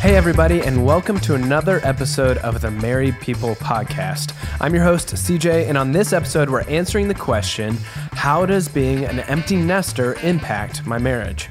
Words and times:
Hey, 0.00 0.14
everybody, 0.14 0.60
and 0.60 0.86
welcome 0.86 1.18
to 1.22 1.34
another 1.34 1.80
episode 1.82 2.38
of 2.38 2.60
the 2.60 2.70
Married 2.70 3.18
People 3.20 3.56
Podcast. 3.56 4.32
I'm 4.60 4.72
your 4.72 4.84
host, 4.84 5.08
CJ, 5.08 5.68
and 5.68 5.76
on 5.76 5.90
this 5.90 6.12
episode, 6.12 6.48
we're 6.48 6.62
answering 6.62 7.08
the 7.08 7.16
question 7.16 7.76
How 8.12 8.46
does 8.46 8.68
being 8.68 9.04
an 9.04 9.18
empty 9.18 9.56
nester 9.56 10.14
impact 10.22 10.86
my 10.86 10.98
marriage? 10.98 11.48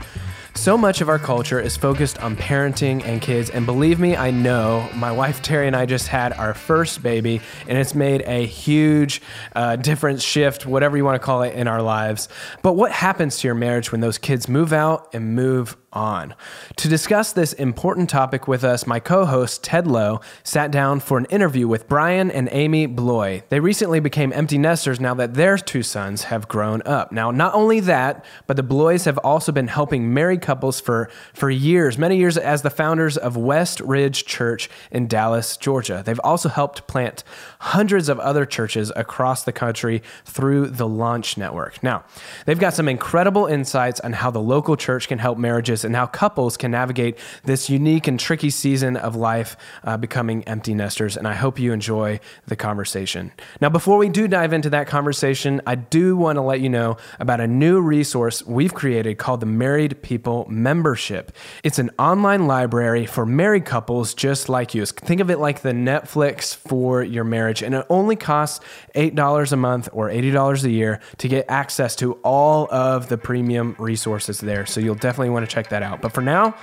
So 0.57 0.77
much 0.77 1.02
of 1.02 1.09
our 1.09 1.20
culture 1.20 1.59
is 1.59 1.77
focused 1.77 2.20
on 2.20 2.36
parenting 2.38 3.05
and 3.05 3.21
kids, 3.21 3.49
and 3.49 3.66
believe 3.66 3.99
me, 3.99 4.16
I 4.16 4.31
know 4.31 4.89
my 4.95 5.11
wife 5.11 5.41
Terry 5.41 5.68
and 5.68 5.75
I 5.75 5.86
just 5.86 6.07
had 6.07 6.32
our 6.32 6.54
first 6.54 7.04
baby, 7.04 7.41
and 7.68 7.77
it's 7.77 7.93
made 7.93 8.21
a 8.21 8.45
huge 8.45 9.21
uh, 9.55 9.75
different 9.75 10.21
shift, 10.21 10.66
whatever 10.66 10.95
you 10.95 11.04
want 11.04 11.21
to 11.21 11.25
call 11.25 11.43
it, 11.43 11.54
in 11.54 11.68
our 11.68 11.81
lives. 11.81 12.27
But 12.64 12.73
what 12.73 12.94
happens 12.94 13.39
to 13.39 13.48
your 13.48 13.55
marriage 13.55 13.91
when 13.91 14.00
those 14.02 14.17
kids 14.17 14.48
move 14.48 14.72
out 14.72 15.14
and 15.14 15.36
move 15.36 15.75
on. 15.98 16.36
To 16.78 16.88
discuss 16.88 17.34
this 17.34 17.54
important 17.54 18.10
topic 18.10 18.48
with 18.48 18.64
us, 18.64 18.86
my 18.86 19.00
co 19.00 19.26
host 19.26 19.64
Ted 19.64 19.88
Lowe 19.88 20.22
sat 20.44 20.72
down 20.72 21.00
for 21.00 21.18
an 21.18 21.26
interview 21.26 21.68
with 21.68 21.88
Brian 21.90 22.30
and 22.30 22.48
Amy 22.52 22.88
Bloye. 22.88 23.42
They 23.50 23.60
recently 23.60 24.00
became 24.00 24.32
empty 24.32 24.60
nesters 24.60 25.00
now 25.00 25.16
that 25.16 25.34
their 25.34 25.58
two 25.58 25.82
sons 25.82 26.26
have 26.26 26.48
grown 26.48 26.84
up. 26.86 27.12
Now, 27.12 27.32
not 27.32 27.56
only 27.56 27.80
that, 27.82 28.23
but 28.46 28.56
the 28.56 28.64
Bloyes 28.64 29.06
have 29.06 29.18
also 29.20 29.52
been 29.52 29.68
helping 29.68 30.14
married 30.14 30.42
couples 30.42 30.80
for, 30.80 31.10
for 31.34 31.50
years, 31.50 31.98
many 31.98 32.18
years 32.18 32.38
as 32.38 32.62
the 32.62 32.70
founders 32.70 33.18
of 33.18 33.36
West 33.36 33.80
Ridge 33.80 34.26
Church 34.26 34.70
in 34.92 35.08
Dallas, 35.08 35.58
Georgia. 35.58 36.04
They've 36.06 36.20
also 36.23 36.50
helped 36.50 36.86
plant 36.88 37.23
hundreds 37.59 38.08
of 38.08 38.20
other 38.20 38.45
churches 38.45 38.92
across 38.95 39.44
the 39.44 39.52
country 39.52 40.04
through 40.26 40.68
the 40.68 40.88
Launch 40.88 41.38
Network. 41.38 41.82
Now, 41.82 42.04
they've 42.45 42.59
got 42.59 42.73
some 42.76 42.88
incredible 42.88 43.48
insights 43.48 44.00
on 44.02 44.14
how 44.14 44.30
the 44.30 44.42
local 44.42 44.76
church 44.78 45.08
can 45.08 45.17
help 45.17 45.38
marriages 45.38 45.86
and 45.88 45.95
how 45.95 46.05
couples 46.05 46.55
can 46.57 46.69
navigate 46.69 47.17
this 47.43 47.67
unique 47.69 48.07
and 48.07 48.19
tricky 48.19 48.52
season 48.52 48.95
of 48.95 49.16
life 49.16 49.57
uh, 49.83 49.97
becoming 49.97 50.43
empty 50.43 50.75
nesters. 50.75 51.17
And 51.17 51.27
I 51.27 51.33
hope 51.33 51.57
you 51.57 51.73
enjoy 51.73 52.19
the 52.45 52.55
conversation. 52.55 53.31
Now, 53.59 53.69
before 53.69 53.97
we 53.97 54.09
do 54.09 54.27
dive 54.27 54.53
into 54.53 54.69
that 54.69 54.85
conversation, 54.85 55.61
I 55.65 55.75
do 55.75 56.15
want 56.15 56.35
to 56.35 56.41
let 56.41 56.61
you 56.61 56.69
know 56.69 56.97
about 57.19 57.41
a 57.41 57.47
new 57.47 57.81
resource 57.81 58.45
we've 58.45 58.73
created 58.73 59.17
called 59.17 59.39
the 59.39 59.47
Married 59.47 60.02
People 60.03 60.45
Membership. 60.49 61.31
It's 61.63 61.80
an 61.80 61.89
online 61.97 62.45
library 62.45 63.05
for 63.05 63.25
married 63.25 63.65
couples 63.65 64.13
just 64.13 64.49
like 64.49 64.75
you. 64.75 64.85
Think 64.85 65.21
of 65.21 65.31
it 65.31 65.39
like 65.39 65.61
the 65.61 65.71
Netflix 65.71 66.55
for 66.55 67.03
your 67.03 67.23
marriage, 67.23 67.63
and 67.63 67.73
it 67.73 67.85
only 67.89 68.15
costs 68.15 68.63
$8 68.95 69.52
a 69.52 69.55
month 69.55 69.89
or 69.93 70.09
$80 70.09 70.63
a 70.63 70.69
year 70.69 70.99
to 71.17 71.27
get 71.27 71.45
access 71.49 71.95
to 71.97 72.13
all 72.23 72.67
of 72.71 73.09
the 73.09 73.17
premium 73.17 73.75
resources 73.80 74.39
there. 74.39 74.65
So 74.65 74.80
you'll 74.80 74.95
definitely 74.95 75.30
want 75.30 75.47
to 75.49 75.53
check 75.53 75.69
that 75.69 75.77
that 75.80 75.83
out. 75.83 76.02
But 76.02 76.14
for 76.14 76.22
now, 76.22 76.56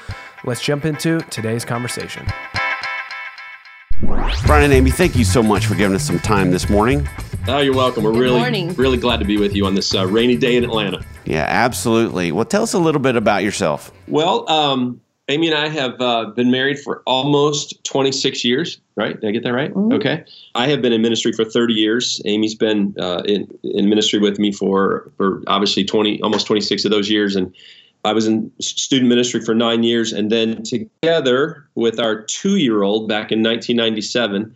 let's 0.45 0.61
jump 0.61 0.84
into 0.84 1.20
today's 1.31 1.65
conversation. 1.65 2.27
Brian 4.47 4.65
and 4.65 4.73
Amy, 4.73 4.91
thank 4.91 5.17
you 5.17 5.25
so 5.25 5.43
much 5.43 5.67
for 5.67 5.75
giving 5.75 5.95
us 5.95 6.05
some 6.05 6.19
time 6.19 6.51
this 6.51 6.69
morning. 6.69 7.09
Oh, 7.47 7.61
you're 7.61 7.75
welcome. 7.75 8.05
We're 8.05 8.12
Good 8.12 8.20
really, 8.20 8.41
morning. 8.41 8.75
really 8.75 8.98
glad 8.98 9.20
to 9.20 9.25
be 9.25 9.39
with 9.39 9.55
you 9.55 9.67
on 9.67 9.75
this 9.75 9.95
uh, 9.95 10.07
rainy 10.07 10.37
day 10.37 10.57
in 10.57 10.65
Atlanta. 10.65 11.05
Yeah, 11.25 11.47
absolutely. 11.48 12.33
Well, 12.33 12.45
tell 12.45 12.62
us 12.62 12.75
a 12.75 12.79
little 12.79 13.01
bit 13.01 13.17
about 13.17 13.42
yourself. 13.42 13.92
Well, 14.09 14.51
um, 14.51 15.01
Amy 15.29 15.48
and 15.48 15.57
I 15.57 15.69
have 15.69 16.01
uh, 16.01 16.27
been 16.27 16.51
married 16.51 16.79
for 16.79 17.03
almost 17.07 17.83
26 17.85 18.45
years, 18.45 18.81
right? 18.97 19.19
Did 19.19 19.29
I 19.29 19.31
get 19.31 19.45
that 19.45 19.53
right? 19.53 19.73
Okay. 19.75 20.25
I 20.55 20.69
have 20.69 20.83
been 20.83 20.92
in 20.92 21.01
ministry 21.01 21.33
for 21.33 21.45
30 21.45 21.73
years. 21.75 22.20
Amy's 22.27 22.55
been 22.55 22.95
uh, 22.98 23.23
in, 23.25 23.48
in 23.62 23.89
ministry 23.89 24.19
with 24.19 24.39
me 24.39 24.53
for, 24.53 25.11
for 25.17 25.42
obviously 25.47 25.85
20, 25.85 26.20
almost 26.23 26.47
26 26.47 26.85
of 26.85 26.91
those 26.91 27.09
years. 27.09 27.37
And 27.37 27.55
I 28.05 28.13
was 28.13 28.27
in 28.27 28.53
student 28.61 29.09
ministry 29.09 29.41
for 29.41 29.55
nine 29.55 29.83
years. 29.83 30.13
And 30.13 30.31
then 30.31 30.63
together 30.63 31.67
with 31.75 31.98
our 31.98 32.23
two 32.23 32.57
year 32.57 32.83
old 32.83 33.09
back 33.09 33.33
in 33.33 33.42
1997, 33.42 34.55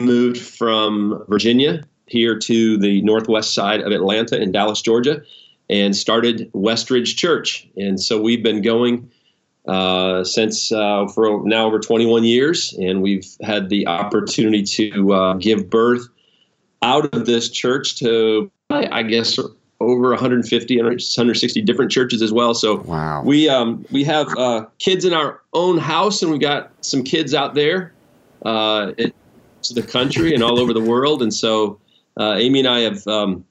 moved 0.00 0.38
from 0.38 1.24
Virginia 1.28 1.82
here 2.06 2.38
to 2.38 2.76
the 2.78 3.02
northwest 3.02 3.54
side 3.54 3.80
of 3.80 3.92
Atlanta 3.92 4.40
in 4.40 4.52
Dallas, 4.52 4.82
Georgia, 4.82 5.22
and 5.68 5.96
started 5.96 6.50
Westridge 6.52 7.16
Church. 7.16 7.66
And 7.76 8.00
so 8.00 8.20
we've 8.20 8.42
been 8.42 8.62
going 8.62 9.10
uh, 9.66 10.22
since 10.22 10.70
uh, 10.70 11.08
for 11.08 11.42
now 11.44 11.66
over 11.66 11.80
21 11.80 12.24
years, 12.24 12.72
and 12.74 13.02
we've 13.02 13.26
had 13.42 13.68
the 13.68 13.86
opportunity 13.86 14.62
to 14.62 15.12
uh, 15.12 15.34
give 15.34 15.68
birth 15.68 16.06
out 16.82 17.12
of 17.12 17.26
this 17.26 17.48
church 17.48 17.98
to, 17.98 18.50
I, 18.70 19.00
I 19.00 19.02
guess, 19.02 19.38
over 19.80 20.10
150, 20.10 20.76
160 20.78 21.62
different 21.62 21.90
churches 21.90 22.22
as 22.22 22.32
well. 22.32 22.54
So 22.54 22.76
Wow. 22.82 23.22
we 23.24 23.48
um, 23.48 23.84
we 23.90 24.04
have 24.04 24.28
uh, 24.36 24.66
kids 24.78 25.04
in 25.04 25.12
our 25.12 25.42
own 25.52 25.78
house, 25.78 26.22
and 26.22 26.30
we 26.32 26.38
got 26.38 26.70
some 26.80 27.02
kids 27.02 27.34
out 27.34 27.54
there 27.54 27.92
uh, 28.44 28.92
in 28.98 29.12
the 29.74 29.82
country 29.82 30.32
and 30.34 30.42
all 30.42 30.58
over 30.58 30.72
the 30.72 30.80
world. 30.80 31.22
And 31.22 31.32
so 31.34 31.78
uh, 32.18 32.34
Amy 32.36 32.60
and 32.60 32.68
I 32.68 32.80
have. 32.80 33.06
Um, 33.06 33.44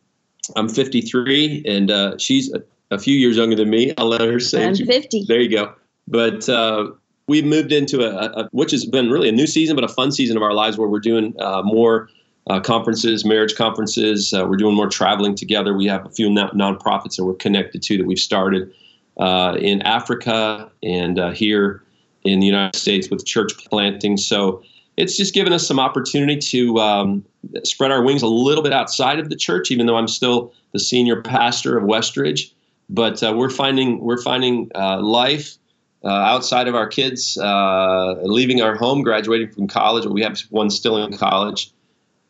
I'm 0.55 0.69
53, 0.69 1.63
and 1.65 1.89
uh, 1.89 2.17
she's 2.19 2.53
a, 2.53 2.61
a 2.91 2.99
few 2.99 3.17
years 3.17 3.35
younger 3.35 3.55
than 3.55 3.69
me. 3.71 3.95
I'll 3.97 4.07
let 4.09 4.21
her 4.21 4.39
say. 4.39 4.63
I'm 4.67 4.75
she- 4.75 4.85
50. 4.85 5.25
There 5.27 5.39
you 5.41 5.49
go. 5.49 5.73
But 6.07 6.47
uh, 6.47 6.91
we've 7.27 7.45
moved 7.45 7.71
into 7.71 8.01
a, 8.03 8.41
a, 8.41 8.49
which 8.51 8.69
has 8.69 8.85
been 8.85 9.09
really 9.09 9.27
a 9.27 9.31
new 9.31 9.47
season, 9.47 9.75
but 9.75 9.83
a 9.83 9.87
fun 9.87 10.11
season 10.11 10.37
of 10.37 10.43
our 10.43 10.53
lives 10.53 10.77
where 10.77 10.87
we're 10.87 10.99
doing 10.99 11.33
uh, 11.39 11.63
more 11.63 12.09
uh, 12.47 12.59
conferences, 12.59 13.25
marriage 13.25 13.55
conferences. 13.55 14.33
Uh, 14.33 14.45
we're 14.47 14.57
doing 14.57 14.75
more 14.75 14.89
traveling 14.89 15.35
together. 15.35 15.73
We 15.73 15.87
have 15.87 16.05
a 16.05 16.09
few 16.09 16.29
non- 16.29 16.51
nonprofits 16.51 17.15
that 17.17 17.25
we're 17.25 17.33
connected 17.33 17.81
to 17.83 17.97
that 17.97 18.05
we've 18.05 18.19
started 18.19 18.71
uh, 19.17 19.57
in 19.59 19.81
Africa 19.81 20.69
and 20.83 21.19
uh, 21.19 21.31
here 21.31 21.81
in 22.23 22.39
the 22.39 22.45
United 22.45 22.77
States 22.77 23.09
with 23.09 23.25
church 23.25 23.57
planting. 23.65 24.17
So 24.17 24.61
it's 24.97 25.17
just 25.17 25.33
given 25.33 25.53
us 25.53 25.67
some 25.67 25.79
opportunity 25.79 26.37
to 26.37 26.77
um, 26.77 27.25
spread 27.63 27.91
our 27.91 28.03
wings 28.03 28.21
a 28.21 28.27
little 28.27 28.63
bit 28.63 28.73
outside 28.73 29.19
of 29.19 29.29
the 29.29 29.35
church, 29.35 29.71
even 29.71 29.87
though 29.87 29.97
I'm 29.97 30.07
still 30.07 30.53
the 30.71 30.79
senior 30.79 31.21
pastor 31.21 31.77
of 31.77 31.83
Westridge. 31.83 32.51
But 32.89 33.23
uh, 33.23 33.33
we're 33.35 33.49
finding 33.49 33.99
we're 34.01 34.21
finding 34.21 34.69
uh, 34.75 35.01
life 35.01 35.57
outside 36.03 36.67
of 36.67 36.75
our 36.75 36.85
kids 36.85 37.35
leaving 37.35 38.61
our 38.61 38.75
home, 38.75 39.01
graduating 39.01 39.51
from 39.51 39.67
college. 39.67 40.05
We 40.05 40.21
have 40.21 40.39
one 40.51 40.69
still 40.69 41.03
in 41.03 41.17
college, 41.17 41.71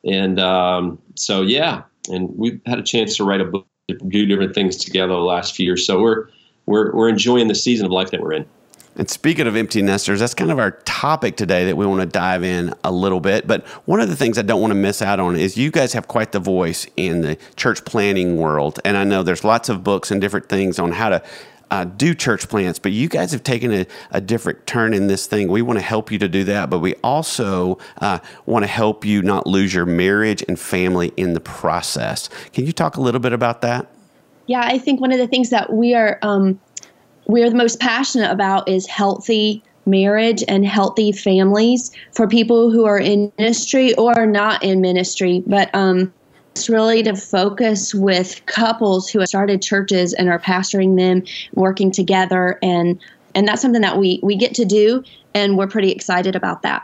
and 0.06 0.40
um, 0.40 1.00
so 1.16 1.42
yeah, 1.42 1.84
and 2.10 2.30
we've 2.36 2.60
had 2.66 2.80
a 2.80 2.84
chance 2.84 3.18
to 3.18 3.24
write 3.24 3.42
a 3.42 3.46
book, 3.46 3.68
do 4.08 4.26
different 4.26 4.54
things 4.56 4.78
together 4.78 5.14
the 5.14 5.20
last 5.20 5.56
few 5.56 5.66
years. 5.66 5.86
So 5.86 6.02
we're 6.02 6.28
we're 6.66 6.94
we're 6.94 7.10
enjoying 7.10 7.48
the 7.48 7.56
season 7.56 7.86
of 7.86 7.92
life 7.92 8.12
that 8.12 8.22
we're 8.22 8.34
in. 8.34 8.46
And 8.98 9.10
speaking 9.10 9.46
of 9.46 9.58
empty 9.58 9.82
nesters, 9.82 10.22
that's 10.22 10.34
kind 10.34 10.52
of 10.52 10.58
our 10.58 10.72
topic 10.72 11.36
today 11.36 11.66
that 11.66 11.76
we 11.76 11.86
want 11.86 12.00
to 12.00 12.06
dive 12.06 12.44
in 12.44 12.74
a 12.86 12.92
little 12.94 13.20
bit. 13.20 13.46
But 13.46 13.68
one 13.86 14.00
of 14.00 14.08
the 14.08 14.16
things 14.16 14.38
I 14.38 14.42
don't 14.42 14.62
want 14.62 14.72
to 14.72 14.76
miss 14.76 15.02
out 15.02 15.20
on 15.20 15.36
is 15.36 15.58
you 15.58 15.70
guys 15.70 15.92
have 15.92 16.08
quite 16.08 16.32
the 16.32 16.40
voice 16.40 16.88
in 16.96 17.20
the 17.20 17.38
church 17.58 17.84
planting 17.84 18.38
world. 18.38 18.80
And 18.86 18.96
I 18.96 19.04
know 19.04 19.22
there's 19.22 19.44
lots 19.44 19.68
of 19.68 19.84
books 19.84 20.12
and 20.12 20.22
different 20.22 20.48
things 20.48 20.80
on 20.80 20.94
how 20.94 21.10
to 21.10 21.22
uh, 21.72 21.86
do 21.86 22.14
church 22.14 22.48
plants, 22.50 22.80
but 22.80 22.92
you 22.92 23.08
guys 23.08 23.32
have 23.32 23.44
taken 23.44 23.74
a, 23.74 23.86
a 24.12 24.22
different 24.22 24.66
turn 24.66 24.94
in 24.94 25.08
this 25.08 25.28
thing. 25.28 25.48
We 25.48 25.62
want 25.62 25.80
to 25.80 25.86
help 25.86 26.12
you 26.12 26.20
to 26.20 26.28
do 26.28 26.44
that, 26.46 26.70
but 26.70 26.80
we 26.80 26.96
also 26.96 27.78
uh, 28.00 28.20
want 28.46 28.64
to 28.64 28.68
help 28.68 29.06
you 29.06 29.22
not 29.22 29.48
lose 29.48 29.74
your 29.74 29.86
marriage 29.86 30.44
and 30.48 30.60
family 30.60 31.14
in 31.18 31.34
the 31.34 31.40
process. 31.40 32.30
Can 32.54 32.66
you 32.66 32.72
talk 32.72 32.98
a 32.98 33.02
little 33.02 33.22
bit 33.22 33.34
about 33.34 33.62
that? 33.62 33.88
Yeah, 34.48 34.62
I 34.64 34.78
think 34.78 35.02
one 35.02 35.12
of 35.12 35.18
the 35.18 35.28
things 35.28 35.50
that 35.50 35.74
we 35.74 35.96
are 35.96 36.20
um, 36.22 36.60
we 37.28 37.42
are 37.42 37.50
the 37.50 37.56
most 37.56 37.80
passionate 37.80 38.32
about 38.32 38.70
is 38.70 38.86
healthy 38.86 39.64
marriage 39.86 40.44
and 40.48 40.66
healthy 40.66 41.12
families 41.12 41.92
for 42.12 42.28
people 42.28 42.72
who 42.72 42.86
are 42.86 43.00
in 43.00 43.32
ministry 43.38 43.94
or 43.96 44.26
not 44.26 44.64
in 44.64 44.82
ministry. 44.82 45.44
But 45.46 45.74
um, 45.74 46.14
really 46.70 47.04
to 47.04 47.16
focus 47.16 47.94
with 47.94 48.42
couples 48.46 49.10
who 49.10 49.20
have 49.20 49.28
started 49.30 49.62
churches 49.62 50.14
and 50.14 50.30
are 50.30 50.40
pastoring 50.40 50.98
them, 50.98 51.24
working 51.54 51.92
together, 51.92 52.58
and 52.62 53.00
and 53.36 53.48
that's 53.48 53.62
something 53.62 53.82
that 53.82 53.98
we 53.98 54.20
we 54.24 54.36
get 54.36 54.54
to 54.56 54.66
do, 54.66 55.04
and 55.34 55.58
we're 55.58 55.68
pretty 55.68 55.92
excited 55.92 56.36
about 56.36 56.62
that. 56.64 56.84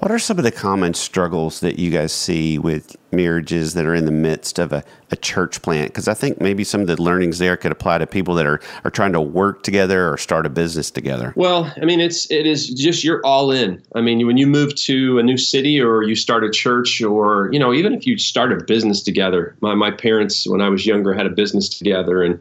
What 0.00 0.10
are 0.10 0.18
some 0.18 0.36
of 0.36 0.44
the 0.44 0.52
common 0.52 0.92
struggles 0.92 1.60
that 1.60 1.78
you 1.78 1.90
guys 1.90 2.12
see 2.12 2.58
with 2.58 2.96
marriages 3.12 3.72
that 3.74 3.86
are 3.86 3.94
in 3.94 4.04
the 4.04 4.12
midst 4.12 4.58
of 4.58 4.70
a, 4.72 4.84
a 5.10 5.16
church 5.16 5.62
plant? 5.62 5.88
Because 5.88 6.06
I 6.06 6.12
think 6.12 6.38
maybe 6.38 6.64
some 6.64 6.82
of 6.82 6.86
the 6.86 7.00
learnings 7.00 7.38
there 7.38 7.56
could 7.56 7.72
apply 7.72 7.98
to 7.98 8.06
people 8.06 8.34
that 8.34 8.44
are, 8.44 8.60
are 8.84 8.90
trying 8.90 9.14
to 9.14 9.20
work 9.22 9.62
together 9.62 10.12
or 10.12 10.18
start 10.18 10.44
a 10.44 10.50
business 10.50 10.90
together. 10.90 11.32
Well, 11.34 11.72
I 11.80 11.86
mean, 11.86 12.00
it's 12.00 12.30
it 12.30 12.46
is 12.46 12.68
just 12.68 13.04
you're 13.04 13.24
all 13.24 13.50
in. 13.50 13.82
I 13.94 14.02
mean, 14.02 14.26
when 14.26 14.36
you 14.36 14.46
move 14.46 14.74
to 14.74 15.18
a 15.18 15.22
new 15.22 15.38
city 15.38 15.80
or 15.80 16.02
you 16.02 16.14
start 16.14 16.44
a 16.44 16.50
church 16.50 17.00
or 17.00 17.48
you 17.50 17.58
know 17.58 17.72
even 17.72 17.94
if 17.94 18.06
you 18.06 18.18
start 18.18 18.52
a 18.52 18.62
business 18.62 19.02
together. 19.02 19.56
My 19.60 19.74
my 19.74 19.90
parents 19.90 20.46
when 20.46 20.60
I 20.60 20.68
was 20.68 20.84
younger 20.84 21.14
had 21.14 21.26
a 21.26 21.30
business 21.30 21.68
together 21.68 22.22
and. 22.22 22.38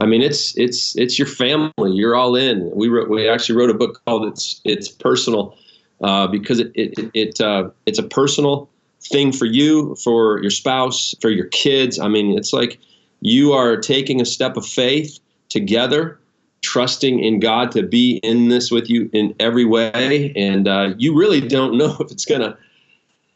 I 0.00 0.06
mean, 0.06 0.22
it's 0.22 0.58
it's 0.58 0.96
it's 0.96 1.20
your 1.20 1.28
family. 1.28 1.92
You're 1.92 2.16
all 2.16 2.34
in. 2.34 2.68
We 2.74 2.88
wrote. 2.88 3.08
We 3.08 3.28
actually 3.28 3.56
wrote 3.56 3.70
a 3.70 3.74
book 3.74 4.02
called 4.04 4.26
"It's 4.26 4.60
It's 4.64 4.88
Personal," 4.88 5.56
uh, 6.02 6.26
because 6.26 6.60
it 6.60 6.72
it, 6.74 7.10
it 7.14 7.40
uh, 7.40 7.70
it's 7.86 7.98
a 7.98 8.02
personal 8.02 8.68
thing 9.00 9.32
for 9.32 9.44
you, 9.44 9.94
for 9.96 10.40
your 10.40 10.50
spouse, 10.50 11.14
for 11.20 11.30
your 11.30 11.46
kids. 11.46 11.98
I 11.98 12.08
mean, 12.08 12.36
it's 12.38 12.52
like 12.52 12.78
you 13.20 13.52
are 13.52 13.76
taking 13.76 14.20
a 14.20 14.24
step 14.24 14.56
of 14.56 14.66
faith 14.66 15.18
together 15.48 16.18
trusting 16.64 17.20
in 17.20 17.40
God 17.40 17.70
to 17.72 17.82
be 17.82 18.16
in 18.22 18.48
this 18.48 18.70
with 18.70 18.88
you 18.88 19.10
in 19.12 19.34
every 19.38 19.66
way, 19.66 20.32
and 20.34 20.66
uh, 20.66 20.94
you 20.96 21.14
really 21.14 21.40
don't 21.40 21.76
know 21.76 21.96
if 22.00 22.10
it's 22.10 22.24
gonna 22.24 22.56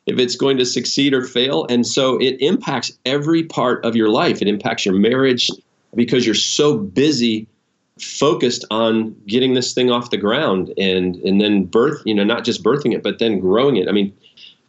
if 0.06 0.18
it's 0.18 0.36
going 0.36 0.56
to 0.56 0.64
succeed 0.64 1.12
or 1.12 1.22
fail, 1.22 1.66
and 1.68 1.86
so 1.86 2.16
it 2.18 2.40
impacts 2.40 2.90
every 3.04 3.44
part 3.44 3.84
of 3.84 3.94
your 3.94 4.08
life. 4.08 4.40
It 4.40 4.48
impacts 4.48 4.86
your 4.86 4.94
marriage 4.94 5.50
because 5.94 6.24
you're 6.24 6.34
so 6.34 6.78
busy 6.78 7.46
focused 8.00 8.64
on 8.70 9.14
getting 9.26 9.54
this 9.54 9.74
thing 9.74 9.90
off 9.90 10.10
the 10.10 10.16
ground 10.16 10.72
and 10.78 11.16
and 11.16 11.40
then 11.40 11.64
birth 11.64 12.00
you 12.04 12.14
know 12.14 12.24
not 12.24 12.44
just 12.44 12.62
birthing 12.62 12.94
it 12.94 13.02
but 13.02 13.18
then 13.18 13.40
growing 13.40 13.76
it. 13.76 13.88
I 13.88 13.92
mean 13.92 14.12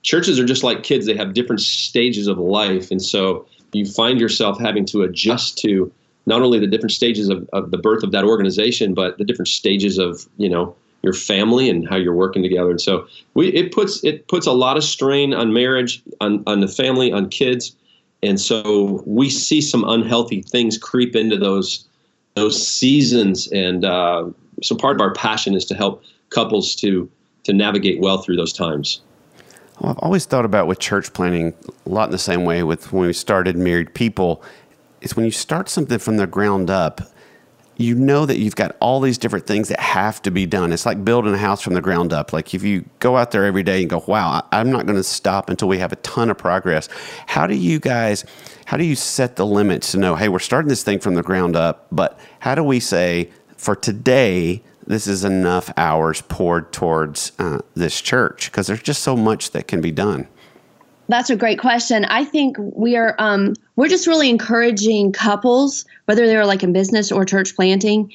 churches 0.01 0.39
are 0.39 0.45
just 0.45 0.63
like 0.63 0.83
kids. 0.83 1.05
They 1.05 1.15
have 1.15 1.33
different 1.33 1.61
stages 1.61 2.27
of 2.27 2.37
life. 2.37 2.89
And 2.89 3.01
so 3.01 3.45
you 3.73 3.85
find 3.85 4.19
yourself 4.19 4.59
having 4.59 4.85
to 4.85 5.03
adjust 5.03 5.57
to 5.59 5.91
not 6.25 6.41
only 6.41 6.57
the 6.59 6.67
different 6.67 6.91
stages 6.91 7.29
of, 7.29 7.47
of 7.53 7.71
the 7.71 7.77
birth 7.77 8.03
of 8.03 8.11
that 8.11 8.23
organization 8.23 8.93
but 8.93 9.17
the 9.17 9.25
different 9.25 9.47
stages 9.47 9.97
of 9.97 10.27
you 10.37 10.49
know 10.49 10.75
your 11.01 11.13
family 11.13 11.69
and 11.69 11.87
how 11.87 11.95
you're 11.95 12.13
working 12.13 12.43
together. 12.43 12.71
And 12.71 12.81
so 12.81 13.07
we 13.33 13.49
it 13.49 13.71
puts 13.71 14.03
it 14.03 14.27
puts 14.27 14.45
a 14.45 14.51
lot 14.51 14.77
of 14.77 14.83
strain 14.83 15.33
on 15.33 15.53
marriage 15.53 16.01
on, 16.21 16.43
on 16.45 16.59
the 16.59 16.67
family 16.67 17.11
on 17.11 17.29
kids. 17.29 17.75
And 18.21 18.39
so 18.39 19.01
we 19.05 19.29
see 19.29 19.61
some 19.61 19.85
unhealthy 19.87 20.41
things 20.41 20.77
creep 20.77 21.15
into 21.15 21.37
those 21.37 21.87
those 22.35 22.65
seasons 22.65 23.47
and 23.51 23.85
uh, 23.85 24.25
so 24.61 24.75
part 24.75 24.95
of 24.95 25.01
our 25.01 25.13
passion 25.13 25.53
is 25.55 25.65
to 25.65 25.75
help 25.75 26.03
couples 26.29 26.75
to 26.75 27.09
to 27.43 27.53
navigate 27.53 27.99
well 27.99 28.19
through 28.19 28.35
those 28.35 28.53
times 28.53 29.01
well, 29.79 29.91
I've 29.91 29.99
always 29.99 30.25
thought 30.25 30.45
about 30.45 30.67
with 30.67 30.79
church 30.79 31.13
planting 31.13 31.53
a 31.85 31.89
lot 31.89 32.05
in 32.05 32.11
the 32.11 32.17
same 32.17 32.43
way 32.43 32.63
with 32.63 32.91
when 32.91 33.07
we 33.07 33.13
started 33.13 33.55
married 33.55 33.93
people 33.93 34.43
is 35.01 35.15
when 35.15 35.25
you 35.25 35.31
start 35.31 35.69
something 35.69 35.99
from 35.99 36.17
the 36.17 36.27
ground 36.27 36.69
up, 36.69 37.01
you 37.77 37.95
know 37.95 38.25
that 38.25 38.37
you've 38.39 38.57
got 38.57 38.75
all 38.81 38.99
these 38.99 39.17
different 39.17 39.47
things 39.47 39.69
that 39.69 39.79
have 39.79 40.21
to 40.23 40.31
be 40.31 40.45
done. 40.45 40.73
It's 40.73 40.85
like 40.85 41.05
building 41.05 41.33
a 41.33 41.37
house 41.37 41.61
from 41.61 41.75
the 41.75 41.81
ground 41.81 42.11
up. 42.11 42.33
Like 42.33 42.53
if 42.53 42.61
you 42.61 42.83
go 42.99 43.15
out 43.15 43.31
there 43.31 43.45
every 43.45 43.63
day 43.63 43.79
and 43.79 43.89
go, 43.89 44.03
wow, 44.05 44.45
I'm 44.51 44.69
not 44.69 44.85
going 44.85 44.97
to 44.97 45.03
stop 45.03 45.49
until 45.49 45.69
we 45.69 45.77
have 45.77 45.93
a 45.93 45.95
ton 45.97 46.29
of 46.29 46.37
progress. 46.37 46.89
How 47.27 47.47
do 47.47 47.55
you 47.55 47.79
guys, 47.79 48.25
how 48.69 48.77
do 48.77 48.83
you 48.83 48.95
set 48.95 49.35
the 49.35 49.47
limits 49.47 49.93
to 49.93 49.97
know, 49.97 50.15
hey, 50.15 50.29
we're 50.29 50.37
starting 50.37 50.69
this 50.69 50.83
thing 50.83 50.99
from 50.99 51.15
the 51.15 51.23
ground 51.23 51.55
up, 51.55 51.87
but 51.91 52.19
how 52.37 52.53
do 52.53 52.63
we 52.63 52.79
say 52.79 53.27
for 53.57 53.75
today, 53.75 54.61
this 54.85 55.07
is 55.07 55.23
enough 55.23 55.73
hours 55.75 56.21
poured 56.21 56.71
towards 56.71 57.31
uh, 57.39 57.61
this 57.73 57.99
church? 57.99 58.51
Because 58.51 58.67
there's 58.67 58.83
just 58.83 59.01
so 59.01 59.17
much 59.17 59.49
that 59.53 59.67
can 59.67 59.81
be 59.81 59.89
done. 59.89 60.27
That's 61.07 61.31
a 61.31 61.35
great 61.35 61.57
question. 61.57 62.05
I 62.05 62.23
think 62.23 62.57
we 62.59 62.95
are 62.95 63.15
um, 63.17 63.55
we're 63.75 63.87
just 63.87 64.05
really 64.05 64.29
encouraging 64.29 65.13
couples, 65.13 65.83
whether 66.05 66.27
they're 66.27 66.45
like 66.45 66.61
in 66.61 66.71
business 66.71 67.11
or 67.11 67.25
church 67.25 67.55
planting, 67.55 68.13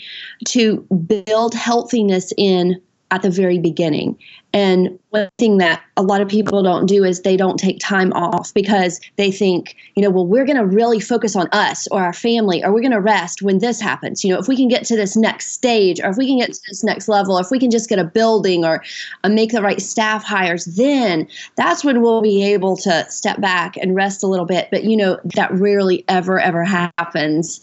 to 0.50 0.82
build 1.26 1.54
healthiness 1.54 2.32
in 2.36 2.80
at 3.10 3.22
the 3.22 3.30
very 3.30 3.58
beginning. 3.58 4.16
And 4.54 4.98
one 5.10 5.28
thing 5.38 5.58
that 5.58 5.82
a 5.96 6.02
lot 6.02 6.20
of 6.20 6.28
people 6.28 6.62
don't 6.62 6.86
do 6.86 7.02
is 7.04 7.22
they 7.22 7.36
don't 7.36 7.58
take 7.58 7.78
time 7.80 8.12
off 8.12 8.54
because 8.54 9.00
they 9.16 9.32
think, 9.32 9.76
you 9.96 10.02
know, 10.02 10.10
well, 10.10 10.26
we're 10.26 10.44
going 10.44 10.56
to 10.56 10.64
really 10.64 11.00
focus 11.00 11.34
on 11.34 11.48
us 11.50 11.88
or 11.88 12.02
our 12.02 12.12
family, 12.12 12.62
or 12.64 12.72
we're 12.72 12.80
going 12.80 12.92
to 12.92 13.00
rest 13.00 13.42
when 13.42 13.58
this 13.58 13.80
happens. 13.80 14.22
You 14.22 14.32
know, 14.32 14.38
if 14.38 14.46
we 14.46 14.56
can 14.56 14.68
get 14.68 14.84
to 14.86 14.96
this 14.96 15.16
next 15.16 15.52
stage, 15.52 16.00
or 16.00 16.10
if 16.10 16.16
we 16.16 16.26
can 16.26 16.38
get 16.38 16.52
to 16.52 16.60
this 16.68 16.84
next 16.84 17.08
level, 17.08 17.36
or 17.36 17.40
if 17.40 17.50
we 17.50 17.58
can 17.58 17.70
just 17.70 17.88
get 17.88 17.98
a 17.98 18.04
building 18.04 18.64
or 18.64 18.82
uh, 19.24 19.28
make 19.28 19.50
the 19.50 19.62
right 19.62 19.82
staff 19.82 20.22
hires, 20.22 20.66
then 20.66 21.26
that's 21.56 21.84
when 21.84 22.00
we'll 22.00 22.22
be 22.22 22.44
able 22.44 22.76
to 22.76 23.04
step 23.10 23.40
back 23.40 23.76
and 23.76 23.96
rest 23.96 24.22
a 24.22 24.28
little 24.28 24.46
bit. 24.46 24.68
But, 24.70 24.84
you 24.84 24.96
know, 24.96 25.18
that 25.34 25.52
rarely 25.52 26.04
ever, 26.06 26.38
ever 26.38 26.62
happens. 26.62 27.60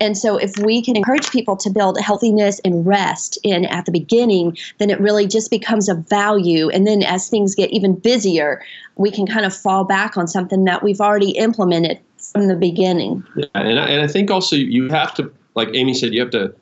And 0.00 0.16
so 0.16 0.36
if 0.36 0.56
we 0.58 0.82
can 0.82 0.96
encourage 0.96 1.30
people 1.30 1.56
to 1.56 1.70
build 1.70 2.00
healthiness 2.00 2.60
and 2.64 2.86
rest 2.86 3.38
in 3.42 3.64
at 3.64 3.86
the 3.86 3.92
beginning, 3.92 4.56
then 4.78 4.90
it 4.90 5.00
really 5.00 5.26
just 5.26 5.50
becomes 5.50 5.88
a 5.88 5.94
value 5.94 6.27
value. 6.28 6.68
And 6.70 6.86
then 6.86 7.02
as 7.02 7.28
things 7.28 7.54
get 7.54 7.70
even 7.70 7.94
busier, 7.94 8.62
we 8.96 9.10
can 9.10 9.26
kind 9.26 9.46
of 9.46 9.54
fall 9.54 9.84
back 9.84 10.16
on 10.16 10.26
something 10.26 10.64
that 10.64 10.82
we've 10.82 11.00
already 11.00 11.30
implemented 11.32 11.98
from 12.32 12.48
the 12.48 12.56
beginning. 12.56 13.24
Yeah, 13.36 13.46
and 13.54 13.78
I, 13.78 13.88
and 13.88 14.02
I 14.02 14.08
think 14.08 14.30
also 14.30 14.56
you 14.56 14.88
have 14.88 15.14
to, 15.14 15.32
like 15.54 15.68
Amy 15.74 15.94
said, 15.94 16.12
you 16.12 16.20
have 16.20 16.30
to 16.30 16.54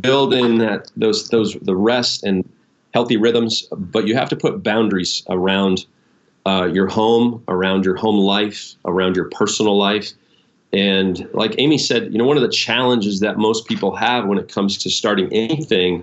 build 0.00 0.32
in 0.32 0.58
that 0.58 0.90
those 0.96 1.28
those 1.28 1.54
the 1.62 1.76
rest 1.76 2.24
and 2.24 2.48
healthy 2.94 3.16
rhythms, 3.16 3.68
but 3.72 4.06
you 4.06 4.14
have 4.14 4.28
to 4.30 4.36
put 4.36 4.62
boundaries 4.62 5.22
around 5.28 5.84
uh, 6.46 6.68
your 6.72 6.86
home, 6.86 7.42
around 7.48 7.84
your 7.84 7.96
home 7.96 8.16
life, 8.16 8.74
around 8.84 9.16
your 9.16 9.28
personal 9.30 9.76
life. 9.76 10.12
And 10.72 11.28
like 11.32 11.54
Amy 11.58 11.78
said, 11.78 12.12
you 12.12 12.18
know, 12.18 12.24
one 12.24 12.36
of 12.36 12.42
the 12.42 12.48
challenges 12.48 13.20
that 13.20 13.36
most 13.36 13.66
people 13.66 13.94
have 13.94 14.26
when 14.26 14.38
it 14.38 14.48
comes 14.48 14.78
to 14.78 14.90
starting 14.90 15.32
anything 15.32 16.02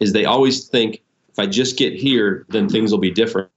is 0.00 0.12
they 0.12 0.24
always 0.24 0.68
think 0.68 1.02
if 1.36 1.40
I 1.40 1.46
just 1.46 1.76
get 1.76 1.92
here, 1.92 2.46
then 2.48 2.66
things 2.66 2.90
will 2.90 2.98
be 2.98 3.10
different. 3.10 3.50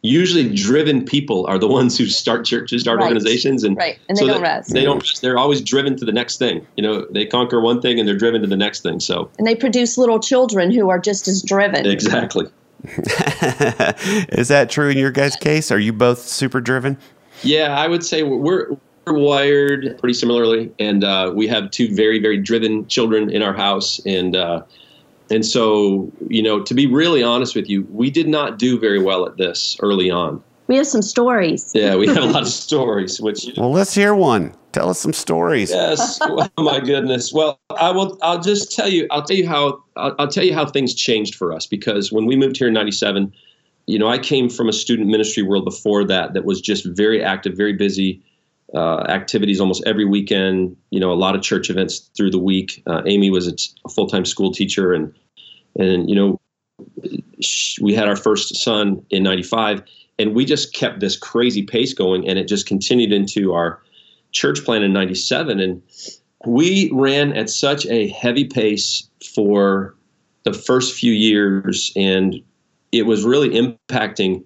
Usually, 0.00 0.54
driven 0.54 1.04
people 1.04 1.46
are 1.46 1.58
the 1.58 1.68
ones 1.80 1.98
who 1.98 2.06
start 2.06 2.46
churches, 2.46 2.82
start 2.82 2.98
right. 2.98 3.04
organizations, 3.04 3.62
and 3.62 3.76
right, 3.76 3.98
and 4.08 4.16
they 4.16 4.22
so 4.22 4.26
don't 4.28 4.42
rest. 4.42 4.72
They 4.72 4.84
don't. 4.84 5.06
They're 5.20 5.36
always 5.36 5.60
driven 5.60 5.96
to 5.98 6.04
the 6.06 6.12
next 6.12 6.38
thing. 6.38 6.66
You 6.76 6.82
know, 6.82 7.06
they 7.10 7.26
conquer 7.26 7.60
one 7.60 7.82
thing 7.82 7.98
and 7.98 8.08
they're 8.08 8.16
driven 8.16 8.40
to 8.40 8.46
the 8.46 8.56
next 8.56 8.82
thing. 8.82 9.00
So, 9.00 9.30
and 9.38 9.46
they 9.46 9.54
produce 9.54 9.98
little 9.98 10.18
children 10.18 10.70
who 10.70 10.88
are 10.88 10.98
just 10.98 11.28
as 11.28 11.42
driven. 11.42 11.86
Exactly. 11.86 12.46
Is 12.84 14.48
that 14.48 14.68
true 14.70 14.88
in 14.88 14.96
your 14.96 15.10
guys' 15.10 15.36
case? 15.36 15.70
Are 15.70 15.78
you 15.78 15.92
both 15.92 16.20
super 16.20 16.60
driven? 16.60 16.98
Yeah, 17.42 17.78
I 17.78 17.86
would 17.86 18.04
say 18.04 18.22
we're 18.22 18.76
we're 19.06 19.18
wired 19.18 19.98
pretty 19.98 20.14
similarly, 20.14 20.72
and 20.78 21.04
uh, 21.04 21.32
we 21.34 21.48
have 21.48 21.70
two 21.70 21.94
very 21.94 22.18
very 22.18 22.38
driven 22.38 22.86
children 22.88 23.30
in 23.30 23.42
our 23.42 23.52
house, 23.54 24.00
and 24.06 24.36
uh, 24.36 24.62
and 25.30 25.44
so, 25.44 26.12
you 26.28 26.42
know, 26.42 26.62
to 26.62 26.74
be 26.74 26.86
really 26.86 27.22
honest 27.22 27.54
with 27.54 27.68
you, 27.68 27.86
we 27.90 28.10
did 28.10 28.28
not 28.28 28.58
do 28.58 28.78
very 28.78 29.02
well 29.02 29.26
at 29.26 29.36
this 29.36 29.76
early 29.80 30.10
on. 30.10 30.42
We 30.66 30.76
have 30.76 30.86
some 30.86 31.02
stories. 31.02 31.70
Yeah, 31.74 31.96
we 31.96 32.06
have 32.06 32.16
a 32.16 32.26
lot 32.26 32.42
of 32.42 32.48
stories. 32.68 33.20
Which 33.20 33.46
well, 33.56 33.70
let's 33.70 33.94
hear 33.94 34.14
one. 34.14 34.54
Tell 34.72 34.90
us 34.90 34.98
some 34.98 35.12
stories. 35.12 35.70
Yes. 35.70 36.18
oh 36.22 36.48
my 36.58 36.80
goodness. 36.80 37.32
Well, 37.32 37.58
I 37.78 37.90
will. 37.90 38.18
I'll 38.22 38.40
just 38.40 38.74
tell 38.74 38.88
you. 38.88 39.06
I'll 39.10 39.22
tell 39.22 39.36
you 39.36 39.46
how. 39.46 39.82
I'll, 39.96 40.14
I'll 40.18 40.28
tell 40.28 40.44
you 40.44 40.54
how 40.54 40.66
things 40.66 40.94
changed 40.94 41.34
for 41.34 41.52
us 41.52 41.66
because 41.66 42.10
when 42.10 42.26
we 42.26 42.36
moved 42.36 42.56
here 42.56 42.68
in 42.68 42.74
'97, 42.74 43.32
you 43.86 43.98
know, 43.98 44.08
I 44.08 44.18
came 44.18 44.48
from 44.48 44.68
a 44.68 44.72
student 44.72 45.08
ministry 45.08 45.42
world 45.42 45.64
before 45.64 46.04
that 46.04 46.32
that 46.32 46.44
was 46.44 46.60
just 46.60 46.86
very 46.86 47.22
active, 47.22 47.56
very 47.56 47.74
busy. 47.74 48.22
Uh, 48.72 49.04
activities 49.08 49.60
almost 49.60 49.84
every 49.86 50.04
weekend. 50.04 50.76
You 50.90 50.98
know, 50.98 51.12
a 51.12 51.14
lot 51.14 51.36
of 51.36 51.42
church 51.42 51.70
events 51.70 52.10
through 52.16 52.30
the 52.30 52.38
week. 52.38 52.82
Uh, 52.86 53.02
Amy 53.06 53.30
was 53.30 53.46
a 53.46 53.88
full 53.88 54.08
time 54.08 54.24
school 54.24 54.50
teacher, 54.50 54.92
and 54.92 55.14
and 55.78 56.08
you 56.08 56.16
know, 56.16 56.40
we 57.80 57.94
had 57.94 58.08
our 58.08 58.16
first 58.16 58.56
son 58.56 59.04
in 59.10 59.22
'95, 59.22 59.82
and 60.18 60.34
we 60.34 60.44
just 60.44 60.74
kept 60.74 61.00
this 61.00 61.16
crazy 61.16 61.62
pace 61.62 61.92
going, 61.92 62.26
and 62.28 62.38
it 62.38 62.48
just 62.48 62.66
continued 62.66 63.12
into 63.12 63.52
our 63.52 63.80
church 64.32 64.64
plant 64.64 64.82
in 64.82 64.92
'97, 64.92 65.60
and 65.60 65.82
we 66.46 66.90
ran 66.92 67.32
at 67.36 67.50
such 67.50 67.86
a 67.86 68.08
heavy 68.08 68.44
pace 68.44 69.08
for 69.34 69.94
the 70.44 70.52
first 70.52 70.94
few 70.94 71.12
years, 71.12 71.92
and 71.96 72.42
it 72.92 73.06
was 73.06 73.24
really 73.24 73.50
impacting 73.50 74.42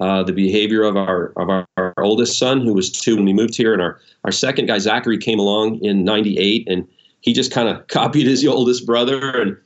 uh, 0.00 0.22
the 0.22 0.32
behavior 0.32 0.82
of 0.82 0.96
our 0.96 1.32
of 1.36 1.48
our, 1.48 1.66
our, 1.76 1.94
oldest 1.98 2.38
son, 2.38 2.60
who 2.60 2.74
was 2.74 2.90
two 2.90 3.16
when 3.16 3.24
we 3.24 3.32
moved 3.32 3.56
here, 3.56 3.72
and 3.72 3.80
our 3.80 4.00
our 4.24 4.32
second 4.32 4.66
guy 4.66 4.78
Zachary 4.78 5.18
came 5.18 5.38
along 5.38 5.82
in 5.82 6.04
'98, 6.04 6.68
and 6.68 6.86
he 7.20 7.32
just 7.32 7.50
kind 7.50 7.68
of 7.68 7.86
copied 7.88 8.26
his 8.26 8.46
oldest 8.46 8.84
brother. 8.84 9.40
And 9.40 9.56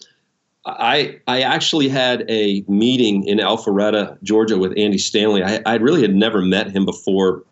I 0.66 1.18
I 1.26 1.42
actually 1.42 1.88
had 1.88 2.24
a 2.28 2.64
meeting 2.68 3.24
in 3.26 3.38
Alpharetta, 3.38 4.22
Georgia, 4.22 4.56
with 4.56 4.72
Andy 4.76 4.98
Stanley. 4.98 5.42
I, 5.42 5.60
I 5.66 5.76
really 5.76 6.02
had 6.02 6.14
never 6.14 6.40
met 6.40 6.70
him 6.70 6.84
before, 6.84 7.42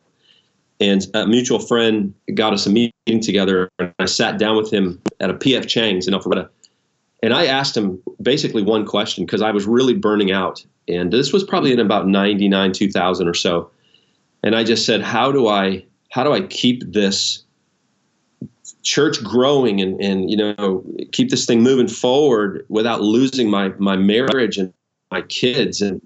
and 0.78 1.04
a 1.14 1.26
mutual 1.26 1.58
friend 1.58 2.14
got 2.34 2.52
us 2.52 2.64
a 2.66 2.70
meeting 2.70 3.20
together. 3.20 3.68
And 3.80 3.92
I 3.98 4.04
sat 4.04 4.38
down 4.38 4.56
with 4.56 4.72
him 4.72 5.02
at 5.18 5.30
a 5.30 5.34
PF 5.34 5.66
Chang's 5.66 6.06
in 6.06 6.14
Alpharetta, 6.14 6.48
and 7.24 7.34
I 7.34 7.46
asked 7.46 7.76
him 7.76 8.00
basically 8.22 8.62
one 8.62 8.86
question 8.86 9.24
because 9.26 9.42
I 9.42 9.50
was 9.50 9.66
really 9.66 9.94
burning 9.94 10.30
out 10.30 10.64
and 10.88 11.12
this 11.12 11.32
was 11.32 11.44
probably 11.44 11.72
in 11.72 11.78
about 11.78 12.06
99 12.06 12.72
2000 12.72 13.28
or 13.28 13.34
so. 13.34 13.70
And 14.42 14.54
i 14.54 14.64
just 14.64 14.86
said 14.86 15.02
how 15.02 15.32
do 15.32 15.48
i 15.48 15.84
how 16.10 16.24
do 16.24 16.32
i 16.32 16.40
keep 16.40 16.82
this 16.92 17.44
church 18.82 19.22
growing 19.22 19.80
and 19.80 20.00
and 20.00 20.30
you 20.30 20.36
know 20.36 20.84
keep 21.12 21.30
this 21.30 21.46
thing 21.46 21.62
moving 21.62 21.88
forward 21.88 22.64
without 22.68 23.00
losing 23.02 23.50
my 23.50 23.68
my 23.78 23.96
marriage 23.96 24.58
and 24.58 24.72
my 25.10 25.22
kids? 25.22 25.80
And 25.80 26.00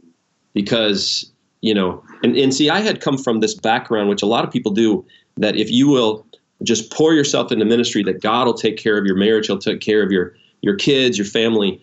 because 0.55 1.31
you 1.61 1.73
know 1.73 2.03
and, 2.23 2.37
and 2.37 2.55
see 2.55 2.69
i 2.69 2.81
had 2.81 3.01
come 3.01 3.17
from 3.17 3.41
this 3.41 3.55
background 3.55 4.09
which 4.09 4.23
a 4.23 4.27
lot 4.27 4.45
of 4.45 4.51
people 4.51 4.73
do 4.73 5.05
that 5.37 5.57
if 5.57 5.71
you 5.71 5.89
will 5.89 6.27
just 6.63 6.93
pour 6.93 7.15
yourself 7.15 7.51
into 7.51 7.65
ministry 7.65 8.03
that 8.03 8.21
god 8.21 8.47
will 8.47 8.55
take 8.55 8.77
care 8.77 8.99
of 8.99 9.07
your 9.07 9.17
marriage 9.17 9.47
he'll 9.47 9.59
take 9.59 9.81
care 9.81 10.03
of 10.03 10.11
your 10.11 10.35
your 10.61 10.77
kids 10.77 11.19
your 11.19 11.27
family. 11.27 11.81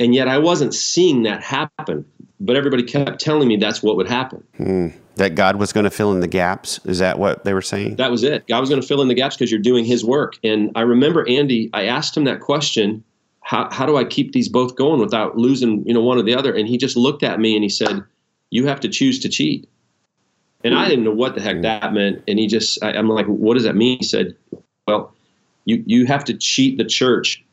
And 0.00 0.14
yet 0.14 0.28
i 0.28 0.38
wasn't 0.38 0.74
seeing 0.74 1.22
that 1.22 1.42
happen 1.42 2.04
but 2.44 2.56
everybody 2.56 2.82
kept 2.82 3.20
telling 3.20 3.48
me 3.48 3.56
that's 3.56 3.82
what 3.82 3.96
would 3.96 4.08
happen. 4.08 4.44
Hmm. 4.56 4.88
That 5.16 5.34
God 5.36 5.56
was 5.56 5.72
going 5.72 5.84
to 5.84 5.90
fill 5.90 6.12
in 6.12 6.20
the 6.20 6.28
gaps. 6.28 6.80
Is 6.84 6.98
that 6.98 7.18
what 7.18 7.44
they 7.44 7.54
were 7.54 7.62
saying? 7.62 7.96
That 7.96 8.10
was 8.10 8.24
it. 8.24 8.46
God 8.48 8.60
was 8.60 8.68
going 8.68 8.80
to 8.80 8.86
fill 8.86 9.00
in 9.00 9.08
the 9.08 9.14
gaps 9.14 9.36
because 9.36 9.50
you're 9.50 9.60
doing 9.60 9.84
His 9.84 10.04
work. 10.04 10.38
And 10.42 10.72
I 10.74 10.80
remember 10.80 11.24
Andy. 11.28 11.70
I 11.72 11.84
asked 11.86 12.16
him 12.16 12.24
that 12.24 12.40
question. 12.40 13.04
how, 13.44 13.68
how 13.70 13.86
do 13.86 13.96
I 13.96 14.04
keep 14.04 14.32
these 14.32 14.48
both 14.48 14.74
going 14.74 15.00
without 15.00 15.36
losing, 15.36 15.86
you 15.86 15.92
know, 15.92 16.02
one 16.02 16.18
or 16.18 16.22
the 16.22 16.34
other? 16.34 16.52
And 16.54 16.66
he 16.66 16.78
just 16.78 16.96
looked 16.96 17.22
at 17.22 17.38
me 17.38 17.54
and 17.54 17.62
he 17.62 17.68
said, 17.68 18.02
you 18.50 18.66
have 18.66 18.80
to 18.80 18.88
choose 18.88 19.20
to 19.20 19.28
cheat. 19.28 19.68
And 20.64 20.74
I 20.74 20.88
didn't 20.88 21.04
know 21.04 21.12
what 21.12 21.34
the 21.34 21.42
heck 21.42 21.60
that 21.60 21.92
meant. 21.92 22.22
And 22.26 22.38
he 22.38 22.46
just, 22.46 22.82
I, 22.82 22.92
I'm 22.92 23.08
like, 23.08 23.26
what 23.26 23.54
does 23.54 23.64
that 23.64 23.76
mean? 23.76 23.98
He 23.98 24.04
said, 24.04 24.34
well, 24.86 25.12
you, 25.66 25.84
you 25.86 26.06
have 26.06 26.24
to 26.24 26.34
cheat 26.34 26.78
the 26.78 26.84
church 26.86 27.44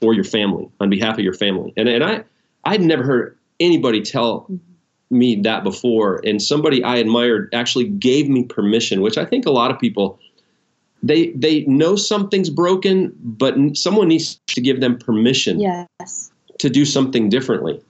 for 0.00 0.14
your 0.14 0.24
family 0.24 0.70
on 0.78 0.88
behalf 0.88 1.18
of 1.18 1.24
your 1.24 1.34
family. 1.34 1.72
And, 1.76 1.88
and 1.88 2.04
I, 2.04 2.24
I'd 2.64 2.80
never 2.80 3.02
heard 3.02 3.36
anybody 3.62 4.02
tell 4.02 4.42
mm-hmm. 4.42 4.56
me 5.10 5.36
that 5.42 5.64
before. 5.64 6.20
And 6.24 6.42
somebody 6.42 6.82
I 6.82 6.96
admired 6.96 7.48
actually 7.54 7.88
gave 7.88 8.28
me 8.28 8.44
permission, 8.44 9.00
which 9.00 9.16
I 9.16 9.24
think 9.24 9.46
a 9.46 9.50
lot 9.50 9.70
of 9.70 9.78
people, 9.78 10.18
they, 11.02 11.30
they 11.30 11.62
know 11.62 11.96
something's 11.96 12.50
broken, 12.50 13.12
but 13.22 13.54
someone 13.74 14.08
needs 14.08 14.40
to 14.48 14.60
give 14.60 14.80
them 14.80 14.98
permission 14.98 15.60
Yes. 15.60 16.30
to 16.58 16.68
do 16.68 16.84
something 16.84 17.28
differently. 17.28 17.80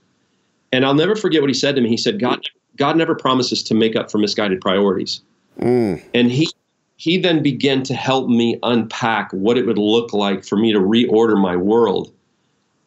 And 0.71 0.85
I'll 0.85 0.95
never 0.95 1.15
forget 1.15 1.41
what 1.41 1.49
he 1.49 1.53
said 1.53 1.75
to 1.75 1.81
me. 1.81 1.89
He 1.89 1.97
said, 1.97 2.19
God, 2.19 2.41
God 2.77 2.97
never 2.97 3.15
promises 3.15 3.61
to 3.63 3.75
make 3.75 3.95
up 3.95 4.09
for 4.09 4.17
misguided 4.17 4.59
priorities. 4.61 5.21
Mm. 5.59 6.01
And 6.13 6.31
he 6.31 6.49
he 6.97 7.17
then 7.17 7.43
began 7.43 7.83
to 7.83 7.93
help 7.93 8.29
me 8.29 8.57
unpack 8.63 9.31
what 9.31 9.57
it 9.57 9.65
would 9.65 9.77
look 9.77 10.13
like 10.13 10.45
for 10.45 10.57
me 10.57 10.71
to 10.71 10.79
reorder 10.79 11.39
my 11.39 11.55
world, 11.55 12.13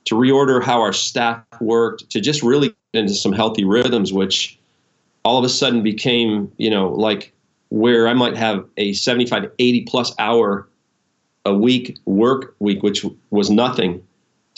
to 0.07 0.15
reorder 0.15 0.63
how 0.63 0.81
our 0.81 0.93
staff 0.93 1.43
worked, 1.61 2.09
to 2.11 2.21
just 2.21 2.43
really 2.43 2.69
get 2.93 3.01
into 3.01 3.15
some 3.15 3.33
healthy 3.33 3.65
rhythms, 3.65 4.13
which 4.13 4.59
all 5.25 5.39
of 5.39 5.45
a 5.45 5.49
sudden 5.49 5.83
became, 5.83 6.51
you 6.57 6.71
know, 6.71 6.91
like 6.91 7.33
where 7.69 8.09
I 8.09 8.15
might 8.15 8.37
have 8.37 8.65
a 8.77 8.93
75, 8.93 9.51
80 9.59 9.85
plus 9.85 10.15
hour 10.19 10.69
a 11.45 11.55
week 11.55 11.99
work 12.07 12.55
week, 12.59 12.83
which 12.83 13.05
was 13.31 13.51
nothing 13.51 14.03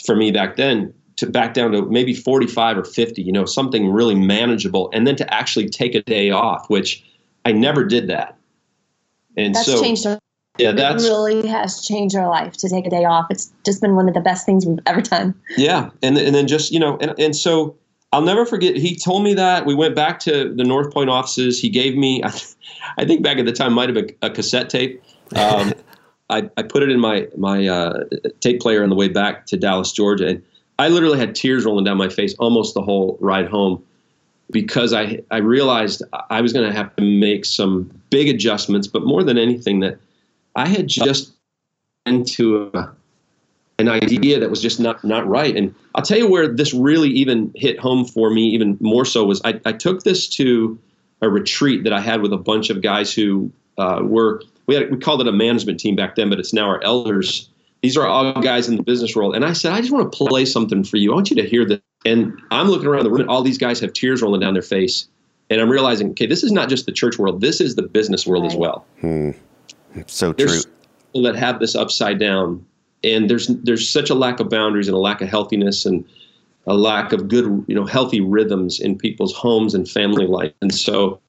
for 0.05 0.15
me 0.15 0.31
back 0.31 0.57
then, 0.57 0.93
to 1.17 1.27
back 1.27 1.55
down 1.55 1.73
to 1.73 1.83
maybe 1.83 2.15
45 2.15 2.79
or 2.79 2.85
50, 2.85 3.23
you 3.23 3.33
know, 3.33 3.45
something 3.45 3.91
really 3.91 4.15
manageable, 4.15 4.91
and 4.93 5.07
then 5.07 5.17
to 5.17 5.35
actually 5.35 5.69
take 5.69 5.95
a 5.95 6.03
day 6.03 6.31
off, 6.31 6.69
which 6.71 7.05
I 7.45 7.53
never 7.53 7.85
did 7.85 8.09
that. 8.09 8.37
And 9.37 9.55
That's 9.55 9.67
so, 9.67 9.83
changed 9.83 10.07
our 10.07 10.19
yeah, 10.59 10.71
it 10.71 10.77
that's 10.77 11.05
really 11.05 11.47
has 11.47 11.85
changed 11.85 12.17
our 12.17 12.29
life 12.29 12.57
to 12.59 12.69
take 12.69 12.87
a 12.87 12.91
day 12.91 13.05
off. 13.05 13.27
It's 13.31 13.53
just 13.65 13.81
been 13.81 13.95
one 13.97 14.09
of 14.09 14.15
the 14.15 14.21
best 14.21 14.45
things 14.45 14.67
we've 14.67 14.79
ever 14.87 15.01
done. 15.01 15.35
Yeah, 15.57 15.91
and 16.03 16.19
and 16.19 16.35
then 16.35 16.47
just 16.47 16.73
you 16.73 16.81
know, 16.81 16.99
and 16.99 17.15
and 17.19 17.35
so 17.35 17.77
I'll 18.13 18.23
never 18.23 18.47
forget. 18.47 18.77
He 18.77 18.97
told 18.97 19.23
me 19.23 19.35
that 19.35 19.67
we 19.67 19.75
went 19.75 19.95
back 19.95 20.19
to 20.21 20.53
the 20.53 20.65
North 20.65 20.93
Point 20.93 21.11
offices. 21.11 21.61
He 21.61 21.69
gave 21.69 21.97
me, 21.97 22.23
I, 22.25 22.33
I 22.99 23.05
think 23.05 23.23
back 23.23 23.39
at 23.39 23.47
the 23.47 23.53
time 23.53 23.73
might 23.73 23.89
have 23.89 23.95
been 23.95 24.17
a 24.23 24.31
cassette 24.31 24.71
tape. 24.71 25.03
Um, 25.37 25.73
I 26.31 26.51
I 26.57 26.63
put 26.63 26.83
it 26.83 26.91
in 26.91 27.01
my 27.01 27.29
my 27.37 27.67
uh, 27.67 28.05
tape 28.41 28.61
player 28.61 28.83
on 28.83 28.91
the 28.91 28.97
way 28.97 29.09
back 29.09 29.47
to 29.47 29.57
Dallas, 29.57 29.93
Georgia, 29.93 30.27
and 30.27 30.43
I 30.79 30.89
literally 30.89 31.19
had 31.19 31.35
tears 31.35 31.65
rolling 31.65 31.85
down 31.85 31.97
my 31.97 32.09
face 32.09 32.35
almost 32.39 32.75
the 32.75 32.83
whole 32.83 33.17
ride 33.21 33.49
home 33.49 33.83
because 34.51 34.93
I 34.93 35.23
I 35.31 35.39
realized 35.39 36.03
I 36.31 36.41
was 36.41 36.53
going 36.53 36.69
to 36.69 36.75
have 36.75 36.95
to 36.97 37.03
make 37.03 37.45
some 37.45 37.91
big 38.11 38.29
adjustments, 38.29 38.87
but 38.87 39.05
more 39.05 39.25
than 39.25 39.39
anything 39.39 39.81
that 39.81 39.99
I 40.59 40.67
had 40.67 40.89
just 40.89 41.35
into 42.05 42.71
a, 42.75 42.91
an 43.79 43.89
idea 43.89 44.41
that 44.41 44.51
was 44.51 44.61
just 44.61 44.81
not 44.81 45.05
not 45.05 45.27
right. 45.27 45.57
And 45.57 45.73
I'll 45.95 46.03
tell 46.03 46.19
you 46.19 46.29
where 46.29 46.49
this 46.49 46.75
really 46.75 47.11
even 47.11 47.53
hit 47.55 47.79
home 47.79 48.05
for 48.05 48.29
me, 48.31 48.49
even 48.49 48.77
more 48.81 49.05
so, 49.05 49.25
was 49.25 49.41
I, 49.45 49.61
I 49.65 49.73
took 49.73 50.03
this 50.03 50.29
to 50.31 50.77
a 51.23 51.29
retreat 51.29 51.85
that 51.85 51.93
I 51.93 52.01
had 52.01 52.23
with 52.23 52.33
a 52.33 52.37
bunch 52.37 52.71
of 52.71 52.83
guys 52.83 53.15
who 53.15 53.53
uh, 53.79 54.01
were 54.03 54.43
we 54.67 54.75
had 54.75 54.91
we 54.91 54.99
called 54.99 55.21
it 55.21 55.29
a 55.29 55.33
management 55.33 55.79
team 55.79 55.95
back 55.95 56.17
then, 56.17 56.29
but 56.29 56.41
it's 56.41 56.53
now 56.53 56.67
our 56.67 56.83
elders. 56.83 57.49
These 57.81 57.97
are 57.97 58.09
all 58.09 58.33
guys 58.41 58.69
in 58.69 58.75
the 58.75 58.83
business 58.83 59.15
world, 59.15 59.37
and 59.37 59.45
I 59.45 59.53
said, 59.53 59.73
I 59.73 59.81
just 59.81 59.93
want 59.93 60.11
to 60.11 60.19
play 60.19 60.45
something 60.45 60.83
for 60.83 60.97
you. 60.97 61.13
I 61.13 61.15
want 61.15 61.31
you 61.31 61.37
to 61.37 61.49
hear 61.49 61.65
this. 61.65 61.79
And 62.05 62.37
I'm 62.51 62.67
looking 62.67 62.89
around 62.89 63.05
the 63.05 63.11
room, 63.11 63.21
and 63.21 63.31
all 63.31 63.43
these 63.43 63.59
guys 63.59 63.79
have 63.79 63.93
tears 63.93 64.23
rolling 64.23 64.41
down 64.41 64.55
their 64.55 64.63
face, 64.63 65.07
and 65.51 65.61
I'm 65.61 65.71
realizing, 65.71 66.11
okay, 66.11 66.27
this 66.27 66.43
is 66.43 66.51
not 66.51 66.69
just 66.69 66.87
the 66.87 66.93
church 66.93 67.17
world; 67.17 67.41
this 67.41 67.61
is 67.61 67.77
the 67.77 67.83
business 67.83 68.27
world 68.27 68.45
as 68.45 68.57
Right. 69.03 69.39
Well 69.99 70.05
So 70.09 70.33
true. 70.33 70.47
there's 70.47 70.67
people 70.67 71.23
that 71.23 71.37
have 71.37 71.61
this 71.61 71.75
upside 71.75 72.19
down 72.19 72.65
and 73.05 73.29
there's 73.31 73.47
there's 73.49 73.89
such 73.89 74.11
a 74.11 74.15
lack 74.15 74.41
of 74.41 74.49
boundaries 74.49 74.89
and 74.89 74.95
a 74.95 75.01
lack 75.01 75.21
of 75.21 75.29
healthiness 75.29 75.87
and 75.87 76.05
a 76.67 76.75
lack 76.75 77.13
of 77.13 77.29
good 77.29 77.65
you 77.69 77.75
know 77.75 77.85
healthy 77.87 78.21
rhythms 78.21 78.81
in 78.81 78.97
people's 78.99 79.35
homes 79.35 79.75
and 79.75 79.89
family 79.89 80.27
life 80.27 80.53
and 80.61 80.75
so 80.75 81.21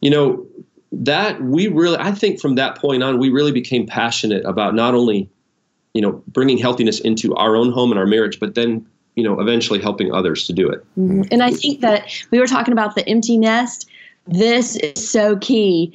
you 0.00 0.10
know 0.10 0.44
that 0.92 1.40
we 1.42 1.68
really 1.68 1.96
i 1.98 2.12
think 2.12 2.40
from 2.40 2.54
that 2.56 2.76
point 2.76 3.02
on 3.02 3.18
we 3.18 3.30
really 3.30 3.52
became 3.52 3.86
passionate 3.86 4.44
about 4.44 4.74
not 4.74 4.94
only 4.94 5.28
you 5.94 6.02
know 6.02 6.12
bringing 6.28 6.58
healthiness 6.58 7.00
into 7.00 7.34
our 7.36 7.56
own 7.56 7.72
home 7.72 7.90
and 7.90 7.98
our 7.98 8.06
marriage 8.06 8.38
but 8.40 8.54
then 8.54 8.84
you 9.14 9.22
know 9.22 9.40
eventually 9.40 9.80
helping 9.80 10.12
others 10.12 10.46
to 10.46 10.52
do 10.52 10.68
it 10.68 10.84
Mhm. 10.98 11.28
And 11.30 11.42
I 11.42 11.50
think 11.52 11.80
that 11.80 12.10
we 12.30 12.38
were 12.38 12.46
talking 12.46 12.72
about 12.72 12.94
the 12.94 13.08
empty 13.08 13.38
nest. 13.38 13.88
This 14.26 14.76
is 14.76 15.10
so 15.10 15.36
key 15.36 15.92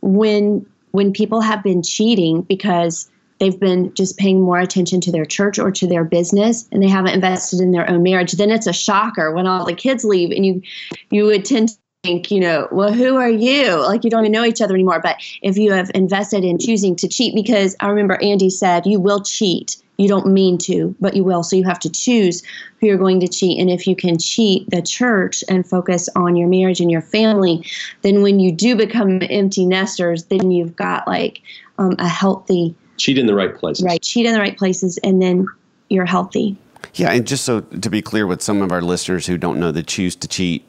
when 0.00 0.64
when 0.96 1.12
people 1.12 1.42
have 1.42 1.62
been 1.62 1.82
cheating 1.82 2.40
because 2.40 3.10
they've 3.38 3.60
been 3.60 3.92
just 3.92 4.16
paying 4.16 4.40
more 4.40 4.58
attention 4.58 4.98
to 4.98 5.12
their 5.12 5.26
church 5.26 5.58
or 5.58 5.70
to 5.70 5.86
their 5.86 6.04
business 6.04 6.66
and 6.72 6.82
they 6.82 6.88
haven't 6.88 7.12
invested 7.12 7.60
in 7.60 7.70
their 7.70 7.88
own 7.90 8.02
marriage 8.02 8.32
then 8.32 8.50
it's 8.50 8.66
a 8.66 8.72
shocker 8.72 9.30
when 9.30 9.46
all 9.46 9.66
the 9.66 9.74
kids 9.74 10.04
leave 10.04 10.30
and 10.30 10.46
you 10.46 10.62
you 11.10 11.26
would 11.26 11.44
tend 11.44 11.68
to 11.68 11.74
think 12.02 12.30
you 12.30 12.40
know 12.40 12.66
well 12.72 12.94
who 12.94 13.16
are 13.16 13.28
you? 13.28 13.76
Like 13.82 14.04
you 14.04 14.10
don't 14.10 14.22
even 14.22 14.32
know 14.32 14.44
each 14.44 14.62
other 14.62 14.74
anymore. 14.74 15.00
But 15.00 15.16
if 15.42 15.58
you 15.58 15.72
have 15.72 15.90
invested 15.94 16.44
in 16.44 16.58
choosing 16.58 16.96
to 16.96 17.08
cheat 17.08 17.34
because 17.34 17.76
i 17.80 17.88
remember 17.88 18.16
andy 18.22 18.48
said 18.48 18.86
you 18.86 18.98
will 18.98 19.22
cheat 19.22 19.76
you 19.98 20.08
don't 20.08 20.26
mean 20.26 20.58
to 20.58 20.94
but 21.00 21.16
you 21.16 21.24
will. 21.24 21.42
So 21.42 21.56
you 21.56 21.64
have 21.64 21.80
to 21.80 21.90
choose 21.90 22.42
who 22.80 22.86
you're 22.86 22.98
going 22.98 23.20
to 23.20 23.28
cheat. 23.28 23.60
And 23.60 23.70
if 23.70 23.86
you 23.86 23.96
can 23.96 24.18
cheat 24.18 24.68
the 24.70 24.82
church 24.82 25.42
and 25.48 25.66
focus 25.66 26.08
on 26.16 26.36
your 26.36 26.48
marriage 26.48 26.80
and 26.80 26.90
your 26.90 27.02
family 27.02 27.64
then 28.02 28.22
when 28.22 28.40
you 28.40 28.52
do 28.52 28.76
become 28.76 29.20
empty 29.22 29.66
nesters 29.66 30.24
then 30.24 30.50
you've 30.50 30.76
got 30.76 31.06
like 31.06 31.42
um, 31.78 31.94
a 31.98 32.08
healthy 32.08 32.74
cheat 32.96 33.18
in 33.18 33.26
the 33.26 33.34
right 33.34 33.54
places. 33.54 33.84
Right. 33.84 34.02
Cheat 34.02 34.26
in 34.26 34.32
the 34.32 34.40
right 34.40 34.56
places 34.56 34.98
and 34.98 35.20
then 35.20 35.46
you're 35.88 36.06
healthy. 36.06 36.56
Yeah, 36.94 37.12
and 37.12 37.26
just 37.26 37.44
so 37.44 37.60
to 37.60 37.90
be 37.90 38.00
clear 38.00 38.26
with 38.26 38.42
some 38.42 38.62
of 38.62 38.72
our 38.72 38.80
listeners 38.80 39.26
who 39.26 39.36
don't 39.36 39.60
know 39.60 39.72
the 39.72 39.82
choose 39.82 40.16
to 40.16 40.28
cheat, 40.28 40.64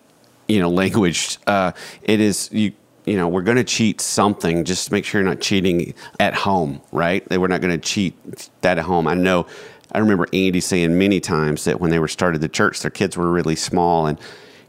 you 0.48 0.60
know, 0.60 0.70
language, 0.70 1.38
uh, 1.48 1.72
it 2.02 2.20
is 2.20 2.50
you. 2.52 2.74
You 3.08 3.16
know, 3.16 3.30
we're 3.30 3.42
going 3.42 3.58
to 3.58 3.64
cheat 3.64 4.02
something. 4.02 4.66
Just 4.66 4.92
make 4.92 5.06
sure 5.06 5.22
you're 5.22 5.30
not 5.30 5.40
cheating 5.40 5.94
at 6.20 6.34
home, 6.34 6.82
right? 6.92 7.28
That 7.30 7.40
we're 7.40 7.48
not 7.48 7.62
going 7.62 7.80
to 7.80 7.84
cheat 7.84 8.14
that 8.62 8.78
at 8.78 8.84
home. 8.84 9.08
I 9.08 9.14
know. 9.14 9.48
I 9.94 10.00
remember 10.00 10.28
Andy 10.34 10.60
saying 10.60 10.98
many 10.98 11.22
times 11.22 11.64
that 11.64 11.80
when 11.80 11.90
they 11.90 12.00
were 12.00 12.10
started 12.10 12.42
the 12.42 12.50
church, 12.50 12.82
their 12.82 12.92
kids 12.92 13.16
were 13.16 13.32
really 13.32 13.56
small, 13.56 14.08
and 14.08 14.20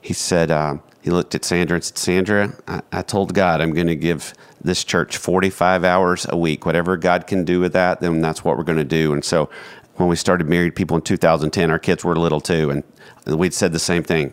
he 0.01 0.15
said 0.15 0.53
uh, 0.53 0.79
he 1.03 1.11
looked 1.11 1.35
at 1.35 1.45
Sandra 1.45 1.75
and 1.75 1.85
said, 1.85 1.99
"Sandra, 1.99 2.57
I, 2.69 2.81
I 2.93 3.03
told 3.03 3.35
God 3.35 3.61
I'm 3.61 3.73
going 3.73 3.89
to 3.89 3.97
give 3.97 4.33
this 4.63 4.85
church 4.85 5.17
45 5.17 5.83
hours 5.83 6.25
a 6.29 6.37
week. 6.37 6.65
Whatever 6.65 6.97
God 6.97 7.27
can 7.27 7.45
do 7.45 7.59
with 7.59 7.73
that, 7.73 8.01
then 8.01 8.21
that's 8.21 8.45
what 8.45 8.57
we're 8.57 8.63
going 8.63 8.79
to 8.79 8.85
do." 8.85 9.13
And 9.13 9.25
so 9.25 9.51
when 9.97 10.09
we 10.09 10.15
started 10.15 10.49
Married 10.49 10.77
People 10.77 10.97
in 10.97 11.03
2010, 11.03 11.73
our 11.73 11.79
kids 11.81 12.05
were 12.05 12.15
little 12.15 12.41
too, 12.41 12.71
and 12.71 12.85
we'd 13.27 13.53
said 13.53 13.73
the 13.73 13.81
same 13.81 14.05
thing 14.05 14.33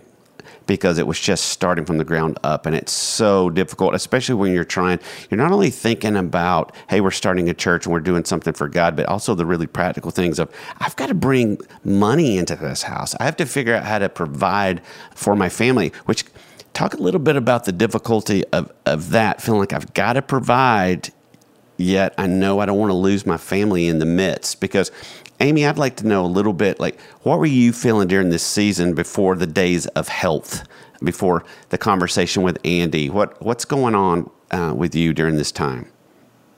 because 0.68 0.98
it 0.98 1.08
was 1.08 1.20
just 1.20 1.46
starting 1.46 1.86
from 1.86 1.98
the 1.98 2.04
ground 2.04 2.38
up, 2.44 2.66
and 2.66 2.75
it's 2.75 2.92
so 2.92 3.50
difficult, 3.50 3.96
especially 3.96 4.36
when 4.36 4.54
you're 4.54 4.64
trying. 4.64 5.00
You're 5.30 5.38
not 5.38 5.52
only 5.52 5.70
thinking 5.70 6.16
about, 6.16 6.74
hey, 6.90 7.02
we're 7.02 7.12
starting 7.12 7.50
a 7.50 7.54
church 7.54 7.86
and 7.86 7.94
we're 7.94 8.00
doing 8.00 8.25
something 8.25 8.54
for 8.54 8.68
God, 8.68 8.96
but 8.96 9.06
also 9.06 9.36
the 9.36 9.46
really 9.46 9.68
practical 9.68 10.12
things 10.12 10.40
of, 10.40 10.52
I've 10.80 10.96
got 10.96 11.08
to 11.08 11.14
bring 11.14 11.60
money 11.84 12.38
into 12.38 12.56
this 12.56 12.84
house. 12.84 13.16
I 13.20 13.25
have 13.25 13.38
to 13.38 13.46
figure 13.46 13.75
out 13.75 13.84
how 13.84 14.00
to 14.00 14.10
provide 14.10 14.82
for 15.16 15.36
my 15.36 15.50
family, 15.50 15.92
which 16.06 16.25
talk 16.74 16.94
a 16.94 16.98
little 16.98 17.22
bit 17.22 17.36
about 17.36 17.64
the 17.64 17.72
difficulty 17.72 18.44
of, 18.52 18.72
of 18.86 19.12
that, 19.12 19.42
feeling 19.42 19.62
like 19.62 19.74
I've 19.74 19.94
got 19.94 20.14
to 20.14 20.22
provide 20.22 21.12
yet 21.77 22.13
I 22.17 22.27
know 22.27 22.60
I 22.60 22.65
don't 22.65 22.77
want 22.77 22.91
to 22.91 22.96
lose 22.96 23.25
my 23.25 23.38
family 23.38 23.88
in 23.88 24.00
the 24.00 24.05
midst 24.05 24.60
because 24.60 24.91
Amy, 25.39 25.65
I'd 25.65 25.77
like 25.77 25.98
to 25.98 26.08
know 26.08 26.25
a 26.25 26.27
little 26.27 26.53
bit 26.53 26.79
like 26.79 27.00
what 27.24 27.39
were 27.39 27.46
you 27.46 27.74
feeling 27.74 28.08
during 28.08 28.29
this 28.29 28.44
season 28.44 28.94
before 28.94 29.36
the 29.36 29.48
days 29.48 29.86
of 29.88 30.08
health, 30.08 30.63
before 31.03 31.44
the 31.70 31.77
conversation 31.77 32.44
with 32.44 32.58
Andy? 32.63 33.10
What 33.10 33.41
what's 33.41 33.65
going 33.65 33.96
on 33.96 34.29
uh, 34.51 34.74
with 34.75 34.96
you 34.96 35.13
during 35.13 35.36
this 35.36 35.51
time? 35.51 35.88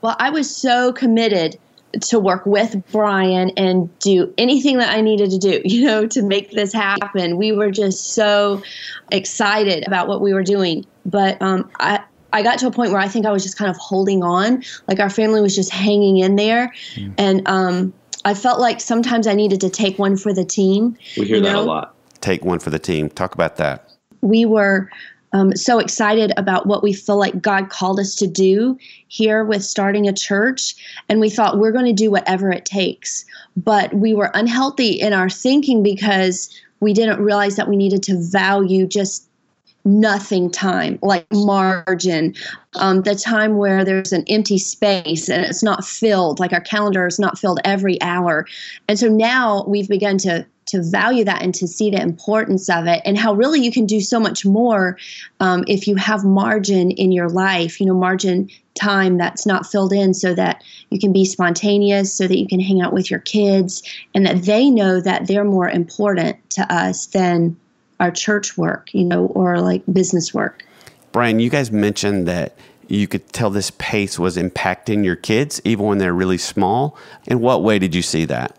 Well, 0.00 0.16
I 0.20 0.30
was 0.30 0.54
so 0.54 0.92
committed 0.92 1.58
to 2.00 2.18
work 2.18 2.44
with 2.44 2.76
Brian 2.92 3.50
and 3.56 3.96
do 3.98 4.32
anything 4.38 4.78
that 4.78 4.94
I 4.94 5.00
needed 5.00 5.30
to 5.30 5.38
do, 5.38 5.62
you 5.64 5.84
know, 5.84 6.06
to 6.06 6.22
make 6.22 6.52
this 6.52 6.72
happen. 6.72 7.36
We 7.36 7.52
were 7.52 7.70
just 7.70 8.12
so 8.12 8.62
excited 9.10 9.86
about 9.86 10.08
what 10.08 10.20
we 10.20 10.32
were 10.32 10.44
doing. 10.44 10.84
But 11.06 11.40
um, 11.40 11.70
I, 11.80 12.04
I 12.32 12.42
got 12.42 12.58
to 12.60 12.66
a 12.66 12.70
point 12.70 12.92
where 12.92 13.00
I 13.00 13.08
think 13.08 13.26
I 13.26 13.32
was 13.32 13.42
just 13.42 13.56
kind 13.56 13.70
of 13.70 13.76
holding 13.76 14.22
on. 14.22 14.62
Like 14.86 15.00
our 15.00 15.10
family 15.10 15.40
was 15.40 15.54
just 15.54 15.72
hanging 15.72 16.18
in 16.18 16.36
there. 16.36 16.72
And 17.16 17.46
um, 17.48 17.92
I 18.24 18.34
felt 18.34 18.60
like 18.60 18.80
sometimes 18.80 19.26
I 19.26 19.34
needed 19.34 19.60
to 19.62 19.70
take 19.70 19.98
one 19.98 20.16
for 20.16 20.34
the 20.34 20.44
team. 20.44 20.96
we 21.16 21.26
hear 21.26 21.36
you 21.36 21.42
that 21.42 21.52
know? 21.52 21.62
a 21.62 21.64
lot 21.64 21.94
Take 22.20 22.44
one 22.44 22.58
for 22.58 22.70
the 22.70 22.78
team. 22.78 23.08
Talk 23.08 23.34
about 23.34 23.56
that. 23.56 23.90
we 24.20 24.44
were 24.44 24.90
um, 25.32 25.54
so 25.54 25.78
excited 25.78 26.32
about 26.36 26.66
what 26.66 26.82
we 26.82 26.92
feel 26.92 27.16
like 27.18 27.40
God 27.40 27.68
called 27.68 28.00
us 28.00 28.14
to 28.16 28.26
do 28.26 28.78
here 29.08 29.44
with 29.44 29.62
starting 29.62 30.08
a 30.08 30.12
church. 30.12 30.74
And 31.08 31.20
we 31.20 31.30
thought 31.30 31.58
we're 31.58 31.72
going 31.72 31.84
to 31.84 31.92
do 31.92 32.10
whatever 32.10 32.50
it 32.50 32.64
takes. 32.64 33.24
But 33.56 33.92
we 33.94 34.14
were 34.14 34.30
unhealthy 34.34 34.92
in 34.92 35.12
our 35.12 35.28
thinking 35.28 35.82
because 35.82 36.50
we 36.80 36.92
didn't 36.92 37.20
realize 37.20 37.56
that 37.56 37.68
we 37.68 37.76
needed 37.76 38.02
to 38.04 38.18
value 38.18 38.86
just 38.86 39.27
nothing 39.88 40.50
time, 40.50 40.98
like 41.02 41.26
margin, 41.32 42.34
um, 42.76 43.02
the 43.02 43.14
time 43.14 43.56
where 43.56 43.84
there's 43.84 44.12
an 44.12 44.24
empty 44.28 44.58
space 44.58 45.28
and 45.28 45.44
it's 45.44 45.62
not 45.62 45.84
filled, 45.84 46.38
like 46.38 46.52
our 46.52 46.60
calendar 46.60 47.06
is 47.06 47.18
not 47.18 47.38
filled 47.38 47.60
every 47.64 48.00
hour. 48.02 48.46
And 48.88 48.98
so 48.98 49.08
now 49.08 49.64
we've 49.66 49.88
begun 49.88 50.18
to 50.18 50.46
to 50.66 50.82
value 50.82 51.24
that 51.24 51.42
and 51.42 51.54
to 51.54 51.66
see 51.66 51.90
the 51.90 51.98
importance 51.98 52.68
of 52.68 52.86
it 52.86 53.00
and 53.06 53.16
how 53.16 53.32
really 53.32 53.58
you 53.58 53.72
can 53.72 53.86
do 53.86 54.02
so 54.02 54.20
much 54.20 54.44
more 54.44 54.98
um, 55.40 55.64
if 55.66 55.86
you 55.86 55.96
have 55.96 56.26
margin 56.26 56.90
in 56.90 57.10
your 57.10 57.30
life 57.30 57.80
you 57.80 57.86
know 57.86 57.94
margin 57.94 58.50
time 58.74 59.16
that's 59.16 59.46
not 59.46 59.66
filled 59.66 59.94
in 59.94 60.12
so 60.12 60.34
that 60.34 60.62
you 60.90 60.98
can 60.98 61.10
be 61.10 61.24
spontaneous 61.24 62.12
so 62.12 62.28
that 62.28 62.38
you 62.38 62.46
can 62.46 62.60
hang 62.60 62.82
out 62.82 62.92
with 62.92 63.10
your 63.10 63.20
kids 63.20 63.82
and 64.14 64.26
that 64.26 64.42
they 64.42 64.68
know 64.68 65.00
that 65.00 65.26
they're 65.26 65.42
more 65.42 65.70
important 65.70 66.36
to 66.50 66.70
us 66.70 67.06
than 67.06 67.56
our 68.00 68.10
church 68.10 68.56
work, 68.56 68.92
you 68.92 69.04
know, 69.04 69.26
or 69.26 69.60
like 69.60 69.82
business 69.92 70.32
work. 70.32 70.64
Brian, 71.12 71.40
you 71.40 71.50
guys 71.50 71.70
mentioned 71.70 72.28
that 72.28 72.56
you 72.88 73.06
could 73.06 73.32
tell 73.32 73.50
this 73.50 73.70
pace 73.78 74.18
was 74.18 74.36
impacting 74.36 75.04
your 75.04 75.16
kids 75.16 75.60
even 75.64 75.86
when 75.86 75.98
they're 75.98 76.14
really 76.14 76.38
small. 76.38 76.96
In 77.26 77.40
what 77.40 77.62
way 77.62 77.78
did 77.78 77.94
you 77.94 78.02
see 78.02 78.24
that? 78.26 78.56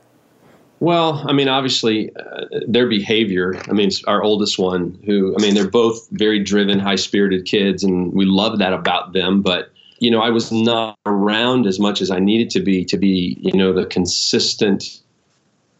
Well, 0.82 1.26
I 1.28 1.34
mean, 1.34 1.50
obviously, 1.50 2.16
uh, 2.16 2.46
their 2.68 2.88
behavior. 2.88 3.62
I 3.68 3.74
mean, 3.74 3.90
our 4.08 4.24
oldest 4.24 4.58
one, 4.58 4.98
who, 5.06 5.36
I 5.38 5.42
mean, 5.42 5.54
they're 5.54 5.68
both 5.68 6.08
very 6.12 6.42
driven, 6.42 6.80
high 6.80 6.96
spirited 6.96 7.46
kids, 7.46 7.84
and 7.84 8.14
we 8.14 8.26
love 8.26 8.60
that 8.60 8.72
about 8.72 9.12
them. 9.12 9.42
But, 9.42 9.72
you 10.00 10.10
know, 10.10 10.22
I 10.22 10.30
was 10.30 10.54
not 10.54 10.98
around 11.06 11.68
as 11.68 11.80
much 11.80 12.02
as 12.02 12.12
I 12.12 12.20
needed 12.20 12.50
to 12.52 12.62
be 12.62 12.86
to 12.86 12.98
be, 12.98 13.38
you 13.42 13.52
know, 13.58 13.74
the 13.74 13.86
consistent 13.86 15.02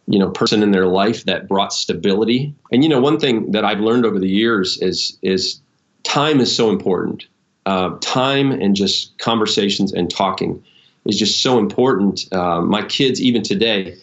you 0.06 0.18
know 0.18 0.30
person 0.30 0.62
in 0.62 0.70
their 0.70 0.86
life 0.86 1.24
that 1.24 1.48
brought 1.48 1.72
stability. 1.72 2.54
And 2.72 2.82
you 2.82 2.88
know 2.88 3.00
one 3.00 3.18
thing 3.18 3.50
that 3.52 3.64
i've 3.64 3.80
learned 3.80 4.04
over 4.04 4.18
the 4.18 4.28
years 4.28 4.78
is 4.80 5.18
is 5.22 5.60
time 6.02 6.40
is 6.40 6.54
so 6.54 6.70
important. 6.70 7.26
Uh, 7.66 7.90
time 8.00 8.50
and 8.50 8.74
just 8.74 9.16
conversations 9.18 9.92
and 9.92 10.10
talking 10.10 10.62
is 11.04 11.18
just 11.18 11.42
so 11.42 11.58
important. 11.58 12.24
Uh, 12.32 12.60
my 12.62 12.82
kids 12.82 13.20
even 13.20 13.42
today 13.42 13.96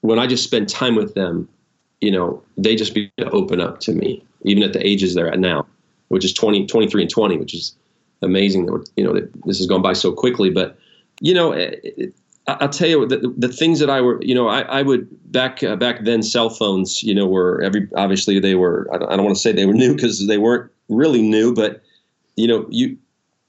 when 0.00 0.18
i 0.18 0.26
just 0.26 0.44
spend 0.44 0.68
time 0.68 0.94
with 0.94 1.14
them 1.14 1.48
you 2.00 2.10
know 2.10 2.42
they 2.56 2.76
just 2.76 2.94
begin 2.94 3.10
to 3.18 3.30
open 3.30 3.60
up 3.60 3.80
to 3.80 3.92
me 3.92 4.22
even 4.42 4.62
at 4.62 4.72
the 4.72 4.86
ages 4.86 5.14
they're 5.14 5.32
at 5.32 5.38
now 5.38 5.66
which 6.08 6.24
is 6.24 6.32
20 6.32 6.66
23 6.66 7.02
and 7.02 7.10
20 7.10 7.36
which 7.38 7.54
is 7.54 7.74
amazing 8.22 8.66
that 8.66 8.88
you 8.96 9.04
know 9.04 9.12
that 9.12 9.30
this 9.44 9.58
has 9.58 9.66
gone 9.66 9.82
by 9.82 9.92
so 9.92 10.12
quickly. 10.12 10.50
But 10.50 10.78
you 11.20 11.34
know 11.34 11.52
it, 11.52 12.14
I'll 12.48 12.68
tell 12.68 12.88
you 12.88 13.06
the, 13.06 13.34
the 13.36 13.48
things 13.48 13.80
that 13.80 13.90
I 13.90 14.00
were, 14.00 14.22
you 14.22 14.34
know, 14.34 14.46
I, 14.46 14.60
I 14.60 14.82
would 14.82 15.08
back 15.32 15.64
uh, 15.64 15.74
back 15.74 16.04
then 16.04 16.22
cell 16.22 16.48
phones, 16.48 17.02
you 17.02 17.12
know, 17.12 17.26
were 17.26 17.60
every 17.62 17.88
obviously 17.96 18.38
they 18.38 18.54
were. 18.54 18.88
I 18.92 18.98
don't, 18.98 19.12
I 19.12 19.16
don't 19.16 19.24
want 19.24 19.36
to 19.36 19.42
say 19.42 19.50
they 19.50 19.66
were 19.66 19.74
new 19.74 19.94
because 19.94 20.26
they 20.28 20.38
weren't 20.38 20.70
really 20.88 21.22
new, 21.22 21.52
but 21.52 21.82
you 22.36 22.46
know, 22.46 22.66
you, 22.70 22.96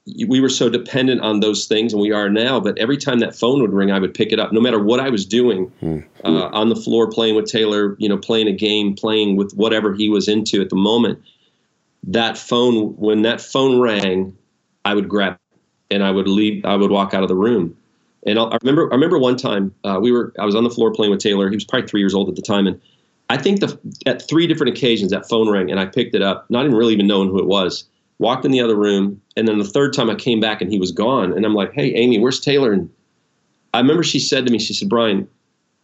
you, 0.04 0.26
we 0.26 0.40
were 0.40 0.48
so 0.48 0.68
dependent 0.68 1.20
on 1.20 1.38
those 1.38 1.66
things, 1.66 1.92
and 1.92 2.02
we 2.02 2.10
are 2.10 2.28
now. 2.28 2.58
But 2.58 2.76
every 2.78 2.96
time 2.96 3.20
that 3.20 3.36
phone 3.36 3.60
would 3.60 3.72
ring, 3.72 3.92
I 3.92 4.00
would 4.00 4.14
pick 4.14 4.32
it 4.32 4.40
up, 4.40 4.52
no 4.52 4.60
matter 4.60 4.82
what 4.82 4.98
I 4.98 5.10
was 5.10 5.24
doing, 5.24 5.70
mm-hmm. 5.80 6.26
uh, 6.26 6.48
on 6.48 6.68
the 6.68 6.76
floor 6.76 7.08
playing 7.08 7.36
with 7.36 7.46
Taylor, 7.46 7.94
you 8.00 8.08
know, 8.08 8.16
playing 8.16 8.48
a 8.48 8.52
game, 8.52 8.96
playing 8.96 9.36
with 9.36 9.52
whatever 9.52 9.94
he 9.94 10.08
was 10.08 10.26
into 10.26 10.60
at 10.60 10.70
the 10.70 10.76
moment. 10.76 11.22
That 12.02 12.36
phone, 12.36 12.96
when 12.96 13.22
that 13.22 13.40
phone 13.40 13.80
rang, 13.80 14.36
I 14.84 14.94
would 14.94 15.08
grab, 15.08 15.34
it, 15.34 15.94
and 15.94 16.02
I 16.02 16.10
would 16.10 16.26
leave. 16.26 16.64
I 16.64 16.74
would 16.74 16.90
walk 16.90 17.14
out 17.14 17.22
of 17.22 17.28
the 17.28 17.36
room 17.36 17.76
and 18.26 18.38
I'll, 18.38 18.52
i 18.52 18.58
remember, 18.62 18.90
I 18.90 18.94
remember 18.94 19.18
one 19.18 19.36
time 19.36 19.74
uh, 19.84 19.98
we 20.00 20.12
were, 20.12 20.32
I 20.38 20.44
was 20.44 20.54
on 20.54 20.64
the 20.64 20.70
floor 20.70 20.92
playing 20.92 21.10
with 21.10 21.20
Taylor. 21.20 21.48
He 21.48 21.56
was 21.56 21.64
probably 21.64 21.88
three 21.88 22.00
years 22.00 22.14
old 22.14 22.28
at 22.28 22.36
the 22.36 22.42
time, 22.42 22.66
and 22.66 22.80
I 23.30 23.36
think 23.36 23.60
the 23.60 23.78
at 24.06 24.26
three 24.26 24.46
different 24.46 24.76
occasions 24.76 25.10
that 25.10 25.28
phone 25.28 25.50
rang, 25.50 25.70
and 25.70 25.78
I 25.78 25.86
picked 25.86 26.14
it 26.14 26.22
up, 26.22 26.46
not 26.50 26.64
even 26.64 26.76
really 26.76 26.94
even 26.94 27.06
knowing 27.06 27.28
who 27.28 27.38
it 27.38 27.46
was. 27.46 27.84
Walked 28.18 28.44
in 28.44 28.50
the 28.50 28.60
other 28.60 28.74
room, 28.74 29.20
and 29.36 29.46
then 29.46 29.58
the 29.58 29.64
third 29.64 29.92
time 29.92 30.10
I 30.10 30.16
came 30.16 30.40
back 30.40 30.60
and 30.60 30.72
he 30.72 30.78
was 30.78 30.90
gone, 30.90 31.32
and 31.32 31.44
I'm 31.44 31.54
like, 31.54 31.72
"Hey, 31.72 31.94
Amy, 31.94 32.18
where's 32.18 32.40
Taylor?" 32.40 32.72
And 32.72 32.90
I 33.74 33.78
remember 33.78 34.02
she 34.02 34.18
said 34.18 34.44
to 34.46 34.52
me, 34.52 34.58
she 34.58 34.74
said, 34.74 34.88
"Brian, 34.88 35.28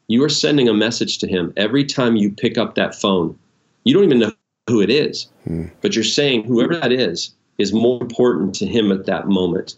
you 0.08 0.22
are 0.24 0.28
sending 0.28 0.68
a 0.68 0.74
message 0.74 1.18
to 1.18 1.28
him 1.28 1.52
every 1.56 1.84
time 1.84 2.16
you 2.16 2.30
pick 2.30 2.58
up 2.58 2.74
that 2.74 2.94
phone. 2.94 3.38
You 3.84 3.94
don't 3.94 4.04
even 4.04 4.18
know 4.18 4.32
who 4.68 4.80
it 4.80 4.90
is, 4.90 5.28
hmm. 5.44 5.66
but 5.80 5.94
you're 5.94 6.02
saying 6.02 6.44
whoever 6.44 6.74
that 6.74 6.90
is 6.90 7.34
is 7.58 7.72
more 7.72 8.02
important 8.02 8.54
to 8.56 8.66
him 8.66 8.90
at 8.90 9.06
that 9.06 9.28
moment, 9.28 9.76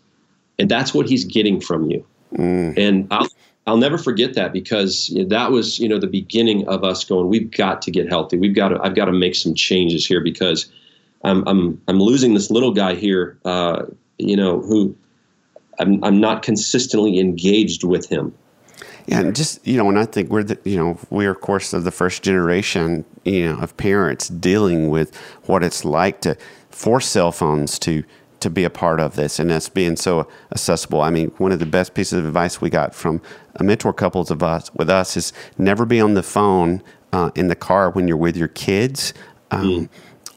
and 0.59 0.71
that's 0.71 0.95
what 0.95 1.09
he's 1.09 1.25
getting 1.25 1.61
from 1.61 1.91
you." 1.91 2.07
Mm. 2.35 2.77
And 2.77 3.09
I'll, 3.11 3.29
I'll 3.67 3.77
never 3.77 3.99
forget 3.99 4.35
that 4.35 4.53
because 4.53 5.17
that 5.29 5.51
was, 5.51 5.79
you 5.79 5.89
know, 5.89 5.99
the 5.99 6.07
beginning 6.07 6.67
of 6.69 6.85
us 6.85 7.05
going, 7.05 7.29
we've 7.29 7.51
got 7.51 7.83
to 7.83 7.91
get 7.91 8.09
healthy. 8.09 8.37
We've 8.37 8.55
got 8.55 8.69
to, 8.69 8.81
I've 8.83 8.95
got 8.95 9.07
to 9.07 9.13
make 9.13 9.35
some 9.35 9.55
changes 9.55 10.07
here 10.07 10.21
because 10.21 10.71
I'm, 11.25 11.47
I'm, 11.49 11.81
I'm 11.89 11.99
losing 11.99 12.35
this 12.35 12.51
little 12.51 12.73
guy 12.73 12.95
here, 12.95 13.39
uh, 13.45 13.85
you 14.19 14.37
know, 14.37 14.61
who 14.61 14.97
I'm, 15.79 16.03
I'm 16.05 16.21
not 16.21 16.43
consistently 16.43 17.19
engaged 17.19 17.85
with 17.85 18.09
him. 18.09 18.35
Yeah, 19.07 19.21
and 19.21 19.37
just 19.37 19.65
you 19.67 19.77
know, 19.77 19.89
and 19.89 19.99
I 19.99 20.05
think 20.05 20.31
we're 20.31 20.43
the 20.43 20.59
you 20.65 20.77
know 20.77 20.99
we're 21.11 21.31
of 21.31 21.41
course 21.41 21.73
of 21.73 21.85
the 21.85 21.93
first 21.93 22.23
generation 22.23 23.05
you 23.25 23.49
know 23.49 23.59
of 23.61 23.77
parents 23.77 24.29
dealing 24.29 24.91
with 24.91 25.15
what 25.45 25.63
it's 25.63 25.85
like 25.85 26.21
to 26.23 26.37
force 26.71 27.07
cell 27.07 27.31
phones 27.31 27.79
to 27.81 28.03
to 28.41 28.51
be 28.51 28.65
a 28.65 28.71
part 28.71 29.01
of 29.01 29.17
this 29.17 29.39
and 29.39 29.51
that's 29.51 29.69
being 29.69 29.97
so 29.97 30.29
accessible. 30.53 31.01
I 31.01 31.11
mean, 31.11 31.29
one 31.39 31.53
of 31.53 31.59
the 31.59 31.67
best 31.67 31.95
pieces 31.95 32.19
of 32.19 32.27
advice 32.27 32.61
we 32.61 32.71
got 32.71 32.95
from 32.95 33.21
a 33.55 33.65
mentor 33.65 33.93
couples 33.93 34.31
of 34.31 34.43
us 34.43 34.73
with 34.75 34.91
us 34.91 35.17
is 35.17 35.33
never 35.59 35.85
be 35.85 36.01
on 36.01 36.15
the 36.15 36.23
phone 36.23 36.83
uh, 37.13 37.31
in 37.35 37.49
the 37.49 37.57
car 37.57 37.91
when 37.91 38.07
you're 38.09 38.17
with 38.17 38.37
your 38.37 38.49
kids. 38.49 39.15
Um, 39.51 39.67
mm. 39.67 39.89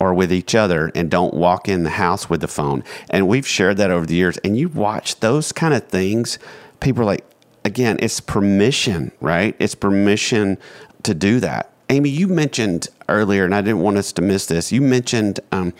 Or 0.02 0.14
with 0.14 0.32
each 0.32 0.56
other, 0.56 0.94
and 0.96 1.12
don't 1.12 1.34
walk 1.34 1.68
in 1.68 1.84
the 1.84 1.90
house 1.90 2.30
with 2.30 2.40
the 2.40 2.48
phone. 2.48 2.86
And 3.10 3.28
we've 3.28 3.46
shared 3.46 3.76
that 3.78 3.92
over 3.92 4.06
the 4.06 4.16
years. 4.16 4.38
And 4.46 4.56
you 4.56 4.70
watch 4.70 5.20
those 5.20 5.52
kind 5.52 5.74
of 5.74 5.90
things, 5.90 6.40
people 6.80 7.02
are 7.02 7.06
like, 7.06 7.26
again, 7.66 7.98
it's 8.02 8.22
permission, 8.22 9.12
right? 9.20 9.58
It's 9.60 9.76
permission 9.76 10.58
to 11.04 11.14
do 11.14 11.42
that. 11.42 11.74
Amy, 11.90 12.10
you 12.10 12.30
mentioned 12.30 12.88
earlier, 13.10 13.44
and 13.44 13.54
I 13.54 13.62
didn't 13.62 13.82
want 13.82 13.98
us 13.98 14.14
to 14.14 14.22
miss 14.22 14.46
this. 14.46 14.72
You 14.72 14.80
mentioned 14.80 15.42
um, 15.52 15.74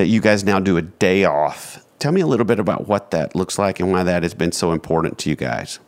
that 0.00 0.06
you 0.06 0.18
guys 0.18 0.44
now 0.44 0.58
do 0.58 0.78
a 0.78 0.82
day 0.82 1.24
off. 1.24 1.84
Tell 1.98 2.10
me 2.10 2.22
a 2.22 2.26
little 2.26 2.46
bit 2.46 2.58
about 2.58 2.88
what 2.88 3.10
that 3.10 3.36
looks 3.36 3.58
like 3.58 3.80
and 3.80 3.92
why 3.92 4.02
that 4.02 4.22
has 4.22 4.32
been 4.32 4.50
so 4.50 4.72
important 4.72 5.18
to 5.18 5.28
you 5.28 5.36
guys. 5.36 5.78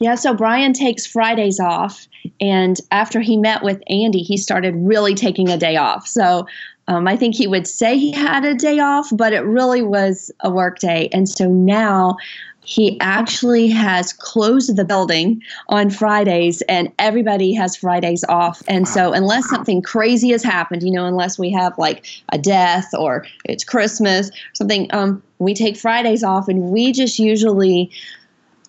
Yeah, 0.00 0.16
so 0.16 0.34
Brian 0.34 0.72
takes 0.72 1.06
Fridays 1.06 1.60
off. 1.60 2.08
And 2.40 2.76
after 2.90 3.20
he 3.20 3.36
met 3.36 3.62
with 3.62 3.80
Andy, 3.88 4.18
he 4.18 4.36
started 4.36 4.74
really 4.74 5.14
taking 5.14 5.48
a 5.48 5.56
day 5.56 5.76
off. 5.76 6.08
So 6.08 6.48
um, 6.88 7.06
I 7.06 7.16
think 7.16 7.36
he 7.36 7.46
would 7.46 7.68
say 7.68 7.96
he 7.96 8.10
had 8.10 8.44
a 8.44 8.54
day 8.56 8.80
off, 8.80 9.08
but 9.12 9.32
it 9.32 9.42
really 9.42 9.82
was 9.82 10.32
a 10.40 10.50
work 10.50 10.80
day. 10.80 11.08
And 11.12 11.28
so 11.28 11.48
now 11.48 12.16
he 12.64 12.98
actually 13.00 13.68
has 13.68 14.12
closed 14.12 14.74
the 14.74 14.84
building 14.84 15.42
on 15.68 15.90
Fridays 15.90 16.62
and 16.62 16.90
everybody 16.98 17.52
has 17.52 17.76
Fridays 17.76 18.24
off. 18.24 18.62
And 18.66 18.88
so, 18.88 19.12
unless 19.12 19.48
something 19.48 19.82
crazy 19.82 20.30
has 20.30 20.42
happened, 20.42 20.82
you 20.82 20.90
know, 20.90 21.06
unless 21.06 21.38
we 21.38 21.50
have 21.52 21.76
like 21.78 22.06
a 22.32 22.38
death 22.38 22.88
or 22.98 23.26
it's 23.44 23.64
Christmas, 23.64 24.30
something, 24.54 24.88
um, 24.94 25.22
we 25.38 25.54
take 25.54 25.76
Fridays 25.76 26.24
off 26.24 26.48
and 26.48 26.70
we 26.70 26.92
just 26.92 27.18
usually 27.18 27.90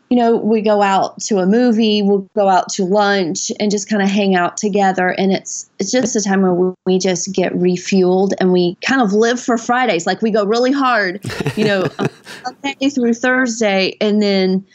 you 0.10 0.18
know, 0.18 0.36
we 0.36 0.62
go 0.62 0.82
out 0.82 1.20
to 1.22 1.40
a 1.40 1.46
movie, 1.46 2.02
we'll 2.02 2.28
go 2.36 2.48
out 2.48 2.70
to 2.70 2.84
lunch 2.84 3.52
and 3.60 3.72
just 3.72 3.90
kind 3.90 4.04
of 4.04 4.10
hang 4.10 4.36
out 4.36 4.56
together. 4.56 5.10
And 5.10 5.32
it's 5.32 5.70
it's 5.80 5.92
just 5.92 6.16
a 6.16 6.22
time 6.22 6.44
where 6.44 6.74
we 6.86 7.00
just 7.00 7.34
get 7.34 7.54
refueled 7.54 8.34
and 8.40 8.52
we 8.52 8.76
kind 8.86 9.02
of 9.02 9.14
live 9.14 9.40
for 9.40 9.58
Fridays. 9.58 10.06
Like 10.06 10.22
we 10.22 10.30
go 10.30 10.46
really 10.46 10.72
hard, 10.72 11.22
you 11.56 11.66
know, 11.66 11.88
Monday 12.44 12.90
through 12.90 13.16
Thursday, 13.16 13.98
and 14.00 14.22
then 14.22 14.66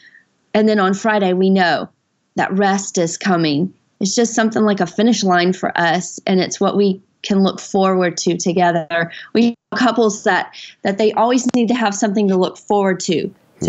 and 0.53 0.69
then 0.69 0.81
on 0.81 0.95
Friday 0.95 1.33
we 1.33 1.49
know 1.49 1.89
that 2.35 2.53
rest 2.53 2.99
is 2.99 3.17
coming. 3.17 3.73
It's 4.01 4.15
just 4.15 4.35
something 4.35 4.63
like 4.63 4.81
a 4.81 4.87
finish 4.87 5.23
line 5.23 5.53
for 5.53 5.77
us, 5.79 6.19
and 6.27 6.41
it's 6.41 6.61
what 6.61 6.77
we 6.77 7.01
can 7.23 7.43
look 7.43 7.61
forward 7.61 8.17
to 8.17 8.37
together. 8.37 9.13
We 9.33 9.55
couples 9.77 10.25
that 10.25 10.57
that 10.83 10.99
they 10.99 11.13
always 11.13 11.47
need 11.55 11.69
to 11.69 11.75
have 11.75 11.95
something 11.95 12.27
to 12.27 12.37
look 12.37 12.59
forward 12.59 12.99
to 12.99 13.29
hmm. 13.29 13.65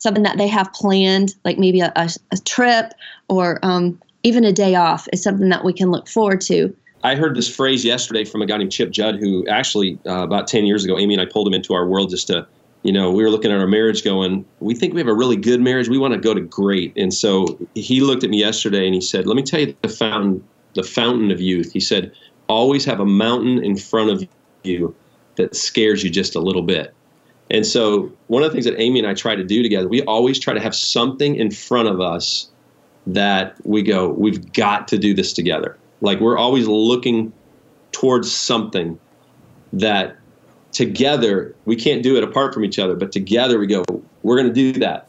Something 0.00 0.24
that 0.24 0.38
they 0.38 0.48
have 0.48 0.72
planned, 0.72 1.34
like 1.44 1.58
maybe 1.58 1.80
a, 1.80 1.92
a, 1.94 2.10
a 2.32 2.36
trip 2.38 2.92
or 3.28 3.60
um, 3.62 4.00
even 4.24 4.44
a 4.44 4.52
day 4.52 4.74
off, 4.74 5.06
is 5.12 5.22
something 5.22 5.48
that 5.50 5.64
we 5.64 5.72
can 5.72 5.90
look 5.90 6.08
forward 6.08 6.40
to. 6.40 6.74
I 7.02 7.14
heard 7.14 7.36
this 7.36 7.54
phrase 7.54 7.84
yesterday 7.84 8.24
from 8.24 8.42
a 8.42 8.46
guy 8.46 8.58
named 8.58 8.72
Chip 8.72 8.90
Judd, 8.90 9.16
who 9.16 9.46
actually 9.46 9.98
uh, 10.06 10.22
about 10.22 10.48
10 10.48 10.66
years 10.66 10.84
ago, 10.84 10.98
Amy 10.98 11.14
and 11.14 11.20
I 11.22 11.26
pulled 11.30 11.46
him 11.46 11.54
into 11.54 11.72
our 11.72 11.86
world 11.86 12.10
just 12.10 12.26
to, 12.26 12.46
you 12.82 12.92
know, 12.92 13.10
we 13.10 13.22
were 13.22 13.30
looking 13.30 13.50
at 13.52 13.58
our 13.58 13.66
marriage 13.66 14.04
going, 14.04 14.44
we 14.60 14.74
think 14.74 14.92
we 14.92 15.00
have 15.00 15.08
a 15.08 15.14
really 15.14 15.36
good 15.36 15.60
marriage. 15.60 15.88
We 15.88 15.98
want 15.98 16.12
to 16.12 16.20
go 16.20 16.34
to 16.34 16.40
great. 16.40 16.92
And 16.96 17.14
so 17.14 17.58
he 17.74 18.00
looked 18.00 18.24
at 18.24 18.30
me 18.30 18.38
yesterday 18.38 18.84
and 18.84 18.94
he 18.94 19.00
said, 19.00 19.26
let 19.26 19.36
me 19.36 19.42
tell 19.42 19.60
you 19.60 19.74
the 19.82 19.88
fountain, 19.88 20.46
the 20.74 20.82
fountain 20.82 21.30
of 21.30 21.40
youth. 21.40 21.72
He 21.72 21.80
said, 21.80 22.12
always 22.48 22.84
have 22.84 23.00
a 23.00 23.06
mountain 23.06 23.64
in 23.64 23.76
front 23.76 24.10
of 24.10 24.28
you 24.62 24.94
that 25.36 25.56
scares 25.56 26.04
you 26.04 26.10
just 26.10 26.34
a 26.34 26.40
little 26.40 26.62
bit. 26.62 26.94
And 27.50 27.66
so, 27.66 28.12
one 28.28 28.42
of 28.42 28.50
the 28.50 28.52
things 28.52 28.64
that 28.64 28.80
Amy 28.80 29.00
and 29.00 29.08
I 29.08 29.14
try 29.14 29.34
to 29.34 29.44
do 29.44 29.62
together, 29.62 29.88
we 29.88 30.02
always 30.02 30.38
try 30.38 30.54
to 30.54 30.60
have 30.60 30.74
something 30.74 31.34
in 31.34 31.50
front 31.50 31.88
of 31.88 32.00
us 32.00 32.48
that 33.06 33.56
we 33.64 33.82
go, 33.82 34.08
we've 34.08 34.52
got 34.52 34.88
to 34.88 34.98
do 34.98 35.14
this 35.14 35.32
together. 35.32 35.76
Like 36.00 36.20
we're 36.20 36.38
always 36.38 36.66
looking 36.66 37.32
towards 37.92 38.30
something 38.30 38.98
that 39.72 40.16
together 40.72 41.54
we 41.64 41.76
can't 41.76 42.02
do 42.02 42.16
it 42.16 42.24
apart 42.24 42.54
from 42.54 42.64
each 42.64 42.78
other, 42.78 42.94
but 42.94 43.12
together 43.12 43.58
we 43.58 43.66
go, 43.66 43.84
we're 44.22 44.36
going 44.36 44.48
to 44.48 44.72
do 44.72 44.72
that. 44.80 45.06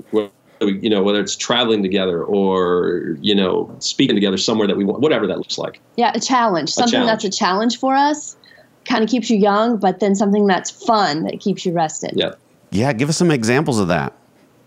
You 0.61 0.89
know, 0.89 1.01
whether 1.01 1.19
it's 1.19 1.35
traveling 1.35 1.81
together 1.81 2.23
or 2.23 3.17
you 3.19 3.33
know 3.33 3.75
speaking 3.79 4.15
together 4.15 4.37
somewhere 4.37 4.67
that 4.67 4.77
we 4.77 4.85
want, 4.85 5.01
whatever 5.01 5.25
that 5.25 5.37
looks 5.37 5.57
like. 5.57 5.81
Yeah, 5.95 6.11
a 6.13 6.19
challenge, 6.19 6.69
something 6.69 6.91
challenge. 6.91 7.23
that's 7.23 7.35
a 7.35 7.35
challenge 7.35 7.79
for 7.79 7.95
us, 7.95 8.37
kind 8.85 9.03
of 9.03 9.09
keeps 9.09 9.29
you 9.29 9.37
young, 9.37 9.77
but 9.77 9.99
then 9.99 10.15
something 10.15 10.47
that's 10.47 10.71
fun 10.71 11.23
that 11.23 11.39
keeps 11.39 11.65
you 11.65 11.73
rested. 11.73 12.13
Yeah. 12.15 12.33
Yeah, 12.71 12.93
give 12.93 13.09
us 13.09 13.17
some 13.17 13.31
examples 13.31 13.79
of 13.79 13.89
that. 13.89 14.13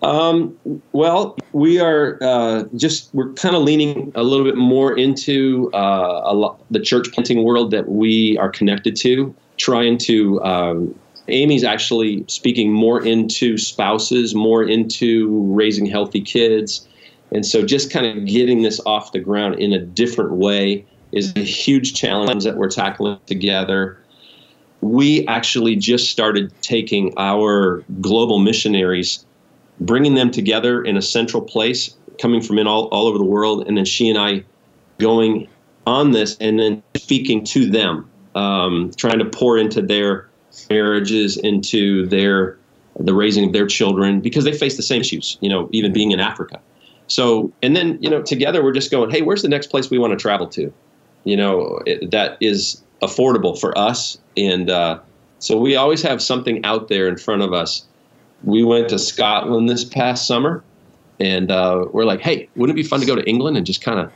Um, 0.03 0.59
well, 0.93 1.39
we 1.53 1.81
are 1.81 2.19
uh, 2.21 2.65
just 2.77 3.13
we're 3.15 3.33
kind 3.33 3.57
of 3.57 3.63
leaning 3.63 4.13
a 4.15 4.23
little 4.23 4.45
bit 4.45 4.57
more 4.57 4.97
into 4.97 5.71
uh, 5.73 6.21
a 6.25 6.35
lot, 6.35 6.61
the 6.71 6.81
church 6.81 7.11
planting 7.13 7.43
world 7.43 7.71
that 7.71 7.89
we 7.89 8.37
are 8.37 8.51
connected 8.51 8.97
to, 8.97 9.35
trying 9.57 9.97
to. 9.99 10.43
Um, 10.43 10.95
Amy's 11.29 11.65
actually 11.65 12.23
speaking 12.29 12.71
more 12.71 13.03
into 13.03 13.57
spouses, 13.57 14.35
more 14.35 14.63
into 14.63 15.43
raising 15.55 15.87
healthy 15.87 16.21
kids, 16.21 16.87
and 17.33 17.47
so 17.47 17.65
just 17.65 17.91
kind 17.91 18.05
of 18.05 18.27
getting 18.27 18.61
this 18.61 18.79
off 18.85 19.13
the 19.13 19.21
ground 19.21 19.55
in 19.55 19.73
a 19.73 19.79
different 19.79 20.33
way 20.33 20.85
is 21.13 21.33
a 21.37 21.41
huge 21.41 21.95
challenge 21.95 22.45
that 22.45 22.57
we're 22.57 22.69
tackling 22.69 23.19
together 23.25 24.04
we 24.85 25.27
actually 25.29 25.77
just 25.77 26.11
started 26.11 26.53
taking 26.61 27.15
our 27.17 27.83
global 28.03 28.39
missionaries, 28.39 29.25
bringing 29.81 30.15
them 30.15 30.31
together 30.31 30.85
in 30.85 30.95
a 30.95 31.03
central 31.03 31.41
place, 31.41 31.97
coming 32.21 32.43
from 32.43 32.59
in 32.59 32.67
all, 32.67 32.89
all 32.89 33.07
over 33.07 33.17
the 33.17 33.25
world, 33.25 33.67
and 33.67 33.79
then 33.79 33.87
she 33.87 34.11
and 34.11 34.19
I 34.19 34.45
going 34.99 35.49
on 35.87 36.13
this 36.13 36.37
and 36.39 36.59
then 36.59 36.83
speaking 36.97 37.45
to 37.45 37.71
them, 37.71 38.09
um, 38.35 38.91
trying 38.97 39.19
to 39.21 39.25
pour 39.25 39.57
into 39.57 39.81
their 39.81 40.29
marriages, 40.69 41.39
into 41.39 42.07
their 42.07 42.59
the 43.01 43.15
raising 43.15 43.47
of 43.47 43.53
their 43.53 43.67
children, 43.67 44.21
because 44.21 44.45
they 44.45 44.57
face 44.57 44.77
the 44.77 44.83
same 44.83 45.01
issues, 45.01 45.39
you 45.41 45.49
know, 45.49 45.69
even 45.73 45.93
being 45.93 46.13
in 46.13 46.21
Africa. 46.21 46.61
So, 47.07 47.53
and 47.63 47.75
then, 47.75 47.99
you 48.01 48.09
know, 48.09 48.23
together 48.23 48.63
we're 48.63 48.73
just 48.73 48.91
going, 48.91 49.11
hey, 49.11 49.23
where's 49.23 49.43
the 49.43 49.49
next 49.49 49.67
place 49.67 49.91
we 49.91 49.99
want 49.99 50.13
to 50.13 50.17
travel 50.17 50.47
to? 50.49 50.73
You 51.25 51.37
know, 51.37 51.81
it, 51.87 52.11
that 52.11 52.37
is 52.41 52.83
affordable 53.03 53.59
for 53.59 53.77
us. 53.77 54.19
And 54.37 54.71
uh, 54.71 55.01
so 55.39 55.59
we 55.59 55.77
always 55.77 56.03
have 56.03 56.23
something 56.23 56.65
out 56.65 56.89
there 56.89 57.09
in 57.09 57.17
front 57.17 57.43
of 57.43 57.53
us. 57.53 57.85
We 58.43 58.63
went 58.63 58.89
to 58.91 58.99
Scotland 58.99 59.69
this 59.69 59.85
past 59.85 60.27
summer, 60.27 60.63
and 61.19 61.51
uh, 61.51 61.87
we're 61.93 62.05
like, 62.05 62.21
hey, 62.21 62.49
wouldn't 62.57 62.79
it 62.79 62.83
be 62.83 62.87
fun 62.87 63.01
to 63.01 63.07
go 63.07 63.17
to 63.17 63.27
England 63.29 63.57
and 63.57 63.65
just 63.65 63.83
kind 63.83 63.99
of 63.99 64.13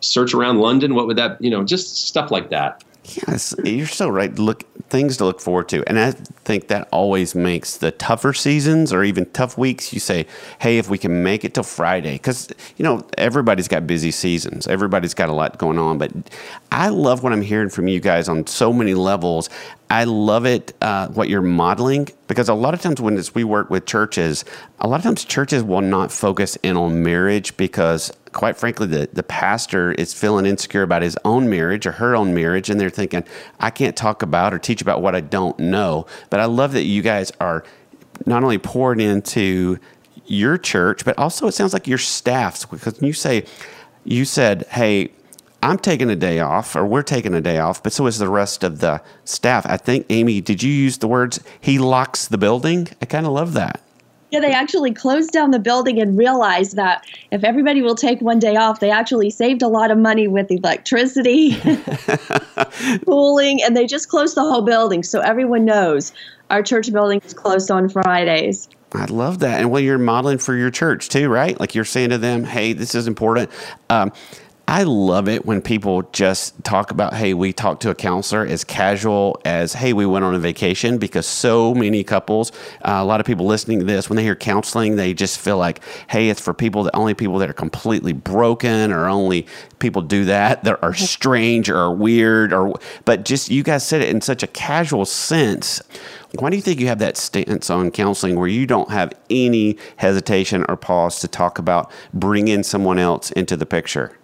search 0.00 0.34
around 0.34 0.58
London? 0.58 0.94
What 0.94 1.06
would 1.06 1.16
that, 1.16 1.40
you 1.40 1.50
know, 1.50 1.64
just 1.64 2.06
stuff 2.06 2.30
like 2.30 2.50
that. 2.50 2.84
Yes, 3.16 3.54
you're 3.64 3.86
so 3.86 4.08
right. 4.08 4.38
Look, 4.38 4.64
things 4.88 5.16
to 5.16 5.24
look 5.24 5.40
forward 5.40 5.68
to, 5.70 5.82
and 5.88 5.98
I 5.98 6.12
think 6.12 6.68
that 6.68 6.88
always 6.92 7.34
makes 7.34 7.76
the 7.76 7.90
tougher 7.90 8.32
seasons 8.32 8.92
or 8.92 9.02
even 9.02 9.26
tough 9.26 9.58
weeks. 9.58 9.92
You 9.92 10.00
say, 10.00 10.26
"Hey, 10.60 10.78
if 10.78 10.88
we 10.88 10.98
can 10.98 11.22
make 11.22 11.44
it 11.44 11.54
till 11.54 11.64
Friday," 11.64 12.12
because 12.14 12.48
you 12.76 12.84
know 12.84 13.04
everybody's 13.18 13.68
got 13.68 13.86
busy 13.86 14.10
seasons. 14.10 14.66
Everybody's 14.68 15.14
got 15.14 15.28
a 15.28 15.32
lot 15.32 15.58
going 15.58 15.78
on. 15.78 15.98
But 15.98 16.12
I 16.70 16.88
love 16.88 17.22
what 17.22 17.32
I'm 17.32 17.42
hearing 17.42 17.70
from 17.70 17.88
you 17.88 18.00
guys 18.00 18.28
on 18.28 18.46
so 18.46 18.72
many 18.72 18.94
levels. 18.94 19.50
I 19.90 20.04
love 20.04 20.46
it 20.46 20.72
uh, 20.80 21.08
what 21.08 21.28
you're 21.28 21.42
modeling 21.42 22.08
because 22.28 22.48
a 22.48 22.54
lot 22.54 22.74
of 22.74 22.80
times 22.80 23.00
when 23.00 23.20
we 23.34 23.42
work 23.42 23.70
with 23.70 23.86
churches, 23.86 24.44
a 24.78 24.86
lot 24.86 24.96
of 24.96 25.02
times 25.02 25.24
churches 25.24 25.64
will 25.64 25.80
not 25.80 26.12
focus 26.12 26.56
in 26.62 26.76
on 26.76 27.02
marriage 27.02 27.56
because 27.56 28.12
quite 28.32 28.56
frankly, 28.56 28.86
the, 28.86 29.08
the 29.12 29.22
pastor 29.22 29.92
is 29.92 30.14
feeling 30.14 30.46
insecure 30.46 30.82
about 30.82 31.02
his 31.02 31.16
own 31.24 31.50
marriage 31.50 31.86
or 31.86 31.92
her 31.92 32.14
own 32.14 32.34
marriage, 32.34 32.70
and 32.70 32.80
they're 32.80 32.90
thinking, 32.90 33.24
I 33.58 33.70
can't 33.70 33.96
talk 33.96 34.22
about 34.22 34.54
or 34.54 34.58
teach 34.58 34.80
about 34.82 35.02
what 35.02 35.14
I 35.14 35.20
don't 35.20 35.58
know. 35.58 36.06
But 36.30 36.40
I 36.40 36.44
love 36.44 36.72
that 36.72 36.84
you 36.84 37.02
guys 37.02 37.32
are 37.40 37.64
not 38.26 38.42
only 38.42 38.58
pouring 38.58 39.00
into 39.00 39.78
your 40.26 40.58
church, 40.58 41.04
but 41.04 41.18
also 41.18 41.46
it 41.48 41.52
sounds 41.52 41.72
like 41.72 41.88
your 41.88 41.98
staffs 41.98 42.64
because 42.64 43.00
you 43.02 43.12
say, 43.12 43.44
you 44.04 44.24
said, 44.24 44.66
hey, 44.70 45.10
I'm 45.62 45.78
taking 45.78 46.08
a 46.08 46.16
day 46.16 46.38
off, 46.38 46.74
or 46.74 46.86
we're 46.86 47.02
taking 47.02 47.34
a 47.34 47.40
day 47.40 47.58
off, 47.58 47.82
but 47.82 47.92
so 47.92 48.06
is 48.06 48.18
the 48.18 48.28
rest 48.28 48.64
of 48.64 48.80
the 48.80 49.02
staff. 49.24 49.66
I 49.66 49.76
think, 49.76 50.06
Amy, 50.08 50.40
did 50.40 50.62
you 50.62 50.72
use 50.72 50.98
the 50.98 51.08
words, 51.08 51.40
he 51.60 51.78
locks 51.78 52.28
the 52.28 52.38
building? 52.38 52.88
I 53.02 53.06
kind 53.06 53.26
of 53.26 53.32
love 53.32 53.52
that. 53.54 53.82
Yeah, 54.30 54.40
they 54.40 54.52
actually 54.52 54.92
closed 54.92 55.32
down 55.32 55.50
the 55.50 55.58
building 55.58 56.00
and 56.00 56.16
realized 56.16 56.76
that 56.76 57.04
if 57.32 57.42
everybody 57.42 57.82
will 57.82 57.96
take 57.96 58.20
one 58.20 58.38
day 58.38 58.56
off, 58.56 58.80
they 58.80 58.90
actually 58.90 59.30
saved 59.30 59.62
a 59.62 59.68
lot 59.68 59.90
of 59.90 59.98
money 59.98 60.28
with 60.28 60.50
electricity, 60.50 61.60
cooling, 63.04 63.62
and 63.62 63.76
they 63.76 63.86
just 63.86 64.08
closed 64.08 64.36
the 64.36 64.42
whole 64.42 64.62
building. 64.62 65.02
So 65.02 65.20
everyone 65.20 65.64
knows 65.64 66.12
our 66.50 66.62
church 66.62 66.92
building 66.92 67.20
is 67.24 67.34
closed 67.34 67.70
on 67.70 67.88
Fridays. 67.88 68.68
I 68.92 69.04
love 69.06 69.38
that. 69.40 69.60
And 69.60 69.70
well, 69.70 69.80
you're 69.80 69.98
modeling 69.98 70.38
for 70.38 70.54
your 70.54 70.70
church 70.70 71.08
too, 71.08 71.28
right? 71.28 71.58
Like 71.58 71.74
you're 71.74 71.84
saying 71.84 72.10
to 72.10 72.18
them, 72.18 72.44
hey, 72.44 72.72
this 72.72 72.94
is 72.94 73.06
important. 73.06 73.50
Um, 73.88 74.12
I 74.70 74.84
love 74.84 75.28
it 75.28 75.44
when 75.44 75.62
people 75.62 76.02
just 76.12 76.62
talk 76.62 76.92
about, 76.92 77.14
hey, 77.14 77.34
we 77.34 77.52
talked 77.52 77.82
to 77.82 77.90
a 77.90 77.94
counselor 77.96 78.46
as 78.46 78.62
casual 78.62 79.40
as, 79.44 79.72
hey, 79.72 79.92
we 79.92 80.06
went 80.06 80.24
on 80.24 80.32
a 80.32 80.38
vacation 80.38 80.96
because 80.96 81.26
so 81.26 81.74
many 81.74 82.04
couples, 82.04 82.52
uh, 82.82 82.92
a 83.00 83.04
lot 83.04 83.18
of 83.18 83.26
people 83.26 83.46
listening 83.46 83.80
to 83.80 83.84
this, 83.84 84.08
when 84.08 84.16
they 84.16 84.22
hear 84.22 84.36
counseling, 84.36 84.94
they 84.94 85.12
just 85.12 85.40
feel 85.40 85.58
like, 85.58 85.80
hey, 86.08 86.28
it's 86.28 86.40
for 86.40 86.54
people 86.54 86.84
that 86.84 86.94
only 86.94 87.14
people 87.14 87.38
that 87.38 87.50
are 87.50 87.52
completely 87.52 88.12
broken 88.12 88.92
or 88.92 89.08
only 89.08 89.44
people 89.80 90.02
do 90.02 90.24
that 90.26 90.62
that 90.62 90.80
are 90.84 90.94
strange 90.94 91.68
or 91.68 91.92
weird 91.92 92.52
or, 92.52 92.78
but 93.04 93.24
just 93.24 93.50
you 93.50 93.64
guys 93.64 93.84
said 93.84 94.00
it 94.02 94.08
in 94.08 94.20
such 94.20 94.44
a 94.44 94.46
casual 94.46 95.04
sense. 95.04 95.82
Why 96.38 96.48
do 96.48 96.54
you 96.54 96.62
think 96.62 96.78
you 96.78 96.86
have 96.86 97.00
that 97.00 97.16
stance 97.16 97.70
on 97.70 97.90
counseling 97.90 98.38
where 98.38 98.46
you 98.46 98.68
don't 98.68 98.92
have 98.92 99.12
any 99.30 99.78
hesitation 99.96 100.64
or 100.68 100.76
pause 100.76 101.18
to 101.22 101.26
talk 101.26 101.58
about 101.58 101.90
bringing 102.14 102.62
someone 102.62 103.00
else 103.00 103.32
into 103.32 103.56
the 103.56 103.66
picture? 103.66 104.16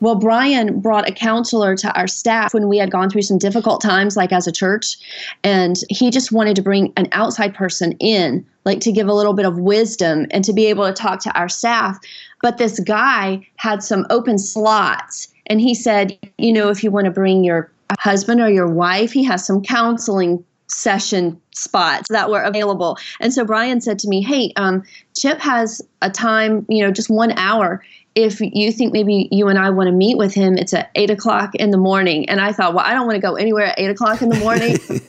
Well, 0.00 0.14
Brian 0.14 0.80
brought 0.80 1.08
a 1.08 1.12
counselor 1.12 1.74
to 1.76 1.92
our 1.98 2.06
staff 2.06 2.54
when 2.54 2.68
we 2.68 2.78
had 2.78 2.90
gone 2.90 3.10
through 3.10 3.22
some 3.22 3.38
difficult 3.38 3.80
times, 3.80 4.16
like 4.16 4.32
as 4.32 4.46
a 4.46 4.52
church. 4.52 4.96
And 5.42 5.76
he 5.90 6.10
just 6.10 6.30
wanted 6.30 6.56
to 6.56 6.62
bring 6.62 6.92
an 6.96 7.08
outside 7.12 7.54
person 7.54 7.92
in, 7.98 8.46
like 8.64 8.80
to 8.80 8.92
give 8.92 9.08
a 9.08 9.14
little 9.14 9.34
bit 9.34 9.46
of 9.46 9.58
wisdom 9.58 10.26
and 10.30 10.44
to 10.44 10.52
be 10.52 10.66
able 10.66 10.86
to 10.86 10.92
talk 10.92 11.20
to 11.22 11.38
our 11.38 11.48
staff. 11.48 11.98
But 12.42 12.58
this 12.58 12.78
guy 12.80 13.46
had 13.56 13.82
some 13.82 14.06
open 14.10 14.38
slots. 14.38 15.28
And 15.46 15.60
he 15.60 15.74
said, 15.74 16.16
you 16.36 16.52
know, 16.52 16.68
if 16.68 16.84
you 16.84 16.90
want 16.90 17.06
to 17.06 17.10
bring 17.10 17.42
your 17.42 17.70
husband 17.98 18.40
or 18.40 18.50
your 18.50 18.68
wife, 18.68 19.12
he 19.12 19.24
has 19.24 19.44
some 19.44 19.62
counseling 19.62 20.44
session 20.68 21.40
spots 21.54 22.06
that 22.10 22.30
were 22.30 22.42
available. 22.42 22.98
And 23.20 23.32
so 23.32 23.44
Brian 23.44 23.80
said 23.80 23.98
to 24.00 24.08
me, 24.08 24.22
Hey, 24.22 24.52
um, 24.56 24.84
Chip 25.16 25.40
has 25.40 25.82
a 26.02 26.10
time, 26.10 26.64
you 26.68 26.84
know, 26.84 26.90
just 26.90 27.10
one 27.10 27.32
hour 27.32 27.82
if 28.18 28.40
you 28.40 28.72
think 28.72 28.92
maybe 28.92 29.28
you 29.30 29.46
and 29.46 29.58
I 29.58 29.70
want 29.70 29.86
to 29.86 29.92
meet 29.92 30.18
with 30.18 30.34
him, 30.34 30.58
it's 30.58 30.74
at 30.74 30.90
eight 30.96 31.08
o'clock 31.08 31.54
in 31.54 31.70
the 31.70 31.78
morning. 31.78 32.28
And 32.28 32.40
I 32.40 32.50
thought, 32.50 32.74
well, 32.74 32.84
I 32.84 32.92
don't 32.92 33.06
want 33.06 33.14
to 33.14 33.22
go 33.22 33.36
anywhere 33.36 33.66
at 33.66 33.78
eight 33.78 33.90
o'clock 33.90 34.22
in 34.22 34.28
the 34.28 34.38
morning. 34.40 34.76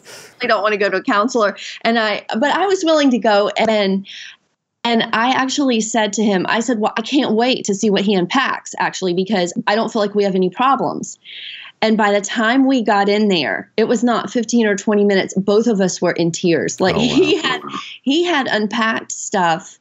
I 0.44 0.46
don't 0.46 0.62
want 0.62 0.74
to 0.74 0.78
go 0.78 0.90
to 0.90 0.98
a 0.98 1.04
counselor. 1.04 1.58
And 1.82 1.98
I, 1.98 2.24
but 2.38 2.52
I 2.52 2.68
was 2.68 2.84
willing 2.84 3.10
to 3.10 3.18
go. 3.18 3.50
And, 3.50 4.06
and 4.84 5.04
I 5.12 5.32
actually 5.32 5.82
said 5.82 6.14
to 6.14 6.24
him, 6.24 6.46
I 6.48 6.60
said, 6.60 6.80
well, 6.80 6.94
I 6.98 7.02
can't 7.02 7.34
wait 7.34 7.66
to 7.66 7.74
see 7.74 7.90
what 7.90 8.04
he 8.04 8.14
unpacks 8.14 8.76
actually, 8.78 9.16
because 9.16 9.54
I 9.66 9.74
don't 9.74 9.92
feel 9.92 10.04
like 10.04 10.14
we 10.14 10.24
have 10.24 10.36
any 10.36 10.52
problems. 10.52 11.18
And 11.82 11.98
by 11.98 12.12
the 12.12 12.22
time 12.22 12.68
we 12.68 12.84
got 12.84 13.10
in 13.10 13.28
there, 13.28 13.72
it 13.76 13.86
was 13.86 14.04
not 14.04 14.30
15 14.30 14.68
or 14.68 14.76
20 14.76 15.04
minutes. 15.04 15.34
Both 15.34 15.66
of 15.66 15.82
us 15.82 16.00
were 16.00 16.12
in 16.12 16.32
tears. 16.32 16.80
Like 16.80 16.96
oh, 16.96 17.00
wow. 17.00 17.06
he 17.06 17.42
had, 17.42 17.62
he 18.04 18.24
had 18.24 18.48
unpacked 18.48 19.12
stuff 19.12 19.80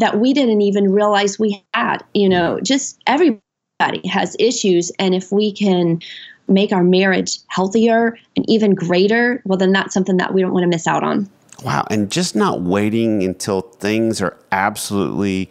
that 0.00 0.18
we 0.18 0.32
didn't 0.32 0.62
even 0.62 0.92
realize 0.92 1.38
we 1.38 1.64
had. 1.74 1.98
You 2.14 2.28
know, 2.28 2.60
just 2.60 3.00
everybody 3.06 4.06
has 4.08 4.36
issues. 4.38 4.90
And 4.98 5.14
if 5.14 5.30
we 5.30 5.52
can 5.52 6.00
make 6.48 6.72
our 6.72 6.82
marriage 6.82 7.38
healthier 7.48 8.18
and 8.36 8.48
even 8.48 8.74
greater, 8.74 9.40
well, 9.44 9.56
then 9.56 9.72
that's 9.72 9.94
something 9.94 10.16
that 10.16 10.34
we 10.34 10.42
don't 10.42 10.52
want 10.52 10.64
to 10.64 10.68
miss 10.68 10.86
out 10.86 11.04
on. 11.04 11.30
Wow. 11.64 11.86
And 11.90 12.10
just 12.10 12.34
not 12.34 12.62
waiting 12.62 13.22
until 13.22 13.60
things 13.60 14.20
are 14.20 14.36
absolutely 14.50 15.50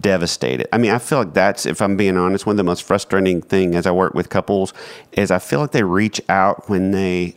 devastated. 0.00 0.68
I 0.72 0.78
mean, 0.78 0.92
I 0.92 0.98
feel 0.98 1.18
like 1.18 1.34
that's, 1.34 1.66
if 1.66 1.82
I'm 1.82 1.96
being 1.96 2.16
honest, 2.16 2.46
one 2.46 2.54
of 2.54 2.58
the 2.58 2.64
most 2.64 2.84
frustrating 2.84 3.42
thing 3.42 3.74
as 3.74 3.86
I 3.86 3.90
work 3.90 4.14
with 4.14 4.28
couples 4.28 4.72
is 5.12 5.30
I 5.30 5.38
feel 5.38 5.60
like 5.60 5.72
they 5.72 5.82
reach 5.82 6.20
out 6.28 6.68
when 6.68 6.92
they 6.92 7.34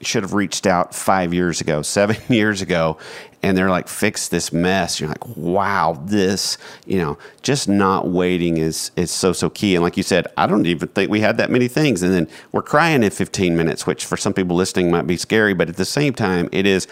should 0.00 0.22
have 0.22 0.34
reached 0.34 0.66
out 0.66 0.94
five 0.94 1.32
years 1.32 1.60
ago, 1.60 1.82
seven 1.82 2.16
years 2.28 2.62
ago, 2.62 2.98
and 3.42 3.56
they're 3.56 3.70
like, 3.70 3.88
fix 3.88 4.28
this 4.28 4.52
mess. 4.52 5.00
You're 5.00 5.08
like, 5.08 5.36
wow, 5.36 6.00
this, 6.04 6.58
you 6.86 6.98
know, 6.98 7.18
just 7.42 7.68
not 7.68 8.08
waiting 8.08 8.58
is 8.58 8.90
is 8.96 9.10
so 9.10 9.32
so 9.32 9.50
key. 9.50 9.74
And 9.74 9.82
like 9.82 9.96
you 9.96 10.02
said, 10.02 10.26
I 10.36 10.46
don't 10.46 10.66
even 10.66 10.88
think 10.88 11.10
we 11.10 11.20
had 11.20 11.36
that 11.38 11.50
many 11.50 11.68
things, 11.68 12.02
and 12.02 12.14
then 12.14 12.28
we're 12.52 12.62
crying 12.62 13.02
in 13.02 13.10
15 13.10 13.56
minutes, 13.56 13.86
which 13.86 14.04
for 14.04 14.16
some 14.16 14.32
people 14.32 14.56
listening 14.56 14.90
might 14.90 15.06
be 15.06 15.16
scary, 15.16 15.54
but 15.54 15.68
at 15.68 15.76
the 15.76 15.84
same 15.84 16.14
time, 16.14 16.48
it 16.52 16.66
is 16.66 16.86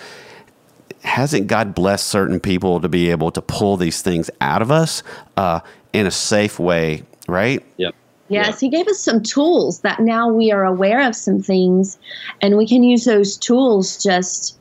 hasn't 1.02 1.46
God 1.46 1.74
blessed 1.74 2.06
certain 2.06 2.40
people 2.40 2.80
to 2.80 2.88
be 2.88 3.10
able 3.10 3.30
to 3.30 3.40
pull 3.40 3.76
these 3.76 4.02
things 4.02 4.30
out 4.40 4.60
of 4.60 4.70
us 4.70 5.02
uh, 5.36 5.60
in 5.92 6.06
a 6.06 6.10
safe 6.10 6.58
way, 6.58 7.04
right? 7.26 7.64
Yep. 7.78 7.94
Yes, 8.28 8.60
he 8.60 8.68
gave 8.68 8.86
us 8.86 9.00
some 9.00 9.22
tools 9.22 9.80
that 9.80 9.98
now 9.98 10.28
we 10.28 10.52
are 10.52 10.64
aware 10.64 11.04
of 11.04 11.16
some 11.16 11.42
things, 11.42 11.98
and 12.40 12.56
we 12.56 12.66
can 12.66 12.84
use 12.84 13.04
those 13.04 13.36
tools 13.36 14.00
just 14.00 14.56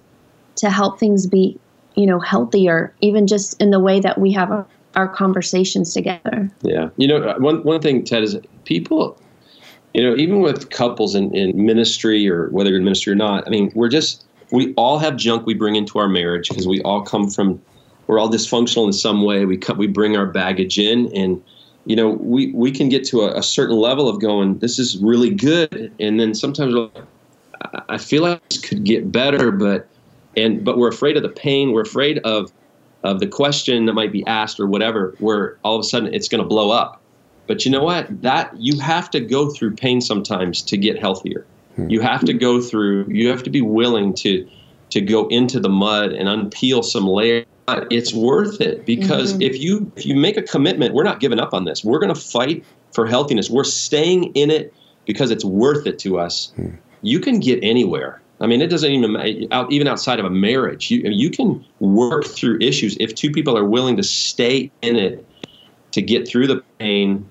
to 0.55 0.71
help 0.71 0.99
things 0.99 1.27
be, 1.27 1.59
you 1.99 2.05
know, 2.05 2.19
healthier, 2.19 2.93
even 3.01 3.27
just 3.27 3.61
in 3.61 3.71
the 3.71 3.79
way 3.79 3.99
that 3.99 4.17
we 4.17 4.31
have 4.31 4.49
our, 4.49 4.65
conversations 5.09 5.93
together. 5.93 6.49
Yeah. 6.61 6.89
You 6.97 7.07
know, 7.07 7.23
uh, 7.23 7.37
one, 7.37 7.63
one 7.63 7.81
thing, 7.81 8.03
Ted, 8.03 8.23
is 8.23 8.37
people, 8.65 9.17
you 9.93 10.03
know, 10.03 10.15
even 10.17 10.41
with 10.41 10.71
couples 10.71 11.15
in, 11.15 11.33
in 11.33 11.65
ministry 11.65 12.29
or 12.29 12.49
whether 12.49 12.69
you're 12.69 12.79
in 12.79 12.83
ministry 12.83 13.13
or 13.13 13.15
not, 13.15 13.47
I 13.47 13.49
mean, 13.49 13.71
we're 13.75 13.87
just, 13.87 14.25
we 14.51 14.73
all 14.75 14.97
have 14.97 15.15
junk 15.15 15.45
we 15.45 15.53
bring 15.53 15.75
into 15.75 15.99
our 15.99 16.09
marriage 16.09 16.49
because 16.49 16.67
we 16.67 16.81
all 16.81 17.01
come 17.01 17.29
from, 17.29 17.61
we're 18.07 18.19
all 18.19 18.29
dysfunctional 18.29 18.85
in 18.87 18.93
some 18.93 19.23
way. 19.23 19.45
We, 19.45 19.59
we 19.77 19.87
bring 19.87 20.17
our 20.17 20.25
baggage 20.25 20.79
in 20.79 21.15
and, 21.15 21.41
you 21.85 21.95
know, 21.95 22.09
we, 22.09 22.51
we 22.51 22.71
can 22.71 22.89
get 22.89 23.05
to 23.07 23.21
a, 23.21 23.37
a, 23.37 23.43
certain 23.43 23.77
level 23.77 24.09
of 24.09 24.19
going, 24.19 24.59
this 24.59 24.79
is 24.79 24.97
really 24.97 25.29
good. 25.29 25.93
And 25.97 26.19
then 26.19 26.33
sometimes 26.33 26.75
I 27.87 27.97
feel 27.97 28.23
like 28.23 28.49
this 28.49 28.59
could 28.59 28.83
get 28.83 29.11
better, 29.11 29.51
but, 29.51 29.87
and, 30.35 30.63
but 30.63 30.77
we're 30.77 30.89
afraid 30.89 31.17
of 31.17 31.23
the 31.23 31.29
pain. 31.29 31.71
We're 31.71 31.81
afraid 31.81 32.19
of, 32.19 32.51
of 33.03 33.19
the 33.19 33.27
question 33.27 33.85
that 33.85 33.93
might 33.93 34.11
be 34.11 34.25
asked 34.25 34.59
or 34.59 34.67
whatever, 34.67 35.15
where 35.19 35.57
all 35.63 35.75
of 35.75 35.81
a 35.81 35.83
sudden 35.83 36.13
it's 36.13 36.27
going 36.27 36.41
to 36.41 36.47
blow 36.47 36.71
up. 36.71 37.01
But 37.47 37.65
you 37.65 37.71
know 37.71 37.83
what? 37.83 38.21
That 38.21 38.55
you 38.57 38.79
have 38.79 39.09
to 39.11 39.19
go 39.19 39.49
through 39.49 39.75
pain 39.75 40.01
sometimes 40.01 40.61
to 40.63 40.77
get 40.77 40.99
healthier. 40.99 41.45
Hmm. 41.75 41.89
You 41.89 42.01
have 42.01 42.23
to 42.25 42.33
go 42.33 42.61
through, 42.61 43.07
you 43.09 43.29
have 43.29 43.43
to 43.43 43.49
be 43.49 43.61
willing 43.61 44.13
to, 44.15 44.47
to 44.91 45.01
go 45.01 45.27
into 45.27 45.59
the 45.59 45.69
mud 45.69 46.13
and 46.13 46.27
unpeel 46.27 46.83
some 46.83 47.07
layers 47.07 47.45
it's 47.89 48.13
worth 48.13 48.61
it 48.61 48.85
because 48.85 49.33
mm-hmm. 49.33 49.41
if 49.43 49.59
you 49.59 49.91
if 49.95 50.05
you 50.05 50.15
make 50.15 50.37
a 50.37 50.41
commitment, 50.41 50.93
we're 50.93 51.03
not 51.03 51.19
giving 51.19 51.39
up 51.39 51.53
on 51.53 51.65
this. 51.65 51.83
We're 51.83 51.99
going 51.99 52.13
to 52.13 52.19
fight 52.19 52.65
for 52.93 53.05
healthiness. 53.05 53.49
We're 53.49 53.63
staying 53.63 54.35
in 54.35 54.49
it 54.49 54.73
because 55.05 55.31
it's 55.31 55.45
worth 55.45 55.85
it 55.87 55.99
to 55.99 56.19
us. 56.19 56.51
Mm. 56.57 56.77
You 57.01 57.19
can 57.19 57.39
get 57.39 57.59
anywhere. 57.63 58.21
I 58.41 58.47
mean, 58.47 58.61
it 58.61 58.67
doesn't 58.67 58.91
even 58.91 59.51
out, 59.51 59.71
even 59.71 59.87
outside 59.87 60.19
of 60.19 60.25
a 60.25 60.29
marriage. 60.29 60.89
You 60.89 61.01
you 61.03 61.29
can 61.29 61.63
work 61.79 62.25
through 62.25 62.59
issues 62.61 62.95
if 62.99 63.13
two 63.15 63.31
people 63.31 63.57
are 63.57 63.65
willing 63.65 63.97
to 63.97 64.03
stay 64.03 64.71
in 64.81 64.95
it 64.95 65.25
to 65.91 66.01
get 66.01 66.27
through 66.27 66.47
the 66.47 66.63
pain 66.79 67.25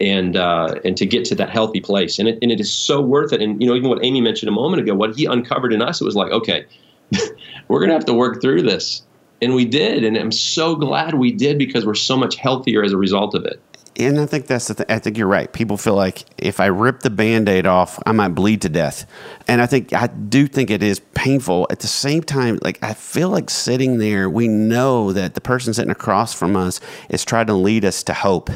and 0.00 0.36
uh, 0.36 0.74
and 0.84 0.96
to 0.96 1.06
get 1.06 1.24
to 1.26 1.34
that 1.36 1.50
healthy 1.50 1.80
place. 1.80 2.18
And 2.18 2.28
it 2.28 2.38
and 2.42 2.50
it 2.50 2.60
is 2.60 2.72
so 2.72 3.00
worth 3.00 3.32
it. 3.32 3.40
And 3.40 3.60
you 3.62 3.68
know, 3.68 3.74
even 3.74 3.88
what 3.88 4.04
Amy 4.04 4.20
mentioned 4.20 4.48
a 4.48 4.52
moment 4.52 4.82
ago, 4.82 4.94
what 4.94 5.14
he 5.14 5.26
uncovered 5.26 5.72
in 5.72 5.80
us, 5.80 6.00
it 6.00 6.04
was 6.04 6.16
like, 6.16 6.32
okay, 6.32 6.66
we're 7.68 7.80
gonna 7.80 7.92
have 7.92 8.06
to 8.06 8.14
work 8.14 8.40
through 8.40 8.62
this 8.62 9.02
and 9.42 9.54
we 9.54 9.64
did 9.64 10.04
and 10.04 10.16
i'm 10.16 10.32
so 10.32 10.74
glad 10.74 11.14
we 11.14 11.32
did 11.32 11.58
because 11.58 11.84
we're 11.84 11.94
so 11.94 12.16
much 12.16 12.36
healthier 12.36 12.82
as 12.82 12.92
a 12.92 12.96
result 12.96 13.34
of 13.34 13.44
it 13.44 13.60
and 13.98 14.18
I 14.18 14.26
think 14.26 14.46
that's 14.46 14.68
the. 14.68 14.92
I 14.92 14.98
think 14.98 15.18
you're 15.18 15.26
right. 15.26 15.52
People 15.52 15.76
feel 15.76 15.94
like 15.94 16.24
if 16.38 16.60
I 16.60 16.66
rip 16.66 17.00
the 17.00 17.10
band 17.10 17.48
aid 17.48 17.66
off, 17.66 17.98
I 18.06 18.12
might 18.12 18.28
bleed 18.28 18.62
to 18.62 18.68
death. 18.68 19.06
And 19.46 19.60
I 19.60 19.66
think, 19.66 19.92
I 19.92 20.06
do 20.06 20.46
think 20.46 20.70
it 20.70 20.82
is 20.82 21.00
painful. 21.14 21.66
At 21.70 21.80
the 21.80 21.86
same 21.86 22.22
time, 22.22 22.58
like, 22.62 22.82
I 22.82 22.94
feel 22.94 23.28
like 23.28 23.50
sitting 23.50 23.98
there, 23.98 24.30
we 24.30 24.48
know 24.48 25.12
that 25.12 25.34
the 25.34 25.40
person 25.40 25.74
sitting 25.74 25.90
across 25.90 26.32
from 26.32 26.56
us 26.56 26.80
is 27.10 27.24
trying 27.24 27.46
to 27.46 27.54
lead 27.54 27.84
us 27.84 28.02
to 28.04 28.14
hope. 28.14 28.50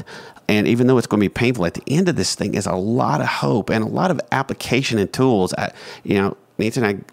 And 0.49 0.67
even 0.69 0.87
though 0.87 0.97
it's 0.97 1.07
going 1.07 1.21
to 1.21 1.25
be 1.25 1.33
painful, 1.33 1.67
at 1.67 1.75
the 1.75 1.83
end 1.87 2.09
of 2.09 2.17
this 2.17 2.35
thing 2.35 2.55
is 2.55 2.67
a 2.67 2.77
lot 2.77 3.21
of 3.21 3.27
hope 3.27 3.69
and 3.69 3.85
a 3.85 3.89
lot 3.89 4.11
of 4.11 4.21
application 4.33 4.99
and 4.99 5.13
tools. 5.13 5.53
I, 5.55 5.73
you 6.05 6.15
know, 6.15 6.37
Nathan 6.57 6.85
and 6.85 6.99
I 7.01 7.05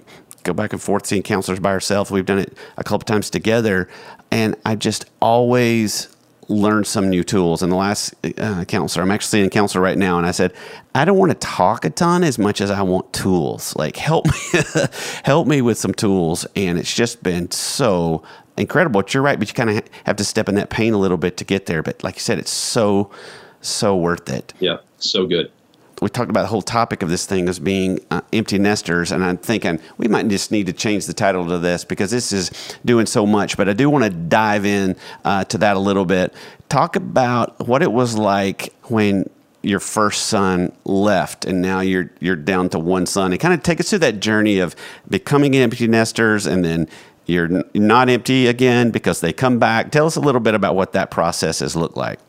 go 0.43 0.53
back 0.53 0.71
and 0.71 0.81
forth 0.81 1.07
seeing 1.07 1.23
counselors 1.23 1.59
by 1.59 1.71
ourselves. 1.71 2.11
We've 2.11 2.25
done 2.25 2.39
it 2.39 2.57
a 2.77 2.83
couple 2.83 3.05
times 3.05 3.29
together, 3.29 3.89
and 4.29 4.55
I 4.65 4.75
just 4.75 5.05
always 5.19 6.12
learned 6.53 6.87
some 6.87 7.09
new 7.09 7.23
tools. 7.23 7.61
And 7.61 7.71
the 7.71 7.75
last 7.75 8.13
uh, 8.37 8.65
counselor, 8.65 9.03
I'm 9.03 9.11
actually 9.11 9.41
in 9.41 9.49
counselor 9.49 9.81
right 9.81 9.97
now, 9.97 10.17
and 10.17 10.25
I 10.25 10.31
said, 10.31 10.53
I 10.95 11.05
don't 11.05 11.17
want 11.17 11.31
to 11.31 11.37
talk 11.37 11.85
a 11.85 11.89
ton 11.89 12.23
as 12.23 12.37
much 12.37 12.61
as 12.61 12.71
I 12.71 12.81
want 12.81 13.11
tools. 13.13 13.75
Like 13.75 13.97
help 13.97 14.25
me, 14.53 14.61
help 15.23 15.47
me 15.47 15.61
with 15.61 15.77
some 15.77 15.93
tools. 15.93 16.45
And 16.55 16.77
it's 16.77 16.93
just 16.93 17.23
been 17.23 17.51
so 17.51 18.23
incredible. 18.57 19.01
But 19.01 19.13
you're 19.13 19.23
right, 19.23 19.39
but 19.39 19.47
you 19.47 19.53
kind 19.53 19.69
of 19.69 19.83
have 20.05 20.15
to 20.17 20.23
step 20.23 20.47
in 20.47 20.55
that 20.55 20.69
pain 20.69 20.93
a 20.93 20.97
little 20.97 21.17
bit 21.17 21.37
to 21.37 21.43
get 21.43 21.65
there. 21.65 21.81
But 21.81 22.03
like 22.03 22.15
you 22.15 22.21
said, 22.21 22.39
it's 22.39 22.51
so 22.51 23.11
so 23.61 23.95
worth 23.95 24.29
it. 24.29 24.53
Yeah, 24.59 24.77
so 24.97 25.25
good 25.25 25.51
we 26.03 26.09
talked 26.09 26.29
about 26.29 26.41
the 26.41 26.47
whole 26.47 26.61
topic 26.61 27.01
of 27.01 27.09
this 27.09 27.25
thing 27.25 27.47
as 27.47 27.59
being 27.59 27.99
uh, 28.11 28.19
empty 28.33 28.59
nesters, 28.59 29.11
and 29.11 29.23
I'm 29.23 29.37
thinking 29.37 29.79
we 29.97 30.09
might 30.09 30.27
just 30.27 30.51
need 30.51 30.65
to 30.65 30.73
change 30.73 31.05
the 31.05 31.13
title 31.13 31.47
to 31.47 31.59
this 31.59 31.85
because 31.85 32.11
this 32.11 32.33
is 32.33 32.51
doing 32.83 33.05
so 33.05 33.25
much. 33.25 33.55
But 33.55 33.69
I 33.69 33.73
do 33.73 33.89
want 33.89 34.03
to 34.03 34.09
dive 34.09 34.65
in 34.65 34.97
uh, 35.23 35.45
to 35.45 35.57
that 35.59 35.77
a 35.77 35.79
little 35.79 36.03
bit. 36.03 36.33
Talk 36.67 36.97
about 36.97 37.67
what 37.67 37.81
it 37.81 37.91
was 37.91 38.17
like 38.17 38.73
when 38.83 39.29
your 39.61 39.79
first 39.79 40.27
son 40.27 40.73
left, 40.83 41.45
and 41.45 41.61
now 41.61 41.79
you're 41.79 42.11
you're 42.19 42.35
down 42.35 42.67
to 42.69 42.79
one 42.79 43.05
son, 43.05 43.31
and 43.31 43.39
kind 43.39 43.53
of 43.53 43.63
take 43.63 43.79
us 43.79 43.89
through 43.89 43.99
that 43.99 44.19
journey 44.19 44.59
of 44.59 44.75
becoming 45.09 45.55
empty 45.55 45.87
nesters, 45.87 46.45
and 46.45 46.65
then 46.65 46.89
you're 47.25 47.63
not 47.73 48.09
empty 48.09 48.47
again 48.47 48.91
because 48.91 49.21
they 49.21 49.31
come 49.31 49.57
back. 49.57 49.91
Tell 49.91 50.05
us 50.05 50.17
a 50.17 50.21
little 50.21 50.41
bit 50.41 50.53
about 50.53 50.75
what 50.75 50.91
that 50.91 51.11
process 51.11 51.59
has 51.59 51.77
looked 51.77 51.95
like. 51.95 52.19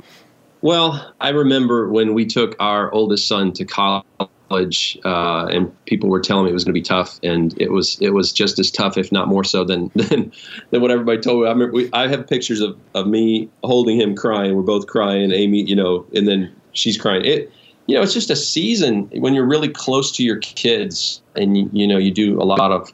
Well, 0.64 1.12
I 1.20 1.28
remember 1.28 1.90
when 1.90 2.14
we 2.14 2.24
took 2.24 2.56
our 2.58 2.90
oldest 2.90 3.28
son 3.28 3.52
to 3.52 3.66
college, 3.66 4.98
uh, 5.04 5.46
and 5.50 5.84
people 5.84 6.08
were 6.08 6.20
telling 6.20 6.46
me 6.46 6.50
it 6.52 6.54
was 6.54 6.64
going 6.64 6.72
to 6.72 6.80
be 6.80 6.82
tough, 6.82 7.20
and 7.22 7.54
it 7.60 7.70
was 7.70 7.98
it 8.00 8.14
was 8.14 8.32
just 8.32 8.58
as 8.58 8.70
tough, 8.70 8.96
if 8.96 9.12
not 9.12 9.28
more 9.28 9.44
so, 9.44 9.62
than 9.62 9.90
than, 9.94 10.32
than 10.70 10.80
what 10.80 10.90
everybody 10.90 11.20
told 11.20 11.42
me. 11.42 11.48
I 11.48 11.52
remember 11.52 11.74
we, 11.74 11.90
I 11.92 12.08
have 12.08 12.26
pictures 12.26 12.62
of, 12.62 12.78
of 12.94 13.06
me 13.06 13.50
holding 13.62 14.00
him 14.00 14.16
crying. 14.16 14.56
We're 14.56 14.62
both 14.62 14.86
crying, 14.86 15.32
Amy, 15.32 15.60
you 15.60 15.76
know, 15.76 16.06
and 16.14 16.26
then 16.26 16.50
she's 16.72 16.96
crying. 16.96 17.26
It, 17.26 17.52
you 17.84 17.94
know, 17.94 18.00
it's 18.00 18.14
just 18.14 18.30
a 18.30 18.36
season 18.36 19.10
when 19.20 19.34
you're 19.34 19.44
really 19.44 19.68
close 19.68 20.12
to 20.12 20.24
your 20.24 20.38
kids, 20.38 21.20
and 21.36 21.58
you, 21.58 21.68
you 21.74 21.86
know, 21.86 21.98
you 21.98 22.10
do 22.10 22.40
a 22.40 22.46
lot 22.46 22.72
of 22.72 22.90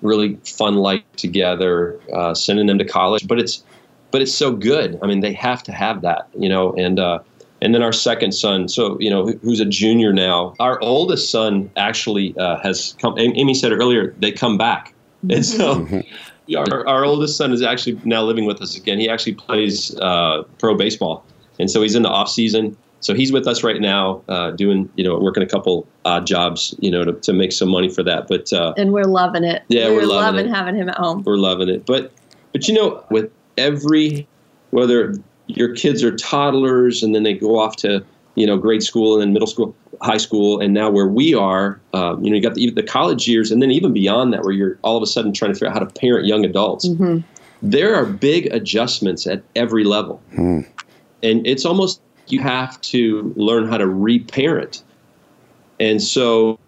really 0.00 0.36
fun 0.44 0.76
life 0.76 1.02
together, 1.16 1.98
uh, 2.14 2.34
sending 2.34 2.66
them 2.66 2.78
to 2.78 2.84
college, 2.84 3.26
but 3.26 3.40
it's 3.40 3.64
but 4.10 4.22
it's 4.22 4.34
so 4.34 4.52
good. 4.52 4.98
I 5.02 5.06
mean, 5.06 5.20
they 5.20 5.32
have 5.32 5.62
to 5.64 5.72
have 5.72 6.02
that, 6.02 6.28
you 6.36 6.48
know, 6.48 6.72
and 6.74 6.98
uh, 6.98 7.20
and 7.62 7.74
then 7.74 7.82
our 7.82 7.92
second 7.92 8.32
son, 8.32 8.68
so 8.68 8.98
you 9.00 9.10
know, 9.10 9.26
who's 9.42 9.60
a 9.60 9.64
junior 9.64 10.12
now. 10.12 10.54
Our 10.60 10.80
oldest 10.80 11.30
son 11.30 11.70
actually 11.76 12.34
uh, 12.38 12.58
has 12.60 12.94
come. 13.00 13.18
Amy 13.18 13.54
said 13.54 13.72
earlier 13.72 14.14
they 14.18 14.32
come 14.32 14.58
back, 14.58 14.94
and 15.30 15.44
so. 15.44 15.86
Our, 16.56 16.84
our, 16.88 17.04
oldest 17.04 17.36
son 17.36 17.52
is 17.52 17.62
actually 17.62 18.00
now 18.04 18.24
living 18.24 18.44
with 18.44 18.60
us 18.60 18.76
again. 18.76 18.98
He 18.98 19.08
actually 19.08 19.34
plays 19.34 19.96
uh, 20.00 20.42
pro 20.58 20.76
baseball, 20.76 21.24
and 21.60 21.70
so 21.70 21.80
he's 21.80 21.94
in 21.94 22.02
the 22.02 22.08
off 22.08 22.28
season. 22.28 22.76
So 22.98 23.14
he's 23.14 23.30
with 23.30 23.46
us 23.46 23.62
right 23.62 23.80
now, 23.80 24.24
uh, 24.28 24.50
doing 24.50 24.90
you 24.96 25.04
know 25.04 25.16
working 25.16 25.44
a 25.44 25.46
couple 25.46 25.86
odd 26.04 26.26
jobs, 26.26 26.74
you 26.80 26.90
know, 26.90 27.04
to, 27.04 27.12
to 27.12 27.32
make 27.32 27.52
some 27.52 27.68
money 27.68 27.88
for 27.88 28.02
that. 28.02 28.26
But 28.26 28.52
uh, 28.52 28.74
and 28.76 28.92
we're 28.92 29.04
loving 29.04 29.44
it. 29.44 29.62
Yeah, 29.68 29.90
we're, 29.90 29.98
we're 29.98 30.06
loving, 30.06 30.46
loving 30.46 30.48
having 30.52 30.74
him 30.74 30.88
at 30.88 30.96
home. 30.96 31.22
We're 31.22 31.36
loving 31.36 31.68
it. 31.68 31.86
But 31.86 32.10
but 32.50 32.66
you 32.66 32.74
know, 32.74 33.04
with 33.12 33.30
every 33.60 34.26
whether 34.70 35.14
your 35.46 35.74
kids 35.74 36.02
are 36.02 36.16
toddlers 36.16 37.02
and 37.02 37.14
then 37.14 37.22
they 37.22 37.34
go 37.34 37.58
off 37.58 37.76
to 37.76 38.04
you 38.34 38.46
know 38.46 38.56
grade 38.56 38.82
school 38.82 39.14
and 39.14 39.22
then 39.22 39.32
middle 39.32 39.46
school 39.46 39.74
high 40.00 40.16
school 40.16 40.60
and 40.60 40.72
now 40.72 40.90
where 40.90 41.06
we 41.06 41.34
are 41.34 41.80
um, 41.92 42.24
you 42.24 42.30
know 42.30 42.36
you 42.36 42.42
got 42.42 42.54
the, 42.54 42.70
the, 42.70 42.82
college 42.82 43.28
years 43.28 43.50
and 43.50 43.60
then 43.60 43.70
even 43.70 43.92
beyond 43.92 44.32
that 44.32 44.42
where 44.42 44.52
you're 44.52 44.78
all 44.82 44.96
of 44.96 45.02
a 45.02 45.06
sudden 45.06 45.32
trying 45.32 45.50
to 45.50 45.54
figure 45.54 45.68
out 45.68 45.74
how 45.74 45.80
to 45.80 46.00
parent 46.00 46.26
young 46.26 46.44
adults 46.44 46.88
mm-hmm. 46.88 47.18
there 47.62 47.94
are 47.94 48.06
big 48.06 48.46
adjustments 48.54 49.26
at 49.26 49.42
every 49.56 49.84
level 49.84 50.22
mm. 50.32 50.66
and 51.22 51.46
it's 51.46 51.64
almost 51.64 52.00
you 52.28 52.40
have 52.40 52.80
to 52.80 53.32
learn 53.36 53.68
how 53.68 53.76
to 53.76 53.88
reparent 53.88 54.82
and 55.80 56.02
so 56.02 56.58